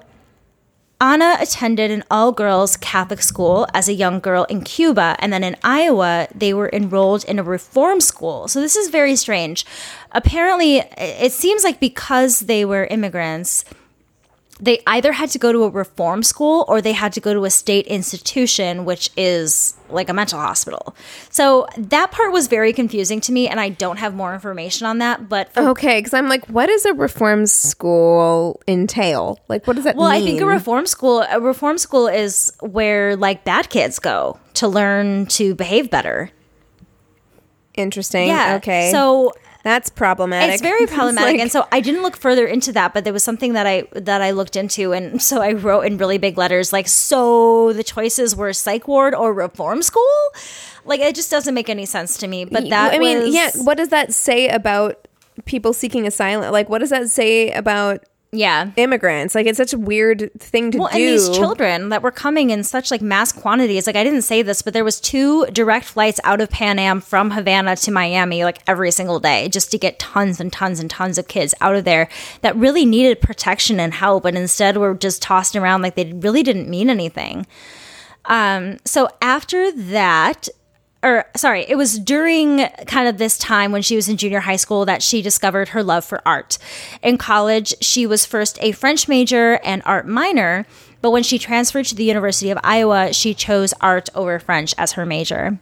Anna 1.00 1.38
attended 1.40 1.92
an 1.92 2.04
all 2.12 2.34
girls 2.34 2.76
Catholic 2.76 3.22
school 3.22 3.66
as 3.74 3.88
a 3.88 3.94
young 3.94 4.20
girl 4.20 4.44
in 4.50 4.66
Cuba, 4.66 5.16
and 5.20 5.32
then 5.32 5.46
in 5.46 5.56
Iowa, 5.64 6.28
they 6.36 6.54
were 6.54 6.70
enrolled 6.74 7.24
in 7.24 7.40
a 7.40 7.44
reform 7.44 8.02
school. 8.02 8.50
So 8.50 8.60
this 8.60 8.76
is 8.76 8.90
very 8.90 9.16
strange. 9.16 9.66
Apparently, 10.12 10.80
it 10.98 11.32
seems 11.32 11.64
like 11.64 11.80
because 11.80 12.42
they 12.42 12.66
were 12.66 12.84
immigrants, 12.88 13.64
they 14.60 14.82
either 14.88 15.14
had 15.14 15.30
to 15.30 15.40
go 15.40 15.52
to 15.54 15.64
a 15.64 15.70
reform 15.70 16.22
school 16.22 16.66
or 16.68 16.82
they 16.82 16.92
had 16.92 17.14
to 17.14 17.22
go 17.22 17.34
to 17.34 17.46
a 17.46 17.50
state 17.50 17.88
institution, 17.88 18.84
which 18.84 19.10
is 19.16 19.74
like 19.90 20.10
a 20.10 20.14
mental 20.14 20.40
hospital. 20.40 20.96
So 21.30 21.68
that 21.78 22.12
part 22.12 22.34
was 22.34 22.48
very 22.48 22.74
confusing 22.74 23.22
to 23.22 23.32
me, 23.32 23.48
and 23.48 23.60
I 23.60 23.70
don't 23.70 23.98
have 23.98 24.14
more 24.14 24.34
information 24.34 24.86
on 24.86 24.98
that. 24.98 25.30
But 25.30 25.54
for 25.54 25.62
Okay, 25.70 26.00
because 26.00 26.14
I'm 26.14 26.28
like, 26.28 26.46
what 26.48 26.68
does 26.68 26.86
a 26.86 26.94
reform 26.94 27.46
school 27.46 28.62
entail? 28.68 29.40
Like, 29.48 29.66
what 29.66 29.78
does 29.78 29.86
that 29.86 29.96
Well, 29.96 30.12
mean? 30.12 30.22
I 30.22 30.26
think 30.26 30.42
a 30.42 30.46
reform 30.46 30.86
school 30.86 31.26
a 31.30 31.40
reform 31.40 31.78
school 31.78 32.08
is 32.08 32.52
where 32.60 33.16
like 33.16 33.46
bad 33.46 33.70
kids 33.70 34.00
go 34.00 34.40
to 34.56 34.68
learn 34.68 35.26
to 35.28 35.56
behave 35.56 35.90
better. 35.90 36.32
Interesting. 37.76 38.28
Yeah. 38.28 38.56
Okay. 38.56 38.92
So 38.92 39.32
that's 39.64 39.90
problematic. 39.90 40.54
it's 40.54 40.62
very 40.62 40.86
problematic 40.98 41.34
like- 41.34 41.40
and 41.42 41.52
so 41.52 41.68
I 41.72 41.82
didn't 41.82 42.02
look 42.02 42.16
further 42.18 42.46
into 42.46 42.72
that, 42.74 42.94
but 42.94 43.04
there 43.04 43.14
was 43.14 43.24
something 43.24 43.54
that 43.54 43.68
I 43.68 43.88
that 43.94 44.22
I 44.22 44.32
looked 44.32 44.56
into 44.56 44.94
and 44.94 45.22
so 45.30 45.42
I 45.42 45.54
wrote 45.54 45.82
in 45.82 45.98
really 45.98 46.18
big 46.18 46.38
letters 46.38 46.72
like 46.74 46.88
so 46.88 47.74
the 47.74 47.84
choices 47.84 48.36
were 48.36 48.54
psych 48.54 48.88
ward 48.88 49.14
or 49.14 49.34
reform 49.34 49.82
school? 49.82 50.04
Like 50.86 51.02
it 51.02 51.14
just 51.16 51.30
doesn't 51.30 51.54
make 51.54 51.70
any 51.70 51.86
sense 51.86 52.18
to 52.18 52.28
me. 52.28 52.46
But 52.46 52.70
that 52.70 52.94
I 52.94 53.00
mean, 53.00 53.20
was- 53.20 53.36
yeah. 53.36 53.52
What 53.56 53.78
does 53.78 53.90
that 53.90 54.14
say 54.14 54.48
about 54.50 55.08
people 55.46 55.74
seeking 55.74 56.08
asylum? 56.08 56.52
Like, 56.52 56.70
what 56.70 56.80
does 56.80 56.90
that 56.90 57.10
say 57.10 57.52
about 57.52 58.04
Yeah. 58.32 58.72
immigrants. 58.76 59.34
Like 59.34 59.48
it's 59.48 59.58
such 59.58 59.74
a 59.74 59.78
weird 59.78 60.30
thing 60.40 60.70
to 60.72 60.78
Well, 60.78 60.88
do. 60.90 60.98
and 60.98 61.04
these 61.04 61.30
children 61.30 61.90
that 61.90 62.04
were 62.04 62.12
coming 62.12 62.52
in 62.52 62.64
such 62.64 62.92
like 62.92 63.02
mass 63.02 63.32
quantities. 63.32 63.88
Like 63.88 63.96
I 63.96 64.04
didn't 64.04 64.22
say 64.22 64.44
this, 64.44 64.62
but 64.62 64.74
there 64.74 64.84
was 64.84 65.00
two 65.00 65.48
direct 65.48 65.86
flights 65.86 66.20
out 66.24 66.40
of 66.40 66.50
Pan 66.52 66.78
Am 66.78 67.02
from 67.02 67.32
Havana 67.32 67.76
to 67.78 67.92
Miami 67.92 68.44
like 68.44 68.60
every 68.68 68.92
single 68.92 69.20
day 69.20 69.50
just 69.50 69.72
to 69.72 69.80
get 69.80 69.98
tons 69.98 70.40
and 70.40 70.54
tons 70.54 70.80
and 70.80 70.90
tons 70.92 71.18
of 71.18 71.28
kids 71.28 71.56
out 71.60 71.76
of 71.76 71.86
there 71.86 72.08
that 72.42 72.56
really 72.56 72.86
needed 72.86 73.20
protection 73.20 73.80
and 73.80 73.96
help 73.96 74.26
and 74.26 74.38
instead 74.38 74.78
were 74.78 74.94
just 74.94 75.22
tossed 75.24 75.56
around 75.56 75.82
like 75.82 75.96
they 75.96 76.14
really 76.14 76.44
didn't 76.44 76.70
mean 76.70 76.90
anything. 76.92 77.48
Um, 78.26 78.78
so 78.86 79.10
after 79.24 79.72
that, 79.72 80.48
or 81.02 81.26
sorry, 81.36 81.66
it 81.68 81.76
was 81.76 81.98
during 81.98 82.68
kind 82.86 83.08
of 83.08 83.18
this 83.18 83.38
time 83.38 83.72
when 83.72 83.82
she 83.82 83.96
was 83.96 84.10
in 84.10 84.18
junior 84.18 84.42
high 84.42 84.58
school 84.58 84.86
that 84.86 85.02
she 85.02 85.22
discovered 85.22 85.70
her 85.70 85.84
love 85.84 86.04
for 86.04 86.22
art. 86.26 86.58
In 87.02 87.18
college, 87.18 87.74
she 87.82 88.06
was 88.06 88.26
first 88.26 88.58
a 88.62 88.74
French 88.74 89.08
major 89.08 89.60
and 89.64 89.82
art 89.86 90.08
minor, 90.08 90.66
but 91.02 91.12
when 91.12 91.24
she 91.24 91.40
transferred 91.40 91.86
to 91.86 91.96
the 91.96 92.04
University 92.04 92.50
of 92.50 92.60
Iowa, 92.64 93.14
she 93.14 93.34
chose 93.34 93.74
art 93.80 94.10
over 94.14 94.40
French 94.40 94.76
as 94.78 94.94
her 94.94 95.06
major. 95.06 95.60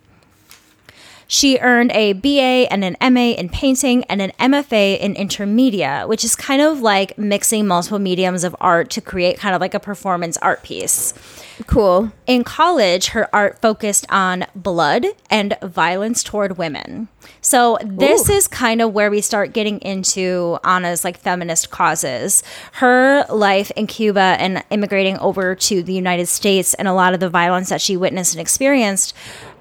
She 1.27 1.59
earned 1.59 1.91
a 1.91 2.13
BA 2.13 2.71
and 2.71 2.83
an 2.83 2.95
MA 3.13 3.31
in 3.31 3.49
painting 3.49 4.05
and 4.05 4.21
an 4.21 4.31
MFA 4.39 4.97
in 4.97 5.13
intermedia, 5.13 6.07
which 6.07 6.23
is 6.23 6.35
kind 6.35 6.61
of 6.61 6.81
like 6.81 7.17
mixing 7.17 7.67
multiple 7.67 7.99
mediums 7.99 8.43
of 8.43 8.55
art 8.61 8.89
to 8.91 9.01
create 9.01 9.37
kind 9.37 9.53
of 9.53 9.59
like 9.59 9.73
a 9.73 9.79
performance 9.79 10.37
art 10.37 10.63
piece. 10.63 11.13
cool. 11.67 12.11
In 12.27 12.43
college, 12.43 13.07
her 13.07 13.33
art 13.35 13.59
focused 13.61 14.05
on 14.09 14.45
blood 14.55 15.05
and 15.29 15.57
violence 15.61 16.23
toward 16.23 16.57
women. 16.57 17.09
So 17.41 17.77
this 17.83 18.29
is 18.29 18.47
kind 18.47 18.81
of 18.81 18.93
where 18.93 19.11
we 19.11 19.21
start 19.21 19.53
getting 19.53 19.79
into 19.79 20.57
Anna's 20.63 21.03
like 21.03 21.17
feminist 21.17 21.71
causes. 21.71 22.41
Her 22.73 23.25
life 23.29 23.71
in 23.71 23.87
Cuba 23.87 24.37
and 24.39 24.63
immigrating 24.69 25.17
over 25.17 25.55
to 25.55 25.83
the 25.83 25.93
United 25.93 26.27
States 26.27 26.73
and 26.75 26.87
a 26.87 26.93
lot 26.93 27.13
of 27.13 27.19
the 27.19 27.29
violence 27.29 27.69
that 27.69 27.81
she 27.81 27.97
witnessed 27.97 28.33
and 28.33 28.41
experienced 28.41 29.13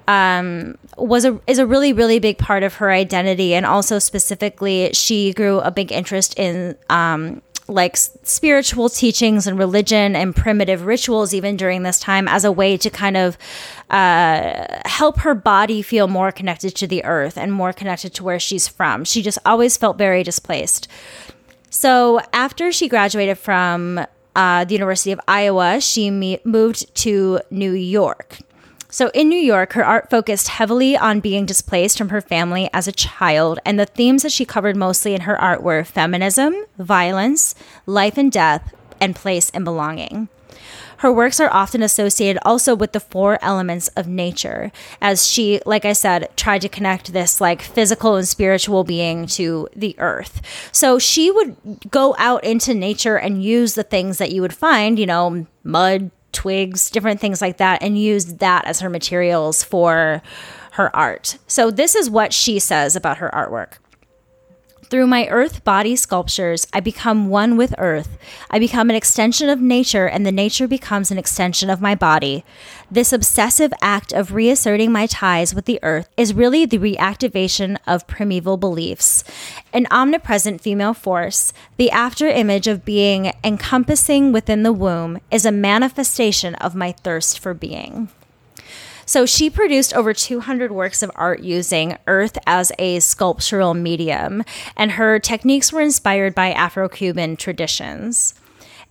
um, 0.07 0.77
was 0.97 1.25
a 1.25 1.39
is 1.47 1.59
a 1.59 1.65
really 1.65 1.93
really 1.93 2.19
big 2.19 2.37
part 2.37 2.63
of 2.63 2.75
her 2.75 2.91
identity, 2.91 3.53
and 3.53 3.65
also 3.65 3.99
specifically, 3.99 4.91
she 4.93 5.33
grew 5.33 5.59
a 5.59 5.71
big 5.71 5.91
interest 5.91 6.37
in 6.37 6.77
um, 6.89 7.41
like 7.67 7.97
spiritual 7.97 8.87
teachings 8.89 9.45
and 9.45 9.59
religion 9.59 10.15
and 10.15 10.35
primitive 10.35 10.85
rituals, 10.85 11.33
even 11.33 11.57
during 11.57 11.83
this 11.83 11.99
time, 11.99 12.27
as 12.27 12.45
a 12.45 12.51
way 12.51 12.77
to 12.77 12.89
kind 12.89 13.17
of 13.17 13.37
uh, 13.89 14.65
help 14.85 15.19
her 15.19 15.35
body 15.35 15.81
feel 15.81 16.07
more 16.07 16.31
connected 16.31 16.75
to 16.75 16.87
the 16.87 17.03
earth 17.03 17.37
and 17.37 17.51
more 17.51 17.73
connected 17.73 18.13
to 18.13 18.23
where 18.23 18.39
she's 18.39 18.67
from. 18.67 19.03
She 19.03 19.21
just 19.21 19.39
always 19.45 19.75
felt 19.75 19.97
very 19.97 20.23
displaced. 20.23 20.87
So 21.69 22.21
after 22.31 22.71
she 22.71 22.87
graduated 22.87 23.37
from 23.37 24.05
uh, 24.35 24.63
the 24.63 24.73
University 24.73 25.11
of 25.11 25.19
Iowa, 25.27 25.81
she 25.81 26.09
me- 26.09 26.39
moved 26.43 26.93
to 26.95 27.41
New 27.49 27.73
York. 27.73 28.37
So 28.89 29.11
in 29.13 29.27
New 29.27 29.39
York, 29.39 29.73
her 29.73 29.83
art 29.83 30.09
focused 30.09 30.47
heavily 30.47 30.95
on 30.95 31.19
being 31.19 31.45
displaced 31.45 31.97
from 31.97 32.09
her 32.09 32.21
family 32.21 32.69
as 32.71 32.87
a 32.87 32.93
child, 32.93 33.59
and 33.65 33.77
the 33.77 33.85
themes 33.85 34.23
that 34.23 34.31
she 34.31 34.45
covered 34.45 34.77
mostly 34.77 35.13
in 35.13 35.21
her 35.21 35.39
art 35.39 35.61
were 35.61 35.83
feminism, 35.83 36.55
violence, 36.77 37.53
life 37.85 38.17
and 38.17 38.31
death, 38.31 38.73
and 39.01 39.15
place 39.15 39.49
and 39.49 39.65
belonging. 39.65 40.29
Her 40.97 41.11
works 41.13 41.39
are 41.39 41.53
often 41.53 41.83
associated 41.83 42.41
also 42.43 42.75
with 42.75 42.93
the 42.93 42.99
four 42.99 43.37
elements 43.43 43.87
of 43.89 44.07
nature, 44.07 44.71
as 44.99 45.27
she, 45.27 45.61
like 45.65 45.85
I 45.85 45.93
said, 45.93 46.29
tried 46.35 46.61
to 46.61 46.69
connect 46.69 47.13
this 47.13 47.39
like 47.39 47.61
physical 47.61 48.15
and 48.15 48.27
spiritual 48.27 48.83
being 48.83 49.27
to 49.27 49.67
the 49.75 49.95
earth. 49.99 50.41
So 50.71 50.97
she 50.97 51.29
would 51.29 51.55
go 51.91 52.15
out 52.17 52.43
into 52.43 52.73
nature 52.73 53.17
and 53.17 53.43
use 53.43 53.75
the 53.75 53.83
things 53.83 54.17
that 54.17 54.31
you 54.31 54.41
would 54.41 54.55
find, 54.55 54.97
you 54.97 55.05
know, 55.05 55.45
mud, 55.63 56.09
twigs, 56.47 56.89
different 56.89 57.19
things 57.19 57.41
like 57.41 57.57
that, 57.57 57.83
and 57.83 57.99
use 57.99 58.35
that 58.35 58.63
as 58.63 58.79
her 58.79 58.89
materials 58.89 59.63
for 59.63 60.21
her 60.71 60.95
art. 60.95 61.37
So 61.45 61.69
this 61.69 61.93
is 61.93 62.09
what 62.09 62.31
she 62.31 62.57
says 62.57 62.95
about 62.95 63.17
her 63.17 63.29
artwork. 63.33 63.73
Through 64.89 65.07
my 65.07 65.27
earth 65.27 65.65
body 65.65 65.97
sculptures, 65.97 66.65
I 66.71 66.79
become 66.79 67.27
one 67.27 67.57
with 67.57 67.75
earth. 67.77 68.17
I 68.49 68.57
become 68.57 68.89
an 68.89 68.95
extension 68.95 69.49
of 69.49 69.59
nature, 69.59 70.07
and 70.07 70.25
the 70.25 70.31
nature 70.31 70.65
becomes 70.65 71.11
an 71.11 71.17
extension 71.17 71.69
of 71.69 71.81
my 71.81 71.93
body. 71.93 72.45
This 72.89 73.11
obsessive 73.11 73.73
act 73.81 74.13
of 74.13 74.33
reasserting 74.33 74.93
my 74.93 75.05
ties 75.05 75.53
with 75.53 75.65
the 75.65 75.79
earth 75.83 76.07
is 76.15 76.33
really 76.33 76.65
the 76.65 76.77
reactivation 76.77 77.75
of 77.85 78.07
primeval 78.07 78.55
beliefs. 78.55 79.25
An 79.73 79.87
omnipresent 79.91 80.61
female 80.61 80.93
force, 80.93 81.51
the 81.75 81.91
after 81.91 82.27
image 82.29 82.67
of 82.67 82.85
being 82.85 83.33
encompassing 83.43 84.31
within 84.31 84.63
the 84.63 84.71
womb, 84.71 85.19
is 85.29 85.45
a 85.45 85.51
manifestation 85.51 86.55
of 86.55 86.75
my 86.75 86.93
thirst 86.93 87.39
for 87.39 87.53
being. 87.53 88.07
So 89.07 89.25
she 89.25 89.49
produced 89.49 89.93
over 89.93 90.13
200 90.13 90.69
works 90.69 91.01
of 91.01 91.09
art 91.15 91.39
using 91.39 91.97
earth 92.07 92.37
as 92.45 92.73
a 92.77 92.99
sculptural 92.99 93.73
medium, 93.73 94.43
and 94.75 94.91
her 94.91 95.17
techniques 95.17 95.71
were 95.71 95.79
inspired 95.79 96.35
by 96.35 96.51
Afro 96.51 96.89
Cuban 96.89 97.37
traditions. 97.37 98.33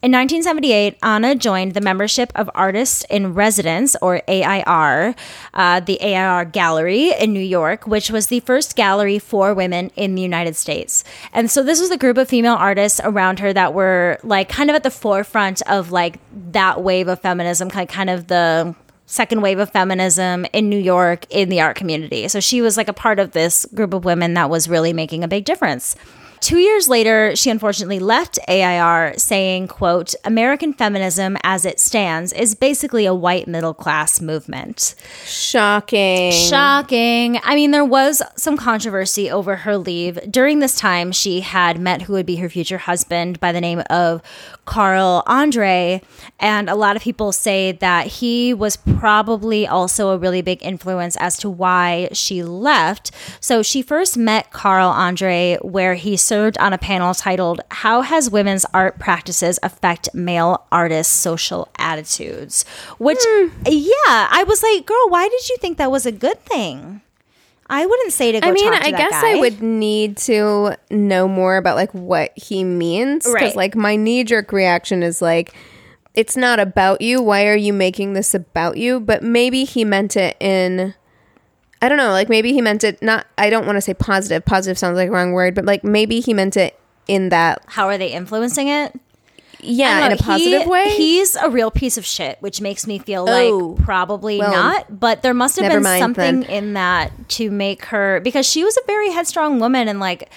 In 0.03 0.13
1978, 0.13 0.97
Anna 1.03 1.35
joined 1.35 1.75
the 1.75 1.83
membership 1.83 2.33
of 2.35 2.49
Artists 2.55 3.05
in 3.11 3.35
Residence, 3.35 3.95
or 4.01 4.23
AIR, 4.27 5.15
uh, 5.53 5.81
the 5.81 6.01
AIR 6.01 6.47
Gallery 6.47 7.13
in 7.13 7.35
New 7.35 7.41
York, 7.41 7.87
which 7.87 8.11
was 8.11 8.29
the 8.29 8.41
first 8.41 8.75
gallery 8.75 9.19
for 9.19 9.53
women 9.53 9.91
in 9.97 10.15
the 10.15 10.23
United 10.23 10.57
States. 10.57 11.05
And 11.35 11.51
so 11.51 11.63
this 11.63 11.79
was 11.79 11.91
a 11.91 11.99
group 11.99 12.17
of 12.17 12.27
female 12.27 12.55
artists 12.55 13.01
around 13.05 13.39
her 13.41 13.53
that 13.53 13.75
were 13.75 14.19
like 14.23 14.49
kind 14.49 14.71
of 14.71 14.77
at 14.77 14.83
the 14.83 14.91
forefront 14.91 15.61
of 15.63 15.93
like 15.93 16.21
that 16.53 16.83
wave 16.83 17.09
of 17.09 17.21
feminism, 17.21 17.69
kind 17.69 17.89
kind 17.89 18.09
of 18.09 18.29
the 18.29 18.75
second 19.07 19.41
wave 19.41 19.59
of 19.59 19.71
feminism 19.71 20.47
in 20.53 20.69
New 20.69 20.79
York 20.79 21.25
in 21.31 21.49
the 21.49 21.61
art 21.61 21.77
community. 21.77 22.29
So 22.29 22.41
she 22.41 22.61
was 22.61 22.77
like 22.77 22.89
a 22.89 22.93
part 22.93 23.19
of 23.19 23.33
this 23.33 23.65
group 23.75 23.95
of 23.95 24.05
women 24.05 24.35
that 24.35 24.51
was 24.51 24.69
really 24.69 24.93
making 24.93 25.25
a 25.25 25.29
big 25.29 25.45
difference. 25.45 25.97
Two 26.41 26.59
years 26.59 26.89
later, 26.89 27.35
she 27.35 27.51
unfortunately 27.51 27.99
left 27.99 28.39
AIR 28.49 29.15
saying, 29.17 29.69
quote, 29.69 30.15
American 30.25 30.73
feminism 30.73 31.37
as 31.43 31.65
it 31.65 31.81
stands 31.81 32.33
is 32.33 32.55
basically 32.55 33.07
a 33.07 33.15
white 33.15 33.49
middle 33.49 33.75
class 33.75 34.21
movement. 34.21 34.95
Shocking. 35.25 36.33
Shocking. 36.33 37.41
I 37.43 37.55
mean, 37.55 37.71
there 37.71 37.85
was 37.85 38.23
some 38.37 38.57
controversy 38.57 39.31
over 39.31 39.57
her 39.57 39.77
leave. 39.77 40.19
During 40.31 40.61
this 40.61 40.77
time, 40.77 41.11
she 41.13 41.41
had 41.41 41.81
met 41.81 42.03
who 42.03 42.13
would 42.13 42.27
be 42.27 42.37
her 42.37 42.49
future 42.49 42.79
husband 42.79 43.41
by 43.41 43.53
the 43.53 43.61
name 43.61 43.83
of 43.91 44.23
Carl 44.67 45.23
Andre. 45.27 46.03
And 46.39 46.69
a 46.69 46.75
lot 46.75 46.97
of 46.97 47.03
people 47.03 47.33
say 47.33 47.73
that 47.73 48.07
he 48.07 48.55
was 48.55 48.77
probably 48.77 49.67
also 49.67 50.11
a 50.11 50.19
really 50.19 50.43
big 50.43 50.63
influence 50.63 51.17
as 51.17 51.37
to 51.39 51.51
why 51.51 52.09
she 52.13 52.43
left. 52.43 53.11
So 53.41 53.63
she 53.63 53.83
first 53.83 54.17
met 54.17 54.53
Carl 54.53 54.91
Andre, 54.91 55.59
where 55.63 55.95
he 55.95 56.17
served 56.17 56.36
on 56.59 56.73
a 56.73 56.79
panel 56.79 57.15
titled, 57.15 57.61
How 57.71 58.03
Has 58.03 58.31
Women's 58.31 58.65
Art 58.75 58.99
Practices 58.99 59.59
Affect 59.63 60.15
Male 60.15 60.65
Artists' 60.71 61.13
Social 61.15 61.69
Attitudes? 61.79 62.65
Which, 62.99 63.19
yeah, 63.67 64.29
I 64.31 64.45
was 64.47 64.63
like, 64.63 64.87
girl, 64.87 65.09
why 65.09 65.29
did 65.29 65.49
you 65.49 65.57
think 65.59 65.79
that 65.79 65.91
was 65.91 66.07
a 66.07 66.13
good 66.13 66.43
thing? 66.45 67.01
I 67.69 67.85
wouldn't 67.85 68.13
say 68.13 68.31
to 68.33 68.41
go 68.41 68.49
I 68.49 68.53
mean, 68.53 68.71
talk 68.71 68.81
to 68.83 68.87
I 68.87 68.91
that 68.93 68.99
guess 68.99 69.23
guy. 69.23 69.37
I 69.37 69.41
would 69.41 69.61
need 69.61 70.17
to 70.19 70.77
know 70.91 71.27
more 71.27 71.57
about 71.57 71.75
like 71.75 71.93
what 71.93 72.31
he 72.37 72.63
means 72.63 73.25
because 73.25 73.35
Right. 73.35 73.57
like 73.57 73.75
my 73.75 73.97
knee 73.97 74.23
jerk 74.23 74.53
reaction 74.53 75.03
is 75.03 75.21
like 75.21 75.53
it's 76.15 76.37
not 76.37 76.61
about 76.61 77.01
you. 77.01 77.21
Why 77.21 77.47
are 77.47 77.57
you 77.57 77.73
making 77.73 78.13
this 78.13 78.35
about 78.35 78.77
you? 78.77 79.01
But 79.01 79.25
maybe 79.25 79.65
he 79.65 79.85
meant 79.85 80.17
it 80.17 80.37
in 80.39 80.95
I 81.83 81.89
don't 81.89 81.99
know, 81.99 82.11
like 82.11 82.29
maybe 82.29 82.53
he 82.53 82.61
meant 82.63 82.85
it 82.85 83.01
not 83.03 83.27
I 83.39 83.51
don't 83.51 83.67
want 83.67 83.77
to 83.77 83.81
say 83.83 83.95
positive. 83.95 84.45
Positive 84.45 84.79
sounds 84.79 84.97
like 84.97 85.09
a 85.09 85.13
wrong 85.13 85.33
word, 85.33 85.55
but 85.55 85.65
like 85.65 85.85
maybe 85.85 86.21
he 86.21 86.33
meant 86.35 86.57
it 86.57 86.79
in 87.07 87.29
that 87.31 87.63
How 87.67 87.87
are 87.89 87.99
they 87.99 88.09
influencing 88.09 88.69
it? 88.69 88.99
Yeah, 89.61 90.07
in 90.07 90.13
a 90.13 90.17
positive 90.17 90.63
He- 90.63 90.69
way. 90.69 90.91
He's 90.97 91.35
a 91.35 91.49
real 91.51 91.71
piece 91.71 91.97
of 91.97 92.05
shit, 92.05 92.37
which 92.41 92.61
makes 92.61 92.87
me 92.87 92.99
feel 92.99 93.27
Oh. 93.29 93.59
like 93.77 93.85
probably 93.85 94.39
Well, 94.39 94.53
not. 94.53 95.01
But 95.01 95.23
there 95.23 95.35
must 95.35 95.59
have 95.59 95.71
been 95.71 95.83
something 95.83 96.41
then. 96.41 96.51
in 96.51 96.73
that 96.75 97.11
to 97.31 97.51
make 97.51 97.87
her 97.87 98.21
because 98.21 98.47
she 98.47 98.65
was 98.65 98.77
a 98.77 98.81
very 98.87 99.11
headstrong 99.11 99.59
woman 99.59 99.89
and 99.89 99.99
like 99.99 100.29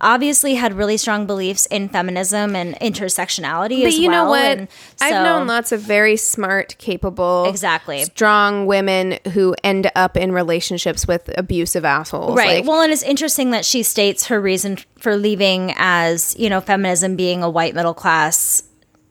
obviously 0.00 0.54
had 0.54 0.74
really 0.74 0.96
strong 0.96 1.26
beliefs 1.26 1.66
in 1.66 1.88
feminism 1.88 2.54
and 2.56 2.74
intersectionality 2.76 3.80
but 3.82 3.88
as 3.88 3.98
you 3.98 4.08
know 4.08 4.28
well. 4.28 4.30
what? 4.30 4.58
And 4.58 4.68
I've 5.00 5.22
known 5.24 5.46
lots 5.46 5.72
of 5.72 5.80
very 5.80 6.16
smart, 6.16 6.76
capable, 6.78 7.44
Exactly. 7.48 8.04
strong 8.04 8.66
women 8.66 9.18
who 9.32 9.54
end 9.64 9.90
up 9.94 10.16
in 10.16 10.32
relationships 10.32 11.06
with 11.06 11.30
abusive 11.38 11.84
assholes. 11.84 12.36
Right. 12.36 12.60
Like, 12.60 12.68
well, 12.68 12.80
and 12.82 12.92
it's 12.92 13.02
interesting 13.02 13.50
that 13.52 13.64
she 13.64 13.82
states 13.82 14.26
her 14.26 14.40
reason 14.40 14.78
for 14.98 15.16
leaving 15.16 15.72
as, 15.76 16.34
you 16.38 16.50
know, 16.50 16.60
feminism 16.60 17.16
being 17.16 17.42
a 17.42 17.48
white 17.50 17.74
middle 17.74 17.94
class, 17.94 18.62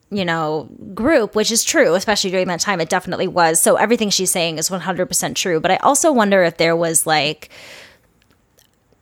you 0.09 0.25
know, 0.25 0.69
group, 0.93 1.33
which 1.35 1.51
is 1.51 1.63
true, 1.63 1.95
especially 1.95 2.29
during 2.29 2.47
that 2.47 2.59
time. 2.59 2.79
It 2.79 2.89
definitely 2.89 3.27
was. 3.27 3.59
So 3.59 3.77
everything 3.77 4.09
she's 4.09 4.31
saying 4.31 4.57
is 4.59 4.69
100% 4.69 5.35
true. 5.35 5.59
But 5.59 5.71
I 5.71 5.77
also 5.77 6.11
wonder 6.11 6.43
if 6.43 6.57
there 6.57 6.75
was 6.75 7.07
like, 7.07 7.49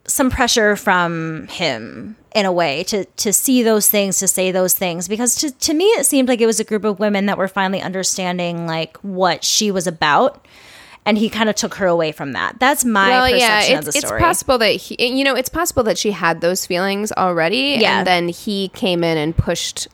some 0.08 0.30
pressure 0.30 0.76
from 0.76 1.48
him 1.48 2.16
in 2.34 2.46
a 2.46 2.52
way 2.52 2.84
to 2.86 3.06
to 3.06 3.32
see 3.34 3.62
those 3.62 3.90
things 3.90 4.20
to 4.20 4.28
say 4.28 4.52
those 4.52 4.74
things. 4.74 5.08
Because 5.08 5.36
to, 5.36 5.52
to 5.52 5.74
me 5.74 5.86
it 5.86 6.06
seemed 6.06 6.28
like 6.28 6.42
it 6.42 6.46
was 6.46 6.60
a 6.60 6.64
group 6.64 6.84
of 6.86 7.00
women 7.00 7.26
that 7.28 7.38
were 7.38 7.48
finally 7.48 7.82
understanding 7.82 8.66
like 8.68 8.98
what 8.98 9.44
she 9.44 9.72
was 9.72 9.88
about. 9.88 10.46
And 11.04 11.18
he 11.18 11.30
kind 11.32 11.50
of 11.50 11.56
took 11.56 11.74
her 11.76 11.88
away 11.88 12.12
from 12.12 12.34
that. 12.34 12.60
That's 12.60 12.86
my 12.86 13.10
well, 13.10 13.32
perception 13.32 13.72
yeah, 13.72 13.80
of 13.80 13.88
it's, 13.88 14.00
the 14.00 14.08
it's 14.08 14.12
possible 14.22 14.60
that 14.60 14.74
he, 14.74 15.04
you 15.18 15.24
know, 15.24 15.36
it's 15.36 15.50
possible 15.50 15.82
that 15.84 15.98
she 15.98 16.12
had 16.12 16.42
those 16.42 16.68
feelings 16.68 17.12
already, 17.14 17.78
Yeah. 17.80 17.98
and 17.98 18.08
then 18.08 18.30
he 18.30 18.70
came 18.70 19.04
in 19.04 19.18
and 19.18 19.36
pushed, 19.36 19.88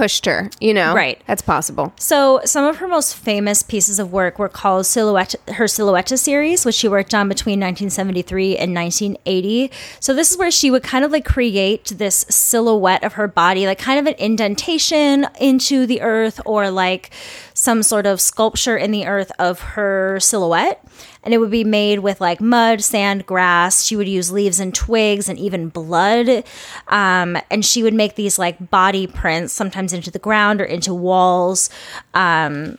pushed 0.00 0.24
her. 0.24 0.48
You 0.62 0.72
know, 0.72 0.94
Right. 0.94 1.20
That's 1.26 1.42
possible. 1.42 1.92
So 1.96 2.40
some 2.46 2.64
of 2.64 2.78
her 2.78 2.88
most 2.88 3.14
famous 3.14 3.62
pieces 3.62 3.98
of 3.98 4.10
work 4.10 4.38
were 4.38 4.48
called 4.48 4.86
Silhouette, 4.86 5.34
her 5.48 5.68
Silhouette 5.68 6.08
series, 6.18 6.64
which 6.64 6.76
she 6.76 6.88
worked 6.88 7.12
on 7.12 7.28
between 7.28 7.60
1973 7.60 8.56
and 8.56 8.74
1980. 8.74 9.70
So 10.00 10.14
this 10.14 10.30
is 10.30 10.38
where 10.38 10.50
she 10.50 10.70
would 10.70 10.82
kind 10.82 11.04
of 11.04 11.12
like 11.12 11.26
create 11.26 11.92
this 11.98 12.24
silhouette 12.30 13.04
of 13.04 13.12
her 13.12 13.28
body, 13.28 13.66
like 13.66 13.78
kind 13.78 13.98
of 14.00 14.06
an 14.06 14.18
indentation 14.18 15.26
into 15.38 15.84
the 15.84 16.00
earth 16.00 16.40
or 16.46 16.70
like 16.70 17.10
some 17.52 17.82
sort 17.82 18.06
of 18.06 18.22
sculpture 18.22 18.78
in 18.78 18.92
the 18.92 19.06
earth 19.06 19.30
of 19.38 19.60
her 19.60 20.18
silhouette. 20.18 20.82
And 21.22 21.34
it 21.34 21.38
would 21.38 21.50
be 21.50 21.64
made 21.64 21.98
with 21.98 22.20
like 22.20 22.40
mud, 22.40 22.82
sand, 22.82 23.26
grass. 23.26 23.84
She 23.84 23.96
would 23.96 24.08
use 24.08 24.32
leaves 24.32 24.58
and 24.58 24.74
twigs 24.74 25.28
and 25.28 25.38
even 25.38 25.68
blood. 25.68 26.44
Um, 26.88 27.36
and 27.50 27.64
she 27.64 27.82
would 27.82 27.94
make 27.94 28.14
these 28.14 28.38
like 28.38 28.70
body 28.70 29.06
prints, 29.06 29.52
sometimes 29.52 29.92
into 29.92 30.10
the 30.10 30.18
ground 30.18 30.60
or 30.60 30.64
into 30.64 30.94
walls, 30.94 31.68
um, 32.14 32.78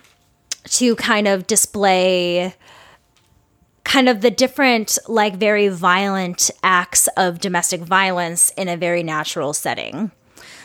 to 0.65 0.95
kind 0.95 1.27
of 1.27 1.45
display 1.47 2.55
kind 3.83 4.07
of 4.07 4.21
the 4.21 4.31
different, 4.31 4.97
like 5.07 5.35
very 5.35 5.67
violent 5.67 6.49
acts 6.63 7.07
of 7.17 7.39
domestic 7.39 7.81
violence 7.81 8.51
in 8.51 8.67
a 8.67 8.77
very 8.77 9.03
natural 9.03 9.53
setting. 9.53 10.11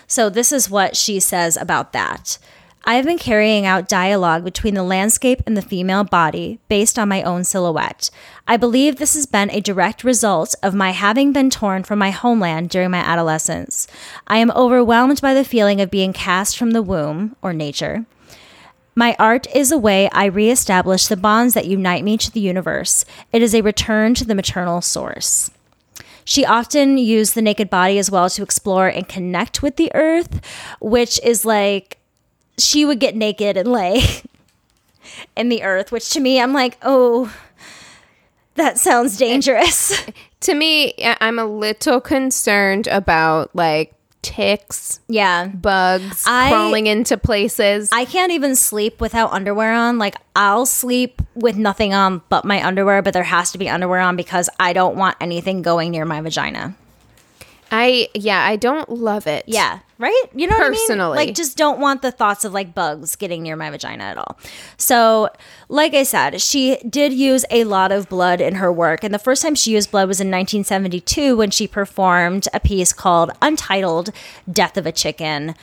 So, 0.07 0.31
this 0.31 0.53
is 0.53 0.71
what 0.71 0.97
she 0.97 1.19
says 1.19 1.57
about 1.57 1.93
that. 1.93 2.39
I 2.89 2.95
have 2.95 3.05
been 3.05 3.19
carrying 3.19 3.67
out 3.67 3.89
dialogue 3.89 4.45
between 4.45 4.75
the 4.75 4.85
landscape 4.85 5.43
and 5.45 5.57
the 5.57 5.63
female 5.63 6.05
body 6.05 6.61
based 6.69 7.01
on 7.01 7.09
my 7.09 7.21
own 7.25 7.43
silhouette. 7.43 8.11
I 8.47 8.57
believe 8.57 8.95
this 8.97 9.15
has 9.15 9.27
been 9.27 9.51
a 9.51 9.61
direct 9.61 10.05
result 10.05 10.55
of 10.63 10.73
my 10.73 10.93
having 10.93 11.33
been 11.33 11.51
torn 11.51 11.83
from 11.83 11.99
my 11.99 12.11
homeland 12.11 12.71
during 12.71 12.93
my 12.93 12.99
adolescence. 12.99 13.89
I 14.29 14.39
am 14.39 14.53
overwhelmed 14.53 15.21
by 15.21 15.35
the 15.35 15.43
feeling 15.43 15.81
of 15.81 15.91
being 15.91 16.13
cast 16.13 16.57
from 16.57 16.71
the 16.71 16.83
womb, 16.83 17.35
or 17.43 17.53
nature. 17.53 18.07
My 18.95 19.17
art 19.19 19.49
is 19.53 19.73
a 19.73 19.79
way 19.79 20.09
I 20.11 20.27
reestablish 20.27 21.09
the 21.09 21.17
bonds 21.17 21.55
that 21.55 21.67
unite 21.67 22.05
me 22.05 22.17
to 22.19 22.31
the 22.31 22.39
universe. 22.39 23.05
It 23.33 23.43
is 23.43 23.53
a 23.53 23.63
return 23.63 24.15
to 24.15 24.25
the 24.25 24.37
maternal 24.37 24.81
source. 24.81 25.51
She 26.25 26.47
often 26.47 26.99
used 26.99 27.35
the 27.35 27.43
naked 27.43 27.69
body 27.69 27.99
as 27.99 28.13
well 28.13 28.31
to 28.31 28.45
explore 28.45 28.87
and 28.87 29.09
connect 29.09 29.61
with 29.61 29.75
the 29.75 29.93
earth, 29.93 30.41
which 30.81 31.21
is 31.25 31.45
like 31.45 31.99
she 32.59 32.85
would 32.85 33.01
get 33.01 33.15
naked 33.15 33.57
and 33.57 33.71
lay 33.71 34.03
in 35.37 35.49
the 35.49 35.63
earth, 35.63 35.93
which 35.93 36.11
to 36.11 36.21
me, 36.21 36.41
I'm 36.41 36.53
like, 36.53 36.79
oh, 36.83 37.35
that 38.55 38.79
sounds 38.79 39.21
eh, 39.21 39.27
dangerous. 39.27 40.03
To 40.41 40.55
me, 40.55 40.93
I'm 41.21 41.39
a 41.41 41.47
little 41.47 42.01
concerned 42.01 42.87
about 42.87 43.57
like 43.57 43.95
ticks, 44.23 45.01
yeah. 45.09 45.47
bugs 45.47 46.25
I- 46.27 46.51
crawling 46.51 46.87
into 46.87 47.17
places. 47.17 47.89
I 47.91 48.05
can't 48.05 48.31
even 48.31 48.55
sleep 48.55 49.01
without 49.01 49.33
underwear 49.33 49.73
on. 49.73 49.99
Like, 49.99 50.17
I'll 50.37 50.67
sleep 50.67 51.23
with 51.35 51.57
nothing 51.57 51.95
on 51.95 52.23
but 52.29 52.45
my 52.45 52.65
underwear, 52.65 53.03
but 53.03 53.15
there 53.15 53.25
has 53.25 53.51
to 53.53 53.59
be 53.59 53.69
underwear 53.69 54.01
on 54.01 54.15
because 54.15 54.49
I 54.61 54.73
don't 54.73 54.97
want 54.97 55.17
anything 55.21 55.63
going 55.63 55.91
near 55.91 56.05
my 56.05 56.21
vagina. 56.21 56.77
I 57.71 58.09
yeah, 58.15 58.45
I 58.45 58.57
don't 58.57 58.89
love 58.89 59.27
it. 59.27 59.45
Yeah, 59.47 59.81
right? 59.99 60.23
You 60.35 60.47
know 60.47 60.57
what 60.57 60.67
I 60.67 60.71
mean? 60.71 60.81
Personally. 60.87 61.17
Like 61.17 61.35
just 61.35 61.57
don't 61.57 61.81
want 61.81 62.03
the 62.03 62.13
thoughts 62.13 62.45
of 62.45 62.53
like 62.53 62.75
bugs 62.75 63.17
getting 63.17 63.43
near 63.43 63.57
my 63.57 63.71
vagina 63.71 64.05
at 64.05 64.19
all. 64.19 64.39
So, 64.77 65.31
like 65.69 65.93
I 65.95 66.05
said, 66.05 66.41
she 66.41 66.77
did 66.89 67.13
use 67.13 67.45
a 67.51 67.65
lot 67.65 67.91
of 67.93 68.09
blood 68.09 68.41
in 68.41 68.55
her 68.57 68.73
work. 68.73 69.03
And 69.03 69.13
the 69.13 69.19
first 69.19 69.43
time 69.43 69.55
she 69.55 69.73
used 69.73 69.91
blood 69.91 70.07
was 70.09 70.21
in 70.21 70.29
1972 70.29 71.37
when 71.37 71.51
she 71.51 71.67
performed 71.67 72.47
a 72.55 72.61
piece 72.61 72.93
called 72.93 73.31
Untitled 73.43 74.11
Death 74.51 74.77
of 74.77 74.87
a 74.87 74.93
Chicken. 74.93 75.55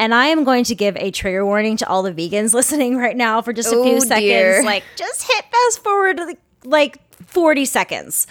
And 0.00 0.14
I 0.14 0.26
am 0.26 0.44
going 0.44 0.64
to 0.64 0.74
give 0.74 0.96
a 0.96 1.10
trigger 1.10 1.44
warning 1.44 1.76
to 1.78 1.88
all 1.88 2.02
the 2.02 2.12
vegans 2.12 2.54
listening 2.54 2.96
right 2.96 3.16
now 3.16 3.42
for 3.42 3.52
just 3.52 3.68
a 3.72 3.82
few 3.82 3.96
Oh, 3.96 3.98
seconds. 4.00 4.20
dear. 4.20 4.62
Like, 4.64 4.84
just 4.96 5.22
hit 5.30 5.44
fast 5.50 5.82
forward 5.82 6.20
like 6.64 6.98
40 7.26 7.64
seconds. 7.64 8.26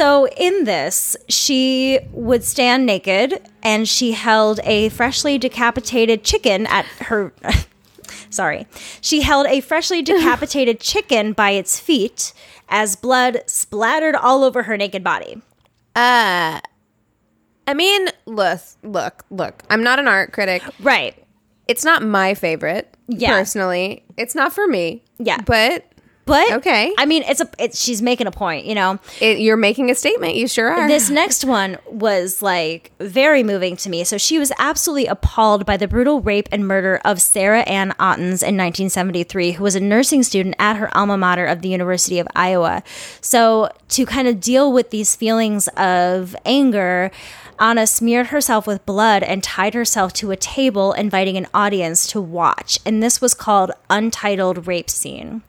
So, 0.00 0.26
in 0.28 0.64
this, 0.64 1.14
she 1.28 1.98
would 2.12 2.42
stand 2.42 2.86
naked 2.86 3.46
and 3.62 3.86
she 3.86 4.12
held 4.12 4.58
a 4.64 4.88
freshly 4.88 5.36
decapitated 5.36 6.24
chicken 6.24 6.66
at 6.68 6.86
her. 6.86 7.34
Sorry. 8.30 8.66
She 9.02 9.20
held 9.20 9.46
a 9.48 9.60
freshly 9.60 10.00
decapitated 10.10 10.80
chicken 10.80 11.34
by 11.34 11.50
its 11.50 11.78
feet 11.78 12.32
as 12.70 12.96
blood 12.96 13.42
splattered 13.44 14.14
all 14.14 14.42
over 14.42 14.62
her 14.62 14.78
naked 14.78 15.04
body. 15.04 15.42
Uh, 15.94 16.60
I 17.66 17.74
mean, 17.74 18.08
look, 18.24 18.60
look, 18.82 19.26
look. 19.28 19.64
I'm 19.68 19.82
not 19.82 19.98
an 19.98 20.08
art 20.08 20.32
critic. 20.32 20.62
Right. 20.80 21.14
It's 21.68 21.84
not 21.84 22.02
my 22.02 22.32
favorite. 22.32 22.96
Yeah. 23.06 23.36
Personally, 23.36 24.02
it's 24.16 24.34
not 24.34 24.54
for 24.54 24.66
me. 24.66 25.04
Yeah. 25.18 25.42
But 25.42 25.89
But 26.30 26.52
Okay. 26.52 26.92
I 26.98 27.06
mean, 27.06 27.22
it's 27.26 27.40
a 27.40 27.48
it's 27.58 27.80
she's 27.80 28.00
making 28.02 28.26
a 28.26 28.30
point, 28.30 28.66
you 28.66 28.74
know. 28.74 28.98
it, 29.20 29.38
you're 29.38 29.56
making 29.56 29.90
a 29.90 29.94
statement. 29.94 30.36
You 30.36 30.46
sure 30.48 30.70
are. 30.70 30.88
This 30.88 31.10
next 31.10 31.44
one 31.44 31.78
was 31.86 32.42
like 32.42 32.92
very 33.00 33.42
moving 33.42 33.76
to 33.78 33.90
me. 33.90 34.04
So 34.04 34.18
she 34.18 34.38
was 34.38 34.52
absolutely 34.58 35.06
appalled 35.06 35.66
by 35.66 35.76
the 35.76 35.88
brutal 35.88 36.20
rape 36.20 36.48
and 36.52 36.66
murder 36.66 37.00
of 37.04 37.20
Sarah 37.20 37.62
Ann 37.62 37.94
Ottens 37.98 38.42
in 38.42 38.56
1973, 38.56 39.52
who 39.52 39.64
was 39.64 39.74
a 39.74 39.80
nursing 39.80 40.22
student 40.22 40.54
at 40.58 40.76
her 40.76 40.94
alma 40.96 41.16
mater 41.16 41.46
of 41.46 41.62
the 41.62 41.68
University 41.68 42.18
of 42.18 42.26
Iowa. 42.34 42.82
So 43.20 43.70
to 43.90 44.06
kind 44.06 44.28
of 44.28 44.40
deal 44.40 44.72
with 44.72 44.90
these 44.90 45.16
feelings 45.16 45.68
of 45.76 46.34
anger, 46.44 47.10
Anna 47.58 47.86
smeared 47.86 48.28
herself 48.28 48.66
with 48.66 48.84
blood 48.86 49.22
and 49.22 49.42
tied 49.42 49.74
herself 49.74 50.14
to 50.14 50.30
a 50.30 50.36
table, 50.36 50.92
inviting 50.94 51.36
an 51.36 51.46
audience 51.52 52.06
to 52.12 52.20
watch. 52.20 52.78
And 52.86 53.02
this 53.02 53.20
was 53.20 53.34
called 53.34 53.70
Untitled 53.90 54.66
Rape 54.66 54.88
Scene. 54.88 55.42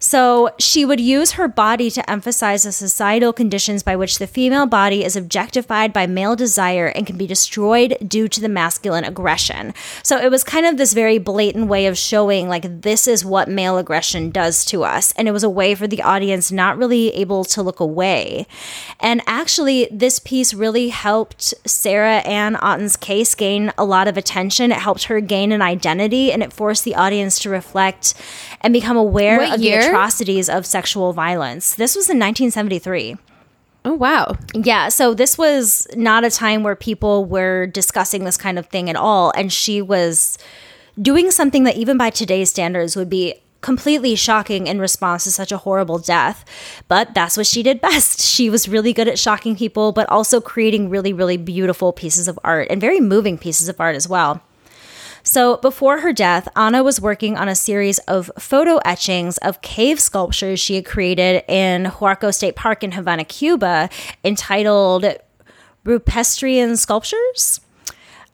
So 0.00 0.21
she 0.58 0.84
would 0.84 1.00
use 1.00 1.32
her 1.32 1.48
body 1.48 1.90
to 1.90 2.10
emphasize 2.10 2.62
the 2.62 2.72
societal 2.72 3.32
conditions 3.32 3.82
by 3.82 3.96
which 3.96 4.18
the 4.18 4.26
female 4.26 4.66
body 4.66 5.04
is 5.04 5.16
objectified 5.16 5.92
by 5.92 6.06
male 6.06 6.36
desire 6.36 6.88
and 6.88 7.06
can 7.06 7.16
be 7.16 7.26
destroyed 7.26 7.96
due 8.06 8.28
to 8.28 8.40
the 8.40 8.48
masculine 8.48 9.04
aggression. 9.04 9.74
So 10.02 10.18
it 10.18 10.30
was 10.30 10.44
kind 10.44 10.66
of 10.66 10.76
this 10.76 10.92
very 10.92 11.18
blatant 11.18 11.68
way 11.68 11.86
of 11.86 11.98
showing, 11.98 12.48
like, 12.48 12.82
this 12.82 13.08
is 13.08 13.24
what 13.24 13.48
male 13.48 13.78
aggression 13.78 14.30
does 14.30 14.64
to 14.66 14.84
us. 14.84 15.12
And 15.16 15.28
it 15.28 15.32
was 15.32 15.44
a 15.44 15.50
way 15.50 15.74
for 15.74 15.86
the 15.86 16.02
audience 16.02 16.52
not 16.52 16.78
really 16.78 17.08
able 17.14 17.44
to 17.46 17.62
look 17.62 17.80
away. 17.80 18.46
And 19.00 19.22
actually, 19.26 19.88
this 19.90 20.18
piece 20.18 20.54
really 20.54 20.90
helped 20.90 21.54
Sarah 21.66 22.18
Ann 22.18 22.56
Ottens' 22.60 22.96
case 22.96 23.34
gain 23.34 23.72
a 23.76 23.84
lot 23.84 24.08
of 24.08 24.16
attention. 24.16 24.72
It 24.72 24.78
helped 24.78 25.04
her 25.04 25.20
gain 25.20 25.52
an 25.52 25.62
identity 25.62 26.30
and 26.32 26.42
it 26.42 26.52
forced 26.52 26.84
the 26.84 26.94
audience 26.94 27.38
to 27.40 27.50
reflect 27.50 28.14
and 28.60 28.72
become 28.72 28.96
aware 28.96 29.38
What 29.38 29.54
of 29.54 29.60
year? 29.60 29.80
the 29.80 29.88
atrocities 29.88 30.11
of 30.48 30.66
sexual 30.66 31.12
violence. 31.12 31.74
This 31.74 31.94
was 31.96 32.08
in 32.08 32.18
1973. 32.18 33.16
oh 33.84 33.94
wow. 33.94 34.36
Yeah, 34.54 34.88
so 34.88 35.14
this 35.14 35.36
was 35.36 35.86
not 35.96 36.24
a 36.24 36.30
time 36.30 36.62
where 36.62 36.76
people 36.76 37.24
were 37.24 37.66
discussing 37.66 38.24
this 38.24 38.36
kind 38.36 38.58
of 38.58 38.66
thing 38.66 38.88
at 38.88 38.96
all. 38.96 39.32
And 39.36 39.52
she 39.52 39.82
was 39.82 40.38
doing 41.00 41.30
something 41.30 41.64
that, 41.64 41.76
even 41.76 41.96
by 41.96 42.10
today's 42.10 42.50
standards, 42.50 42.94
would 42.96 43.10
be 43.10 43.34
completely 43.62 44.16
shocking 44.16 44.66
in 44.66 44.80
response 44.80 45.22
to 45.24 45.30
such 45.30 45.52
a 45.52 45.56
horrible 45.58 45.98
death. 45.98 46.44
But 46.88 47.14
that's 47.14 47.36
what 47.36 47.46
she 47.46 47.62
did 47.62 47.80
best. 47.80 48.20
She 48.32 48.50
was 48.50 48.68
really 48.68 48.92
good 48.92 49.08
at 49.08 49.18
shocking 49.18 49.54
people, 49.56 49.92
but 49.92 50.08
also 50.08 50.40
creating 50.40 50.90
really, 50.90 51.12
really 51.12 51.36
beautiful 51.36 51.92
pieces 51.92 52.26
of 52.28 52.38
art 52.42 52.68
and 52.70 52.80
very 52.80 52.98
moving 53.00 53.38
pieces 53.38 53.68
of 53.68 53.80
art 53.80 53.94
as 53.94 54.08
well. 54.08 54.42
So, 55.22 55.56
before 55.58 56.00
her 56.00 56.12
death, 56.12 56.48
Anna 56.56 56.82
was 56.82 57.00
working 57.00 57.36
on 57.36 57.48
a 57.48 57.54
series 57.54 57.98
of 58.00 58.30
photo 58.38 58.78
etchings 58.84 59.38
of 59.38 59.62
cave 59.62 60.00
sculptures 60.00 60.58
she 60.58 60.74
had 60.74 60.84
created 60.84 61.44
in 61.48 61.84
Jaruco 61.84 62.34
State 62.34 62.56
Park 62.56 62.82
in 62.82 62.92
Havana, 62.92 63.24
Cuba, 63.24 63.88
entitled 64.24 65.04
Rupestrian 65.84 66.76
Sculptures. 66.76 67.60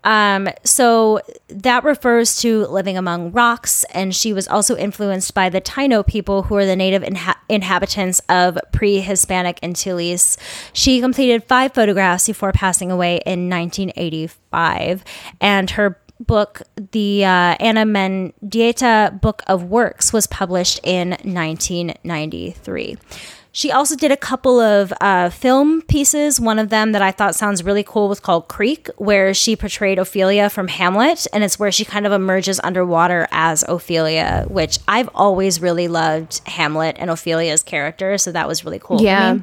Um, 0.05 0.49
so 0.64 1.20
that 1.49 1.84
refers 1.84 2.41
to 2.41 2.66
living 2.66 2.97
among 2.97 3.32
rocks, 3.32 3.84
and 3.93 4.14
she 4.14 4.32
was 4.32 4.47
also 4.49 4.76
influenced 4.76 5.34
by 5.34 5.49
the 5.49 5.61
Taino 5.61 6.07
people, 6.07 6.45
who 6.45 6.57
are 6.57 6.64
the 6.64 6.76
native 6.76 7.03
inha- 7.03 7.36
inhabitants 7.49 8.20
of 8.28 8.59
pre-Hispanic 8.72 9.59
Antilles. 9.62 10.39
She 10.72 11.01
completed 11.01 11.45
five 11.45 11.74
photographs 11.74 12.26
before 12.26 12.53
passing 12.53 12.91
away 12.91 13.16
in 13.26 13.51
1985, 13.51 15.05
and 15.41 15.70
her 15.70 15.99
book, 16.21 16.62
the 16.93 17.25
uh, 17.25 17.57
Ana 17.61 17.85
Mendieta 17.85 19.21
Book 19.21 19.43
of 19.47 19.64
Works, 19.64 20.12
was 20.12 20.27
published 20.27 20.81
in 20.83 21.11
1993. 21.11 22.97
She 23.51 23.73
also 23.73 23.97
did 23.97 24.12
a 24.12 24.16
couple 24.16 24.61
of 24.61 24.93
uh, 25.01 25.31
film 25.31 25.83
pieces. 25.83 26.41
One 26.41 26.59
of 26.59 26.69
them 26.69 26.93
that 26.93 27.03
I 27.03 27.11
thought 27.11 27.35
sounds 27.35 27.64
really 27.64 27.83
cool 27.83 28.09
was 28.09 28.21
called 28.21 28.47
Creek, 28.47 28.89
where 28.99 29.35
she 29.35 29.57
portrayed 29.57 29.99
Ophelia 29.99 30.49
from 30.49 30.69
Hamlet, 30.69 31.27
and 31.33 31.43
it's 31.43 31.59
where 31.59 31.73
she 31.73 31.85
kind 31.85 32.07
of 32.07 32.12
emerges 32.12 32.61
underwater 32.62 33.27
as 33.33 33.64
Ophelia, 33.66 34.45
which 34.49 34.79
I've 34.87 35.09
always 35.14 35.61
really 35.61 35.89
loved 35.89 36.41
Hamlet 36.47 36.97
and 37.01 37.11
Ophelia's 37.11 37.62
character, 37.62 38.16
so 38.19 38.31
that 38.33 38.47
was 38.47 38.64
really 38.64 38.79
cool. 38.79 39.03
Yeah. 39.03 39.39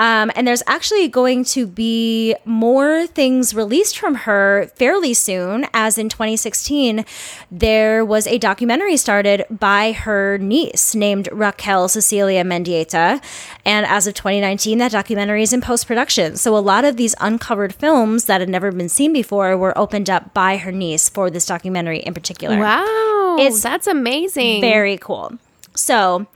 Um, 0.00 0.32
and 0.34 0.48
there's 0.48 0.62
actually 0.66 1.08
going 1.08 1.44
to 1.44 1.66
be 1.66 2.34
more 2.46 3.06
things 3.06 3.54
released 3.54 3.98
from 3.98 4.14
her 4.14 4.70
fairly 4.76 5.12
soon, 5.12 5.66
as 5.74 5.98
in 5.98 6.08
2016, 6.08 7.04
there 7.50 8.02
was 8.02 8.26
a 8.26 8.38
documentary 8.38 8.96
started 8.96 9.44
by 9.50 9.92
her 9.92 10.38
niece 10.38 10.94
named 10.94 11.28
Raquel 11.30 11.86
Cecilia 11.86 12.42
Mendieta. 12.44 13.22
And 13.66 13.84
as 13.84 14.06
of 14.06 14.14
2019, 14.14 14.78
that 14.78 14.90
documentary 14.90 15.42
is 15.42 15.52
in 15.52 15.60
post 15.60 15.86
production. 15.86 16.36
So 16.38 16.56
a 16.56 16.64
lot 16.64 16.86
of 16.86 16.96
these 16.96 17.14
uncovered 17.20 17.74
films 17.74 18.24
that 18.24 18.40
had 18.40 18.48
never 18.48 18.72
been 18.72 18.88
seen 18.88 19.12
before 19.12 19.54
were 19.58 19.76
opened 19.76 20.08
up 20.08 20.32
by 20.32 20.56
her 20.56 20.72
niece 20.72 21.10
for 21.10 21.28
this 21.28 21.44
documentary 21.44 21.98
in 21.98 22.14
particular. 22.14 22.58
Wow. 22.58 23.36
It's 23.38 23.60
that's 23.60 23.86
amazing. 23.86 24.62
Very 24.62 24.96
cool. 24.96 25.38
So 25.74 26.26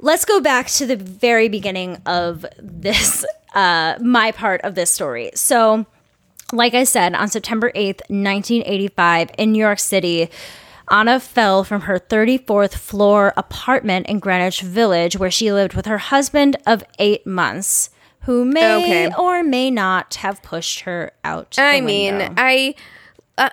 let's 0.00 0.24
go 0.24 0.40
back 0.40 0.66
to 0.68 0.86
the 0.86 0.96
very 0.96 1.48
beginning 1.48 1.98
of 2.06 2.44
this, 2.58 3.24
uh, 3.54 3.96
my 4.00 4.32
part 4.32 4.60
of 4.62 4.74
this 4.74 4.90
story. 4.90 5.30
So, 5.34 5.86
like 6.52 6.74
I 6.74 6.84
said, 6.84 7.14
on 7.14 7.28
September 7.28 7.70
8th, 7.72 8.00
1985, 8.10 9.30
in 9.38 9.52
New 9.52 9.58
York 9.60 9.78
City, 9.78 10.28
Anna 10.90 11.20
fell 11.20 11.62
from 11.62 11.82
her 11.82 11.98
34th 12.00 12.74
floor 12.74 13.32
apartment 13.36 14.06
in 14.08 14.18
Greenwich 14.18 14.60
Village, 14.62 15.16
where 15.16 15.30
she 15.30 15.52
lived 15.52 15.74
with 15.74 15.86
her 15.86 15.98
husband 15.98 16.56
of 16.66 16.82
eight 16.98 17.24
months, 17.26 17.90
who 18.22 18.44
may 18.44 18.82
Okay. 19.06 19.14
or 19.16 19.42
may 19.44 19.70
not 19.70 20.16
have 20.16 20.42
pushed 20.42 20.80
her 20.80 21.12
out. 21.22 21.54
I 21.58 21.80
mean, 21.80 22.18
window. 22.18 22.34
I. 22.36 22.74
Uh, 23.38 23.48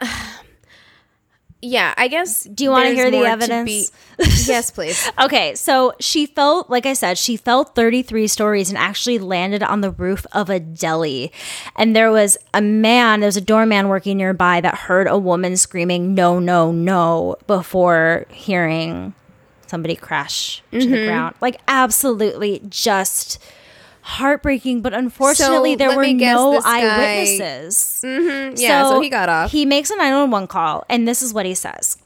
yeah, 1.62 1.94
I 1.98 2.08
guess. 2.08 2.44
Do 2.44 2.64
you 2.64 2.70
wanna 2.72 2.92
hear 2.92 3.10
the 3.12 3.20
evidence? 3.26 3.92
yes, 4.48 4.72
please. 4.78 5.10
Okay, 5.20 5.56
so 5.56 5.94
she 6.00 6.26
fell, 6.26 6.66
like 6.70 6.86
I 6.86 6.94
said, 6.94 7.18
she 7.18 7.36
fell 7.38 7.64
33 7.64 8.28
stories 8.28 8.70
and 8.70 8.78
actually 8.78 9.20
landed 9.20 9.64
on 9.64 9.82
the 9.82 9.92
roof 9.92 10.26
of 10.32 10.50
a 10.50 10.60
deli. 10.60 11.32
And 11.76 11.96
there 11.96 12.12
was 12.12 12.38
a 12.54 12.62
man, 12.62 13.20
there 13.22 13.28
was 13.28 13.38
a 13.38 13.42
doorman 13.42 13.88
working 13.88 14.18
nearby 14.18 14.62
that 14.62 14.76
heard 14.76 15.08
a 15.08 15.18
woman 15.18 15.58
screaming, 15.58 16.14
no, 16.14 16.40
no, 16.40 16.72
no, 16.72 17.36
before 17.48 18.26
hearing 18.30 19.14
somebody 19.68 19.96
crash 19.96 20.62
to 20.72 20.78
Mm-hmm. 20.78 20.92
the 20.92 21.06
ground. 21.06 21.36
Like, 21.42 21.60
absolutely 21.68 22.62
just 22.70 23.38
heartbreaking. 24.08 24.82
But 24.82 24.94
unfortunately, 24.94 25.74
So, 25.74 25.78
there 25.78 25.96
were 25.96 26.08
no 26.08 26.62
eyewitnesses. 26.64 28.02
Yeah, 28.62 28.90
so 28.90 29.02
he 29.02 29.10
got 29.10 29.30
off. 29.30 29.52
He 29.52 29.66
makes 29.66 29.90
a 29.90 29.96
911 29.96 30.48
call, 30.48 30.86
and 30.90 31.08
this 31.08 31.22
is 31.22 31.34
what 31.34 31.46
he 31.46 31.54
says. 31.54 31.98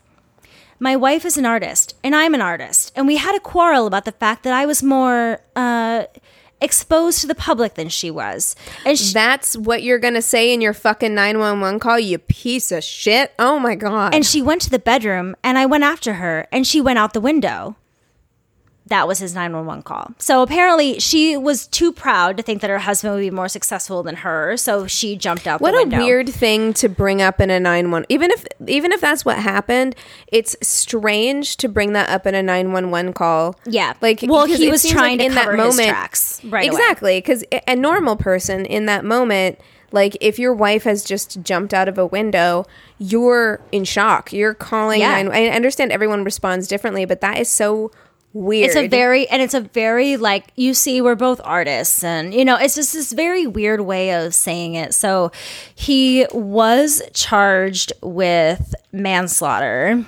My 0.79 0.95
wife 0.95 1.25
is 1.25 1.37
an 1.37 1.45
artist, 1.45 1.95
and 2.03 2.15
I'm 2.15 2.33
an 2.33 2.41
artist, 2.41 2.91
and 2.95 3.05
we 3.05 3.17
had 3.17 3.35
a 3.35 3.39
quarrel 3.39 3.85
about 3.85 4.05
the 4.05 4.11
fact 4.11 4.41
that 4.43 4.53
I 4.53 4.65
was 4.65 4.81
more 4.81 5.39
uh, 5.55 6.05
exposed 6.59 7.21
to 7.21 7.27
the 7.27 7.35
public 7.35 7.75
than 7.75 7.87
she 7.87 8.09
was. 8.09 8.55
And 8.83 8.97
she, 8.97 9.13
That's 9.13 9.55
what 9.55 9.83
you're 9.83 9.99
gonna 9.99 10.23
say 10.23 10.51
in 10.51 10.59
your 10.59 10.73
fucking 10.73 11.13
nine 11.13 11.37
one 11.37 11.61
one 11.61 11.77
call, 11.79 11.99
you 11.99 12.17
piece 12.17 12.71
of 12.71 12.83
shit. 12.83 13.31
Oh 13.37 13.59
my 13.59 13.75
god. 13.75 14.15
and 14.15 14.25
she 14.25 14.41
went 14.41 14.61
to 14.63 14.71
the 14.71 14.79
bedroom, 14.79 15.35
and 15.43 15.59
I 15.59 15.67
went 15.67 15.83
after 15.83 16.13
her, 16.15 16.47
and 16.51 16.65
she 16.65 16.81
went 16.81 16.97
out 16.97 17.13
the 17.13 17.21
window. 17.21 17.75
That 18.91 19.07
was 19.07 19.19
his 19.19 19.33
911 19.33 19.83
call. 19.83 20.11
So 20.17 20.41
apparently, 20.41 20.99
she 20.99 21.37
was 21.37 21.65
too 21.65 21.93
proud 21.93 22.35
to 22.35 22.43
think 22.43 22.59
that 22.59 22.69
her 22.69 22.79
husband 22.79 23.13
would 23.13 23.21
be 23.21 23.31
more 23.31 23.47
successful 23.47 24.03
than 24.03 24.17
her, 24.17 24.57
so 24.57 24.85
she 24.85 25.15
jumped 25.15 25.47
out 25.47 25.61
what 25.61 25.71
the 25.71 25.77
a 25.77 25.81
window. 25.83 25.97
weird 25.99 26.27
thing 26.27 26.73
to 26.73 26.89
bring 26.89 27.21
up 27.21 27.39
in 27.39 27.49
a 27.49 27.57
nine 27.57 27.89
one. 27.89 28.05
Even 28.09 28.31
if 28.31 28.45
even 28.67 28.91
if 28.91 28.99
that's 28.99 29.23
what 29.23 29.37
happened, 29.37 29.95
it's 30.27 30.57
strange 30.61 31.55
to 31.55 31.69
bring 31.69 31.93
that 31.93 32.09
up 32.09 32.27
in 32.27 32.35
a 32.35 32.43
nine 32.43 32.73
one 32.73 32.91
one 32.91 33.13
call. 33.13 33.55
Yeah. 33.65 33.93
like 34.01 34.19
Well, 34.27 34.45
he 34.45 34.69
was 34.69 34.85
trying 34.85 35.19
to 35.19 35.23
in 35.23 35.31
cover 35.31 35.55
his 35.55 35.77
tracks 35.77 36.43
right 36.43 36.65
exactly, 36.65 37.19
because 37.19 37.45
a 37.65 37.77
normal 37.77 38.17
person 38.17 38.65
in 38.65 38.87
that 38.87 39.05
moment. 39.05 39.57
Like 39.93 40.15
if 40.21 40.39
your 40.39 40.53
wife 40.53 40.83
has 40.83 41.03
just 41.03 41.41
jumped 41.43 41.73
out 41.73 41.89
of 41.89 41.97
a 41.97 42.05
window, 42.05 42.65
you're 42.97 43.59
in 43.73 43.83
shock. 43.83 44.31
You're 44.31 44.53
calling. 44.53 45.01
Yeah. 45.01 45.29
I 45.31 45.47
understand 45.47 45.91
everyone 45.91 46.23
responds 46.23 46.65
differently, 46.67 47.03
but 47.03 47.19
that 47.19 47.37
is 47.39 47.49
so 47.49 47.91
weird. 48.33 48.67
It's 48.67 48.75
a 48.75 48.87
very 48.87 49.27
and 49.29 49.41
it's 49.41 49.53
a 49.53 49.61
very 49.61 50.17
like 50.17 50.47
you 50.55 50.73
see 50.73 51.01
we're 51.01 51.15
both 51.15 51.41
artists 51.43 52.03
and 52.03 52.33
you 52.33 52.45
know 52.45 52.55
it's 52.57 52.75
just 52.75 52.93
this 52.93 53.11
very 53.11 53.47
weird 53.47 53.81
way 53.81 54.13
of 54.13 54.33
saying 54.33 54.75
it. 54.75 54.93
So 54.93 55.31
he 55.73 56.25
was 56.31 57.01
charged 57.13 57.93
with 58.01 58.75
manslaughter. 58.91 60.05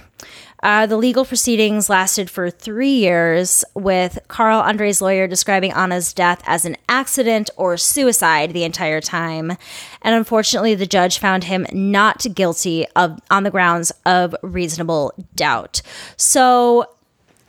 Uh, 0.64 0.86
the 0.86 0.96
legal 0.96 1.26
proceedings 1.26 1.90
lasted 1.90 2.30
for 2.30 2.50
three 2.50 2.96
years, 2.96 3.66
with 3.74 4.18
Carl 4.30 4.62
Andre's 4.62 5.02
lawyer 5.02 5.28
describing 5.28 5.74
Anna's 5.74 6.14
death 6.14 6.42
as 6.46 6.64
an 6.64 6.78
accident 6.88 7.50
or 7.58 7.76
suicide 7.76 8.54
the 8.54 8.64
entire 8.64 9.02
time. 9.02 9.58
And 10.02 10.16
unfortunately, 10.16 10.74
the 10.74 10.86
judge 10.86 11.20
found 11.20 11.44
him 11.44 11.68
not 11.74 12.26
guilty 12.34 12.88
of 12.96 13.20
on 13.30 13.44
the 13.44 13.52
grounds 13.52 13.92
of 14.06 14.34
reasonable 14.42 15.14
doubt. 15.36 15.82
So 16.16 16.88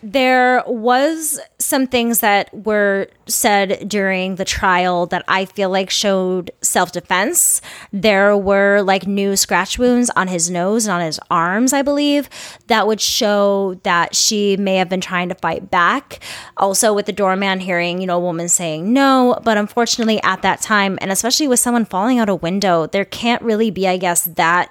there 0.04 0.62
was 0.66 1.40
some 1.58 1.86
things 1.86 2.20
that 2.20 2.52
were 2.52 3.08
said 3.26 3.88
during 3.88 4.34
the 4.34 4.44
trial 4.44 5.06
that 5.06 5.24
I 5.28 5.46
feel 5.46 5.70
like 5.70 5.88
showed 5.88 6.50
self-defense. 6.60 7.62
There 7.90 8.36
were 8.36 8.82
like 8.82 9.06
new 9.06 9.34
scratch 9.34 9.78
wounds 9.78 10.10
on 10.10 10.28
his 10.28 10.50
nose 10.50 10.84
and 10.84 10.92
on 10.92 11.00
his 11.00 11.18
arms, 11.30 11.72
I 11.72 11.80
believe, 11.80 12.28
that 12.66 12.86
would 12.86 13.00
show 13.00 13.80
that 13.82 14.14
she 14.14 14.58
may 14.58 14.76
have 14.76 14.90
been 14.90 15.00
trying 15.00 15.30
to 15.30 15.34
fight 15.36 15.70
back. 15.70 16.22
Also 16.58 16.92
with 16.92 17.06
the 17.06 17.12
doorman 17.12 17.60
hearing, 17.60 18.02
you 18.02 18.06
know, 18.06 18.18
a 18.18 18.20
woman 18.20 18.48
saying 18.48 18.92
no, 18.92 19.40
but 19.42 19.56
unfortunately 19.56 20.22
at 20.22 20.42
that 20.42 20.60
time 20.60 20.98
and 21.00 21.10
especially 21.10 21.48
with 21.48 21.60
someone 21.60 21.86
falling 21.86 22.18
out 22.18 22.28
a 22.28 22.34
window, 22.34 22.86
there 22.86 23.06
can't 23.06 23.40
really 23.40 23.70
be 23.70 23.88
I 23.88 23.96
guess 23.96 24.24
that 24.24 24.70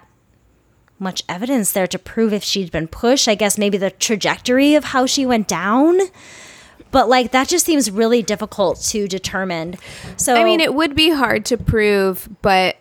much 1.04 1.24
evidence 1.30 1.72
there 1.72 1.88
to 1.88 2.00
prove 2.00 2.34
if 2.34 2.44
she'd 2.44 2.72
been 2.72 2.88
pushed. 2.88 3.28
I 3.28 3.36
guess 3.36 3.58
maybe 3.58 3.78
the 3.78 3.92
trajectory 3.92 4.74
of 4.76 4.86
how 4.86 5.06
she 5.06 5.26
went 5.26 5.48
down. 5.48 6.00
But 6.92 7.10
like 7.10 7.32
that 7.32 7.48
just 7.48 7.66
seems 7.66 7.92
really 7.92 8.22
difficult 8.22 8.80
to 8.90 9.08
determine. 9.08 9.76
So 10.18 10.36
I 10.36 10.44
mean, 10.44 10.60
it 10.60 10.74
would 10.74 10.96
be 10.96 11.10
hard 11.10 11.46
to 11.46 11.58
prove, 11.58 12.30
but 12.42 12.78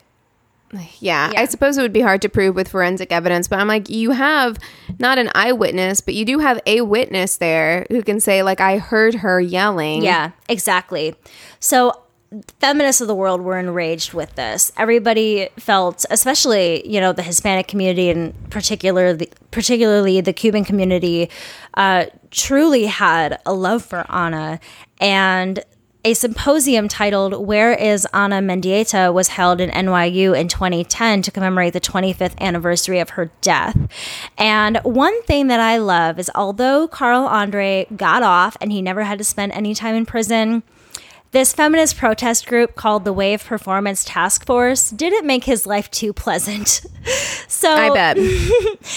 yeah, 1.00 1.32
I 1.36 1.44
suppose 1.44 1.76
it 1.76 1.82
would 1.82 1.92
be 1.92 2.00
hard 2.00 2.22
to 2.22 2.28
prove 2.28 2.54
with 2.54 2.68
forensic 2.68 3.12
evidence. 3.12 3.48
But 3.48 3.58
I'm 3.58 3.68
like, 3.68 3.90
you 3.90 4.12
have 4.12 4.58
not 4.98 5.18
an 5.18 5.30
eyewitness, 5.34 6.00
but 6.00 6.14
you 6.14 6.24
do 6.24 6.38
have 6.38 6.60
a 6.66 6.80
witness 6.80 7.36
there 7.36 7.86
who 7.90 8.02
can 8.02 8.20
say, 8.20 8.42
like, 8.42 8.60
I 8.60 8.78
heard 8.78 9.16
her 9.16 9.40
yelling. 9.40 10.02
Yeah, 10.02 10.30
exactly. 10.48 11.14
So 11.60 12.01
feminists 12.58 13.00
of 13.00 13.08
the 13.08 13.14
world 13.14 13.40
were 13.40 13.58
enraged 13.58 14.14
with 14.14 14.34
this. 14.34 14.72
Everybody 14.76 15.48
felt, 15.58 16.04
especially 16.10 16.88
you 16.88 17.00
know 17.00 17.12
the 17.12 17.22
Hispanic 17.22 17.68
community 17.68 18.10
and 18.10 18.34
particularly 18.50 19.30
particularly 19.50 20.20
the 20.20 20.32
Cuban 20.32 20.64
community, 20.64 21.30
uh, 21.74 22.06
truly 22.30 22.86
had 22.86 23.40
a 23.46 23.52
love 23.52 23.84
for 23.84 24.04
Ana 24.10 24.60
and. 25.00 25.64
A 26.04 26.14
symposium 26.14 26.88
titled 26.88 27.46
Where 27.46 27.72
is 27.72 28.08
Ana 28.12 28.40
Mendieta 28.40 29.14
was 29.14 29.28
held 29.28 29.60
in 29.60 29.70
NYU 29.70 30.36
in 30.36 30.48
2010 30.48 31.22
to 31.22 31.30
commemorate 31.30 31.74
the 31.74 31.80
25th 31.80 32.36
anniversary 32.40 32.98
of 32.98 33.10
her 33.10 33.30
death. 33.40 33.78
And 34.36 34.78
one 34.78 35.22
thing 35.22 35.46
that 35.46 35.60
I 35.60 35.76
love 35.76 36.18
is 36.18 36.28
although 36.34 36.88
Carl 36.88 37.22
Andre 37.22 37.86
got 37.94 38.24
off 38.24 38.56
and 38.60 38.72
he 38.72 38.82
never 38.82 39.04
had 39.04 39.18
to 39.18 39.24
spend 39.24 39.52
any 39.52 39.76
time 39.76 39.94
in 39.94 40.04
prison, 40.04 40.64
this 41.32 41.54
feminist 41.54 41.96
protest 41.96 42.46
group 42.46 42.74
called 42.74 43.04
the 43.04 43.12
Wave 43.12 43.42
Performance 43.42 44.04
Task 44.04 44.44
Force 44.44 44.90
didn't 44.90 45.26
make 45.26 45.44
his 45.44 45.66
life 45.66 45.90
too 45.90 46.12
pleasant. 46.12 46.82
so 47.48 47.72
I 47.72 47.88
bet. 47.90 48.18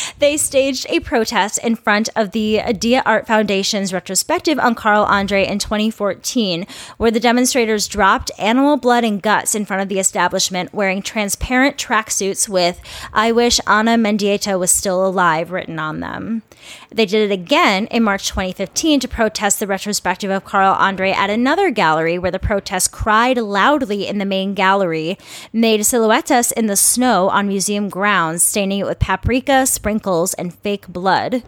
they 0.20 0.36
staged 0.36 0.86
a 0.90 1.00
protest 1.00 1.58
in 1.64 1.78
front 1.78 2.10
of 2.14 2.32
the 2.32 2.62
Dia 2.78 3.02
Art 3.06 3.26
Foundation's 3.26 3.94
retrospective 3.94 4.60
on 4.60 4.76
Carl 4.76 5.06
Andre 5.06 5.46
in 5.46 5.60
2014, 5.60 6.68
where 6.98 7.10
the 7.10 7.22
demonstrators 7.22 7.88
dropped 7.88 8.32
animal 8.38 8.76
blood 8.76 9.06
and 9.06 9.22
guts 9.22 9.56
in 9.56 9.66
front 9.66 9.82
of 9.82 9.88
the 9.88 10.00
establishment 10.00 10.74
wearing 10.74 11.02
transparent 11.02 11.78
tracksuits 11.78 12.50
with 12.50 12.82
I 13.14 13.32
wish 13.32 13.62
Ana 13.66 13.96
Mendieta 13.96 14.60
was 14.60 14.72
still 14.72 15.08
alive 15.08 15.52
written 15.52 15.80
on 15.80 16.02
them. 16.02 16.44
They 16.90 17.06
did 17.06 17.32
it 17.32 17.34
again 17.34 17.88
in 17.88 18.04
March 18.04 18.28
2015 18.28 19.00
to 19.02 19.08
protest 19.08 19.60
the 19.60 19.68
retrospective 19.68 20.32
of 20.32 20.44
Carl 20.44 20.74
Andre 20.74 21.12
at 21.12 21.30
another 21.30 21.70
gallery 21.70 22.18
where 22.26 22.32
the 22.32 22.40
protest 22.40 22.92
cried 22.92 23.38
loudly 23.38 24.08
in 24.08 24.18
the 24.18 24.26
main 24.26 24.56
gallery, 24.56 25.16
made 25.54 25.86
silhouettes 25.86 26.52
in 26.52 26.66
the 26.66 26.76
snow 26.76 27.30
on 27.30 27.48
museum 27.48 27.88
grounds, 27.88 28.42
staining 28.42 28.80
it 28.80 28.86
with 28.88 28.98
paprika, 28.98 29.68
sprinkles, 29.68 30.34
and 30.34 30.52
fake 30.52 30.88
blood. 30.88 31.44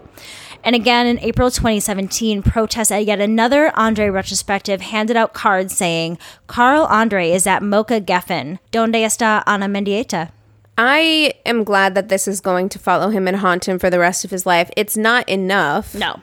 And 0.64 0.76
again 0.76 1.08
in 1.08 1.18
April 1.22 1.50
2017, 1.50 2.44
protests 2.44 2.92
at 2.92 3.06
yet 3.06 3.20
another 3.20 3.72
Andre 3.76 4.10
retrospective 4.10 4.82
handed 4.82 5.18
out 5.18 5.34
cards 5.34 5.76
saying, 5.76 6.20
Carl 6.46 6.86
Andre 6.86 7.32
is 7.32 7.48
at 7.48 7.64
MOCA 7.64 8.00
Geffen. 8.02 8.60
Donde 8.70 8.98
está 8.98 9.42
Ana 9.48 9.66
Mendieta? 9.66 10.30
I 10.78 11.34
am 11.44 11.64
glad 11.64 11.96
that 11.96 12.10
this 12.10 12.28
is 12.28 12.40
going 12.40 12.70
to 12.70 12.78
follow 12.78 13.10
him 13.10 13.28
and 13.28 13.38
haunt 13.38 13.68
him 13.68 13.80
for 13.80 13.90
the 13.90 13.98
rest 13.98 14.24
of 14.24 14.30
his 14.30 14.46
life. 14.46 14.70
It's 14.78 14.96
not 14.96 15.28
enough. 15.28 15.96
No, 15.96 16.22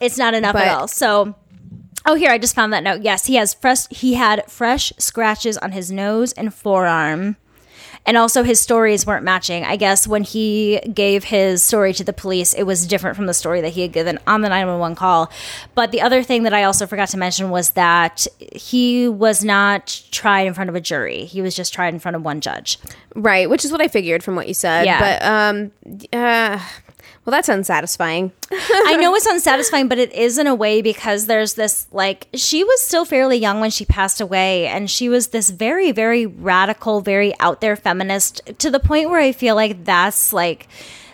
it's 0.00 0.16
not 0.16 0.32
enough 0.32 0.56
at 0.56 0.68
all. 0.68 0.88
So, 0.88 1.34
oh, 2.04 2.14
here 2.14 2.30
I 2.30 2.38
just 2.38 2.54
found 2.54 2.72
that 2.72 2.82
note. 2.82 3.02
Yes, 3.02 3.26
he 3.26 3.36
has 3.36 3.54
fresh. 3.54 3.88
He 3.88 4.14
had 4.14 4.50
fresh 4.50 4.92
scratches 4.98 5.56
on 5.58 5.72
his 5.72 5.90
nose 5.90 6.32
and 6.32 6.52
forearm, 6.52 7.36
and 8.04 8.16
also 8.16 8.42
his 8.42 8.60
stories 8.60 9.06
weren't 9.06 9.24
matching. 9.24 9.64
I 9.64 9.76
guess 9.76 10.06
when 10.06 10.22
he 10.22 10.78
gave 10.92 11.24
his 11.24 11.62
story 11.62 11.92
to 11.94 12.04
the 12.04 12.12
police, 12.12 12.54
it 12.54 12.62
was 12.64 12.86
different 12.86 13.16
from 13.16 13.26
the 13.26 13.34
story 13.34 13.60
that 13.60 13.70
he 13.70 13.82
had 13.82 13.92
given 13.92 14.18
on 14.26 14.42
the 14.42 14.48
nine 14.48 14.66
one 14.66 14.78
one 14.78 14.94
call. 14.94 15.30
But 15.74 15.90
the 15.90 16.00
other 16.00 16.22
thing 16.22 16.44
that 16.44 16.54
I 16.54 16.64
also 16.64 16.86
forgot 16.86 17.08
to 17.08 17.16
mention 17.18 17.50
was 17.50 17.70
that 17.70 18.26
he 18.38 19.08
was 19.08 19.44
not 19.44 20.02
tried 20.10 20.46
in 20.46 20.54
front 20.54 20.70
of 20.70 20.76
a 20.76 20.80
jury. 20.80 21.24
He 21.24 21.42
was 21.42 21.56
just 21.56 21.72
tried 21.74 21.94
in 21.94 22.00
front 22.00 22.16
of 22.16 22.22
one 22.24 22.40
judge. 22.40 22.78
Right, 23.14 23.48
which 23.50 23.64
is 23.64 23.72
what 23.72 23.80
I 23.80 23.88
figured 23.88 24.22
from 24.22 24.36
what 24.36 24.46
you 24.46 24.54
said. 24.54 24.84
Yeah. 24.86 25.00
But 25.00 25.22
um 25.24 25.72
uh 26.12 26.60
well 27.26 27.32
that's 27.32 27.48
unsatisfying. 27.48 28.32
I 28.52 28.96
know 28.98 29.14
it's 29.16 29.26
unsatisfying, 29.26 29.88
but 29.88 29.98
it 29.98 30.12
is 30.12 30.38
in 30.38 30.46
a 30.46 30.54
way 30.54 30.80
because 30.80 31.26
there's 31.26 31.54
this 31.54 31.88
like 31.90 32.28
she 32.34 32.62
was 32.62 32.80
still 32.80 33.04
fairly 33.04 33.36
young 33.36 33.60
when 33.60 33.70
she 33.70 33.84
passed 33.84 34.20
away, 34.20 34.68
and 34.68 34.88
she 34.88 35.08
was 35.08 35.28
this 35.28 35.50
very, 35.50 35.90
very 35.90 36.24
radical, 36.24 37.00
very 37.00 37.38
out 37.40 37.60
there 37.60 37.76
feminist 37.76 38.40
to 38.58 38.70
the 38.70 38.80
point 38.80 39.10
where 39.10 39.20
I 39.20 39.32
feel 39.32 39.56
like 39.56 39.84
that's 39.84 40.32
like 40.32 40.68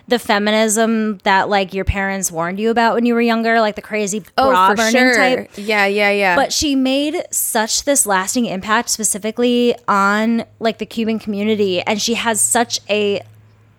the 0.08 0.18
feminism 0.18 1.18
that 1.24 1.48
like 1.48 1.72
your 1.72 1.86
parents 1.86 2.30
warned 2.30 2.60
you 2.60 2.70
about 2.70 2.94
when 2.94 3.06
you 3.06 3.14
were 3.14 3.22
younger, 3.22 3.60
like 3.60 3.76
the 3.76 3.82
crazy 3.82 4.22
oh, 4.36 4.50
bra 4.50 4.74
burning 4.74 5.14
type. 5.14 5.50
Yeah, 5.56 5.86
yeah, 5.86 6.10
yeah. 6.10 6.36
But 6.36 6.52
she 6.52 6.74
made 6.74 7.24
such 7.30 7.84
this 7.84 8.04
lasting 8.04 8.44
impact 8.44 8.90
specifically 8.90 9.74
on 9.88 10.44
like 10.60 10.76
the 10.76 10.86
Cuban 10.86 11.18
community 11.18 11.80
and 11.80 12.02
she 12.02 12.14
has 12.14 12.42
such 12.42 12.80
a 12.90 13.22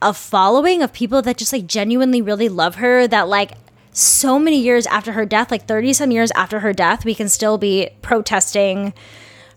a 0.03 0.13
following 0.13 0.83
of 0.83 0.93
people 0.93 1.21
that 1.21 1.37
just 1.37 1.53
like 1.53 1.65
genuinely 1.65 2.21
really 2.21 2.49
love 2.49 2.75
her 2.75 3.07
that 3.07 3.27
like 3.27 3.53
so 3.91 4.37
many 4.37 4.59
years 4.59 4.85
after 4.87 5.13
her 5.13 5.25
death, 5.25 5.51
like 5.51 5.65
30 5.65 5.93
some 5.93 6.11
years 6.11 6.31
after 6.31 6.59
her 6.59 6.73
death, 6.73 7.05
we 7.05 7.15
can 7.15 7.29
still 7.29 7.57
be 7.57 7.89
protesting 8.01 8.93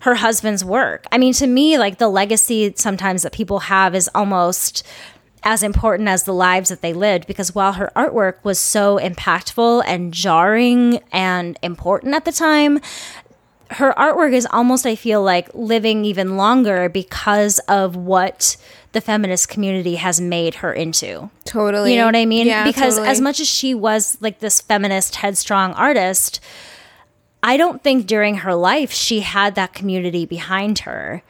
her 0.00 0.16
husband's 0.16 0.64
work. 0.64 1.06
I 1.10 1.18
mean, 1.18 1.32
to 1.34 1.46
me, 1.46 1.78
like 1.78 1.98
the 1.98 2.08
legacy 2.08 2.72
sometimes 2.76 3.22
that 3.22 3.32
people 3.32 3.60
have 3.60 3.94
is 3.94 4.10
almost 4.14 4.86
as 5.42 5.62
important 5.62 6.08
as 6.08 6.24
the 6.24 6.34
lives 6.34 6.68
that 6.68 6.82
they 6.82 6.92
lived 6.92 7.26
because 7.26 7.54
while 7.54 7.74
her 7.74 7.90
artwork 7.94 8.34
was 8.42 8.58
so 8.58 8.98
impactful 8.98 9.82
and 9.86 10.12
jarring 10.12 11.00
and 11.12 11.58
important 11.62 12.14
at 12.14 12.24
the 12.24 12.32
time, 12.32 12.80
her 13.70 13.92
artwork 13.94 14.32
is 14.32 14.46
almost, 14.50 14.86
I 14.86 14.94
feel 14.94 15.22
like, 15.22 15.48
living 15.54 16.04
even 16.04 16.36
longer 16.36 16.88
because 16.88 17.58
of 17.60 17.96
what 17.96 18.56
the 18.92 19.00
feminist 19.00 19.48
community 19.48 19.96
has 19.96 20.20
made 20.20 20.56
her 20.56 20.72
into. 20.72 21.30
totally. 21.44 21.92
You 21.92 21.98
know 21.98 22.06
what 22.06 22.16
I 22.16 22.24
mean? 22.26 22.46
Yeah, 22.46 22.64
because 22.64 22.94
totally. 22.94 23.08
as 23.08 23.20
much 23.20 23.40
as 23.40 23.48
she 23.48 23.74
was 23.74 24.16
like 24.20 24.38
this 24.38 24.60
feminist, 24.60 25.16
headstrong 25.16 25.72
artist, 25.72 26.40
I 27.42 27.56
don't 27.56 27.82
think 27.82 28.06
during 28.06 28.36
her 28.36 28.54
life 28.54 28.92
she 28.92 29.20
had 29.20 29.54
that 29.56 29.74
community 29.74 30.24
behind 30.24 30.80
her. 30.80 31.22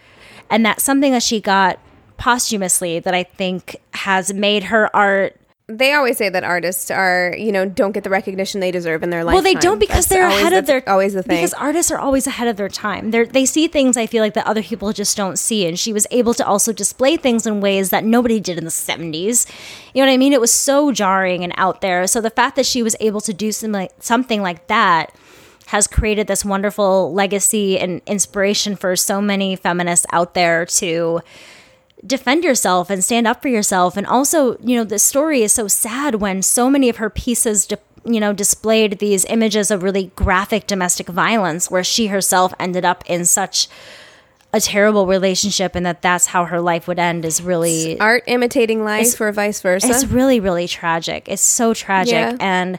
And 0.48 0.64
that's 0.64 0.84
something 0.84 1.12
that 1.12 1.22
she 1.22 1.40
got 1.40 1.78
posthumously 2.18 3.00
that 3.00 3.14
I 3.14 3.22
think 3.22 3.76
has 3.94 4.32
made 4.32 4.64
her 4.64 4.94
art. 4.94 5.36
They 5.68 5.92
always 5.94 6.16
say 6.16 6.28
that 6.28 6.44
artists 6.44 6.92
are, 6.92 7.34
you 7.36 7.50
know, 7.50 7.64
don't 7.64 7.90
get 7.90 8.04
the 8.04 8.10
recognition 8.10 8.60
they 8.60 8.70
deserve 8.70 9.02
in 9.02 9.10
their 9.10 9.24
life. 9.24 9.34
Well, 9.34 9.42
they 9.42 9.54
don't 9.54 9.80
because 9.80 10.06
they're 10.06 10.28
ahead 10.28 10.52
of 10.52 10.66
their 10.66 10.88
always 10.88 11.14
the 11.14 11.24
thing. 11.24 11.38
Because 11.38 11.54
artists 11.54 11.90
are 11.90 11.98
always 11.98 12.28
ahead 12.28 12.46
of 12.46 12.56
their 12.56 12.68
time. 12.68 13.10
They 13.10 13.24
they 13.24 13.46
see 13.46 13.66
things 13.66 13.96
I 13.96 14.06
feel 14.06 14.22
like 14.22 14.34
that 14.34 14.46
other 14.46 14.62
people 14.62 14.92
just 14.92 15.16
don't 15.16 15.36
see, 15.36 15.66
and 15.66 15.76
she 15.76 15.92
was 15.92 16.06
able 16.12 16.34
to 16.34 16.46
also 16.46 16.72
display 16.72 17.16
things 17.16 17.48
in 17.48 17.60
ways 17.60 17.90
that 17.90 18.04
nobody 18.04 18.38
did 18.38 18.58
in 18.58 18.64
the 18.64 18.70
seventies. 18.70 19.44
You 19.92 20.02
know 20.02 20.06
what 20.06 20.14
I 20.14 20.18
mean? 20.18 20.32
It 20.32 20.40
was 20.40 20.52
so 20.52 20.92
jarring 20.92 21.42
and 21.42 21.52
out 21.56 21.80
there. 21.80 22.06
So 22.06 22.20
the 22.20 22.30
fact 22.30 22.54
that 22.54 22.66
she 22.66 22.84
was 22.84 22.94
able 23.00 23.20
to 23.22 23.34
do 23.34 23.50
some 23.50 23.72
like, 23.72 23.90
something 23.98 24.42
like 24.42 24.68
that 24.68 25.12
has 25.66 25.88
created 25.88 26.28
this 26.28 26.44
wonderful 26.44 27.12
legacy 27.12 27.76
and 27.76 28.00
inspiration 28.06 28.76
for 28.76 28.94
so 28.94 29.20
many 29.20 29.56
feminists 29.56 30.06
out 30.12 30.34
there 30.34 30.64
to 30.64 31.20
defend 32.06 32.44
yourself 32.44 32.90
and 32.90 33.02
stand 33.02 33.26
up 33.26 33.42
for 33.42 33.48
yourself 33.48 33.96
and 33.96 34.06
also 34.06 34.56
you 34.58 34.76
know 34.76 34.84
the 34.84 34.98
story 34.98 35.42
is 35.42 35.52
so 35.52 35.66
sad 35.68 36.16
when 36.16 36.42
so 36.42 36.70
many 36.70 36.88
of 36.88 36.96
her 36.98 37.10
pieces 37.10 37.66
di- 37.66 37.76
you 38.04 38.20
know 38.20 38.32
displayed 38.32 38.98
these 38.98 39.24
images 39.26 39.70
of 39.70 39.82
really 39.82 40.12
graphic 40.14 40.66
domestic 40.66 41.08
violence 41.08 41.70
where 41.70 41.82
she 41.84 42.06
herself 42.08 42.52
ended 42.60 42.84
up 42.84 43.02
in 43.06 43.24
such 43.24 43.68
a 44.52 44.60
terrible 44.60 45.06
relationship 45.06 45.74
and 45.74 45.84
that 45.84 46.00
that's 46.02 46.26
how 46.26 46.44
her 46.44 46.60
life 46.60 46.86
would 46.88 46.98
end 46.98 47.24
is 47.24 47.42
really 47.42 47.98
art 48.00 48.22
imitating 48.26 48.84
life 48.84 49.00
It's- 49.06 49.20
or 49.20 49.32
vice 49.32 49.60
versa. 49.60 49.88
it's 49.88 50.04
really, 50.06 50.40
really 50.40 50.68
tragic. 50.68 51.28
It's 51.28 51.42
so 51.42 51.74
tragic. 51.74 52.12
Yeah. 52.12 52.36
And 52.40 52.78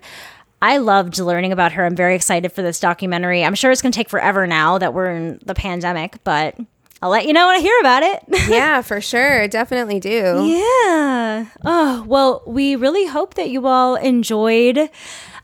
I 0.60 0.78
loved 0.78 1.20
learning 1.20 1.52
about 1.52 1.74
her. 1.74 1.86
I'm 1.86 1.96
very 1.96 2.16
excited 2.16 2.52
for 2.52 2.64
this 2.64 2.80
documentary. 2.80 3.44
I'm 3.44 3.54
sure 3.54 3.70
it's 3.72 3.82
going 3.84 3.92
to 3.92 3.96
take 3.96 4.10
forever 4.10 4.48
now 4.48 4.80
that 4.80 4.94
we're 4.96 5.12
in 5.12 5.40
the 5.46 5.54
pandemic, 5.54 6.16
but 6.24 6.56
I'll 7.02 7.10
let 7.12 7.28
you 7.28 7.34
know 7.34 7.48
when 7.48 7.58
I 7.58 7.62
hear 7.62 7.80
about 7.80 8.04
it. 8.04 8.24
yeah, 8.50 8.82
for 8.82 9.02
sure. 9.02 9.48
Definitely 9.48 10.00
do. 10.00 10.46
yeah. 10.46 11.46
Oh, 11.64 12.04
well, 12.08 12.42
we 12.48 12.76
really 12.76 13.06
hope 13.06 13.36
that 13.36 13.50
you 13.50 13.68
all 13.68 13.96
enjoyed 13.96 14.90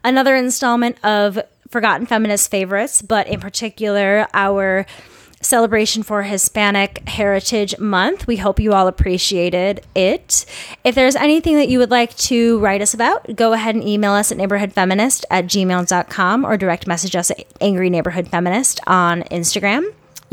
another 0.04 0.36
installment 0.36 0.98
of 1.04 1.40
Forgotten 1.70 2.08
Feminist 2.08 2.50
Favorites, 2.50 3.02
but 3.02 3.28
in 3.28 3.40
particular, 3.40 4.28
our 4.34 4.86
celebration 5.42 6.04
for 6.04 6.24
Hispanic 6.24 7.08
Heritage 7.08 7.78
Month. 7.78 8.28
We 8.28 8.38
hope 8.38 8.60
you 8.60 8.74
all 8.74 8.88
appreciated 8.88 9.82
it. 9.94 10.46
If 10.84 10.96
there's 10.96 11.16
anything 11.16 11.58
that 11.58 11.70
you 11.70 11.80
would 11.80 11.92
like 11.92 12.16
to 12.18 12.60
write 12.60 12.82
us 12.82 12.94
about, 12.94 13.36
go 13.36 13.54
ahead 13.54 13.76
and 13.76 13.84
email 13.84 14.14
us 14.14 14.32
at 14.32 14.38
neighborhoodfeminist 14.38 15.26
at 15.30 15.46
gmail.com 15.46 16.46
or 16.46 16.58
direct 16.58 16.88
message 16.88 17.16
us 17.16 17.30
at 17.32 17.46
Angry 17.62 17.90
Neighborhood 17.90 18.30
Feminist 18.30 18.80
on 18.88 19.24
Instagram. 19.24 19.84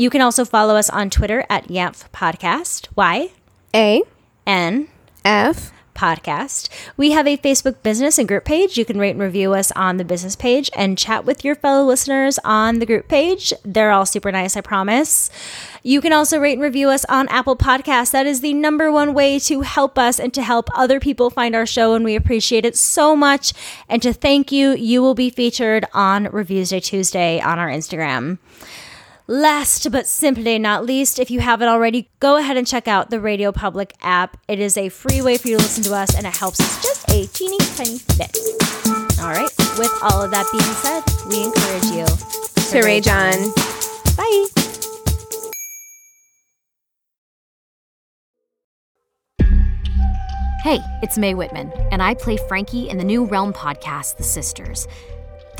You 0.01 0.09
can 0.09 0.21
also 0.21 0.45
follow 0.45 0.77
us 0.77 0.89
on 0.89 1.11
Twitter 1.11 1.45
at 1.47 1.67
YANF 1.67 2.09
Podcast. 2.09 2.87
Y 2.95 3.29
A 3.75 4.01
N 4.47 4.87
F 5.23 5.71
podcast. 5.93 6.69
We 6.97 7.11
have 7.11 7.27
a 7.27 7.37
Facebook 7.37 7.83
business 7.83 8.17
and 8.17 8.27
group 8.27 8.43
page. 8.43 8.79
You 8.79 8.83
can 8.83 8.97
rate 8.97 9.11
and 9.11 9.19
review 9.19 9.53
us 9.53 9.71
on 9.73 9.97
the 9.97 10.03
business 10.03 10.35
page 10.35 10.71
and 10.75 10.97
chat 10.97 11.23
with 11.23 11.45
your 11.45 11.53
fellow 11.53 11.85
listeners 11.85 12.39
on 12.43 12.79
the 12.79 12.87
group 12.87 13.09
page. 13.09 13.53
They're 13.63 13.91
all 13.91 14.07
super 14.07 14.31
nice, 14.31 14.57
I 14.57 14.61
promise. 14.61 15.29
You 15.83 16.01
can 16.01 16.13
also 16.13 16.39
rate 16.39 16.53
and 16.53 16.63
review 16.63 16.89
us 16.89 17.05
on 17.05 17.27
Apple 17.27 17.55
Podcasts. 17.55 18.09
That 18.09 18.25
is 18.25 18.41
the 18.41 18.55
number 18.55 18.91
one 18.91 19.13
way 19.13 19.37
to 19.37 19.61
help 19.61 19.99
us 19.99 20.19
and 20.19 20.33
to 20.33 20.41
help 20.41 20.69
other 20.73 20.99
people 20.99 21.29
find 21.29 21.55
our 21.55 21.67
show, 21.67 21.93
and 21.93 22.03
we 22.03 22.15
appreciate 22.15 22.65
it 22.65 22.75
so 22.75 23.15
much. 23.15 23.53
And 23.87 24.01
to 24.01 24.13
thank 24.13 24.51
you, 24.51 24.71
you 24.71 25.03
will 25.03 25.13
be 25.13 25.29
featured 25.29 25.85
on 25.93 26.23
Reviews 26.23 26.69
Day 26.71 26.79
Tuesday 26.79 27.39
on 27.39 27.59
our 27.59 27.69
Instagram. 27.69 28.39
Last 29.31 29.89
but 29.93 30.07
simply 30.07 30.59
not 30.59 30.85
least, 30.85 31.17
if 31.17 31.31
you 31.31 31.39
haven't 31.39 31.69
already, 31.69 32.09
go 32.19 32.35
ahead 32.35 32.57
and 32.57 32.67
check 32.67 32.89
out 32.89 33.11
the 33.11 33.15
RadioPublic 33.15 33.93
app. 34.01 34.35
It 34.49 34.59
is 34.59 34.75
a 34.75 34.89
free 34.89 35.21
way 35.21 35.37
for 35.37 35.47
you 35.47 35.55
to 35.55 35.63
listen 35.63 35.85
to 35.85 35.95
us, 35.95 36.13
and 36.17 36.27
it 36.27 36.35
helps 36.35 36.59
us 36.59 36.83
just 36.83 37.09
a 37.09 37.27
teeny 37.27 37.57
tiny 37.77 37.99
bit. 38.17 38.37
All 39.21 39.29
right, 39.29 39.49
with 39.79 39.89
all 40.03 40.21
of 40.21 40.31
that 40.31 40.45
being 40.51 40.61
said, 40.83 41.01
we 41.29 41.45
encourage 41.45 41.85
you 41.95 42.05
to 42.71 42.85
rage 42.85 43.07
on. 43.07 43.53
Bye. 44.17 44.47
Hey, 50.63 50.79
it's 51.01 51.17
Mae 51.17 51.35
Whitman, 51.35 51.71
and 51.93 52.03
I 52.03 52.15
play 52.15 52.35
Frankie 52.49 52.89
in 52.89 52.97
the 52.97 53.05
new 53.05 53.23
Realm 53.23 53.53
podcast, 53.53 54.17
The 54.17 54.23
Sisters. 54.23 54.89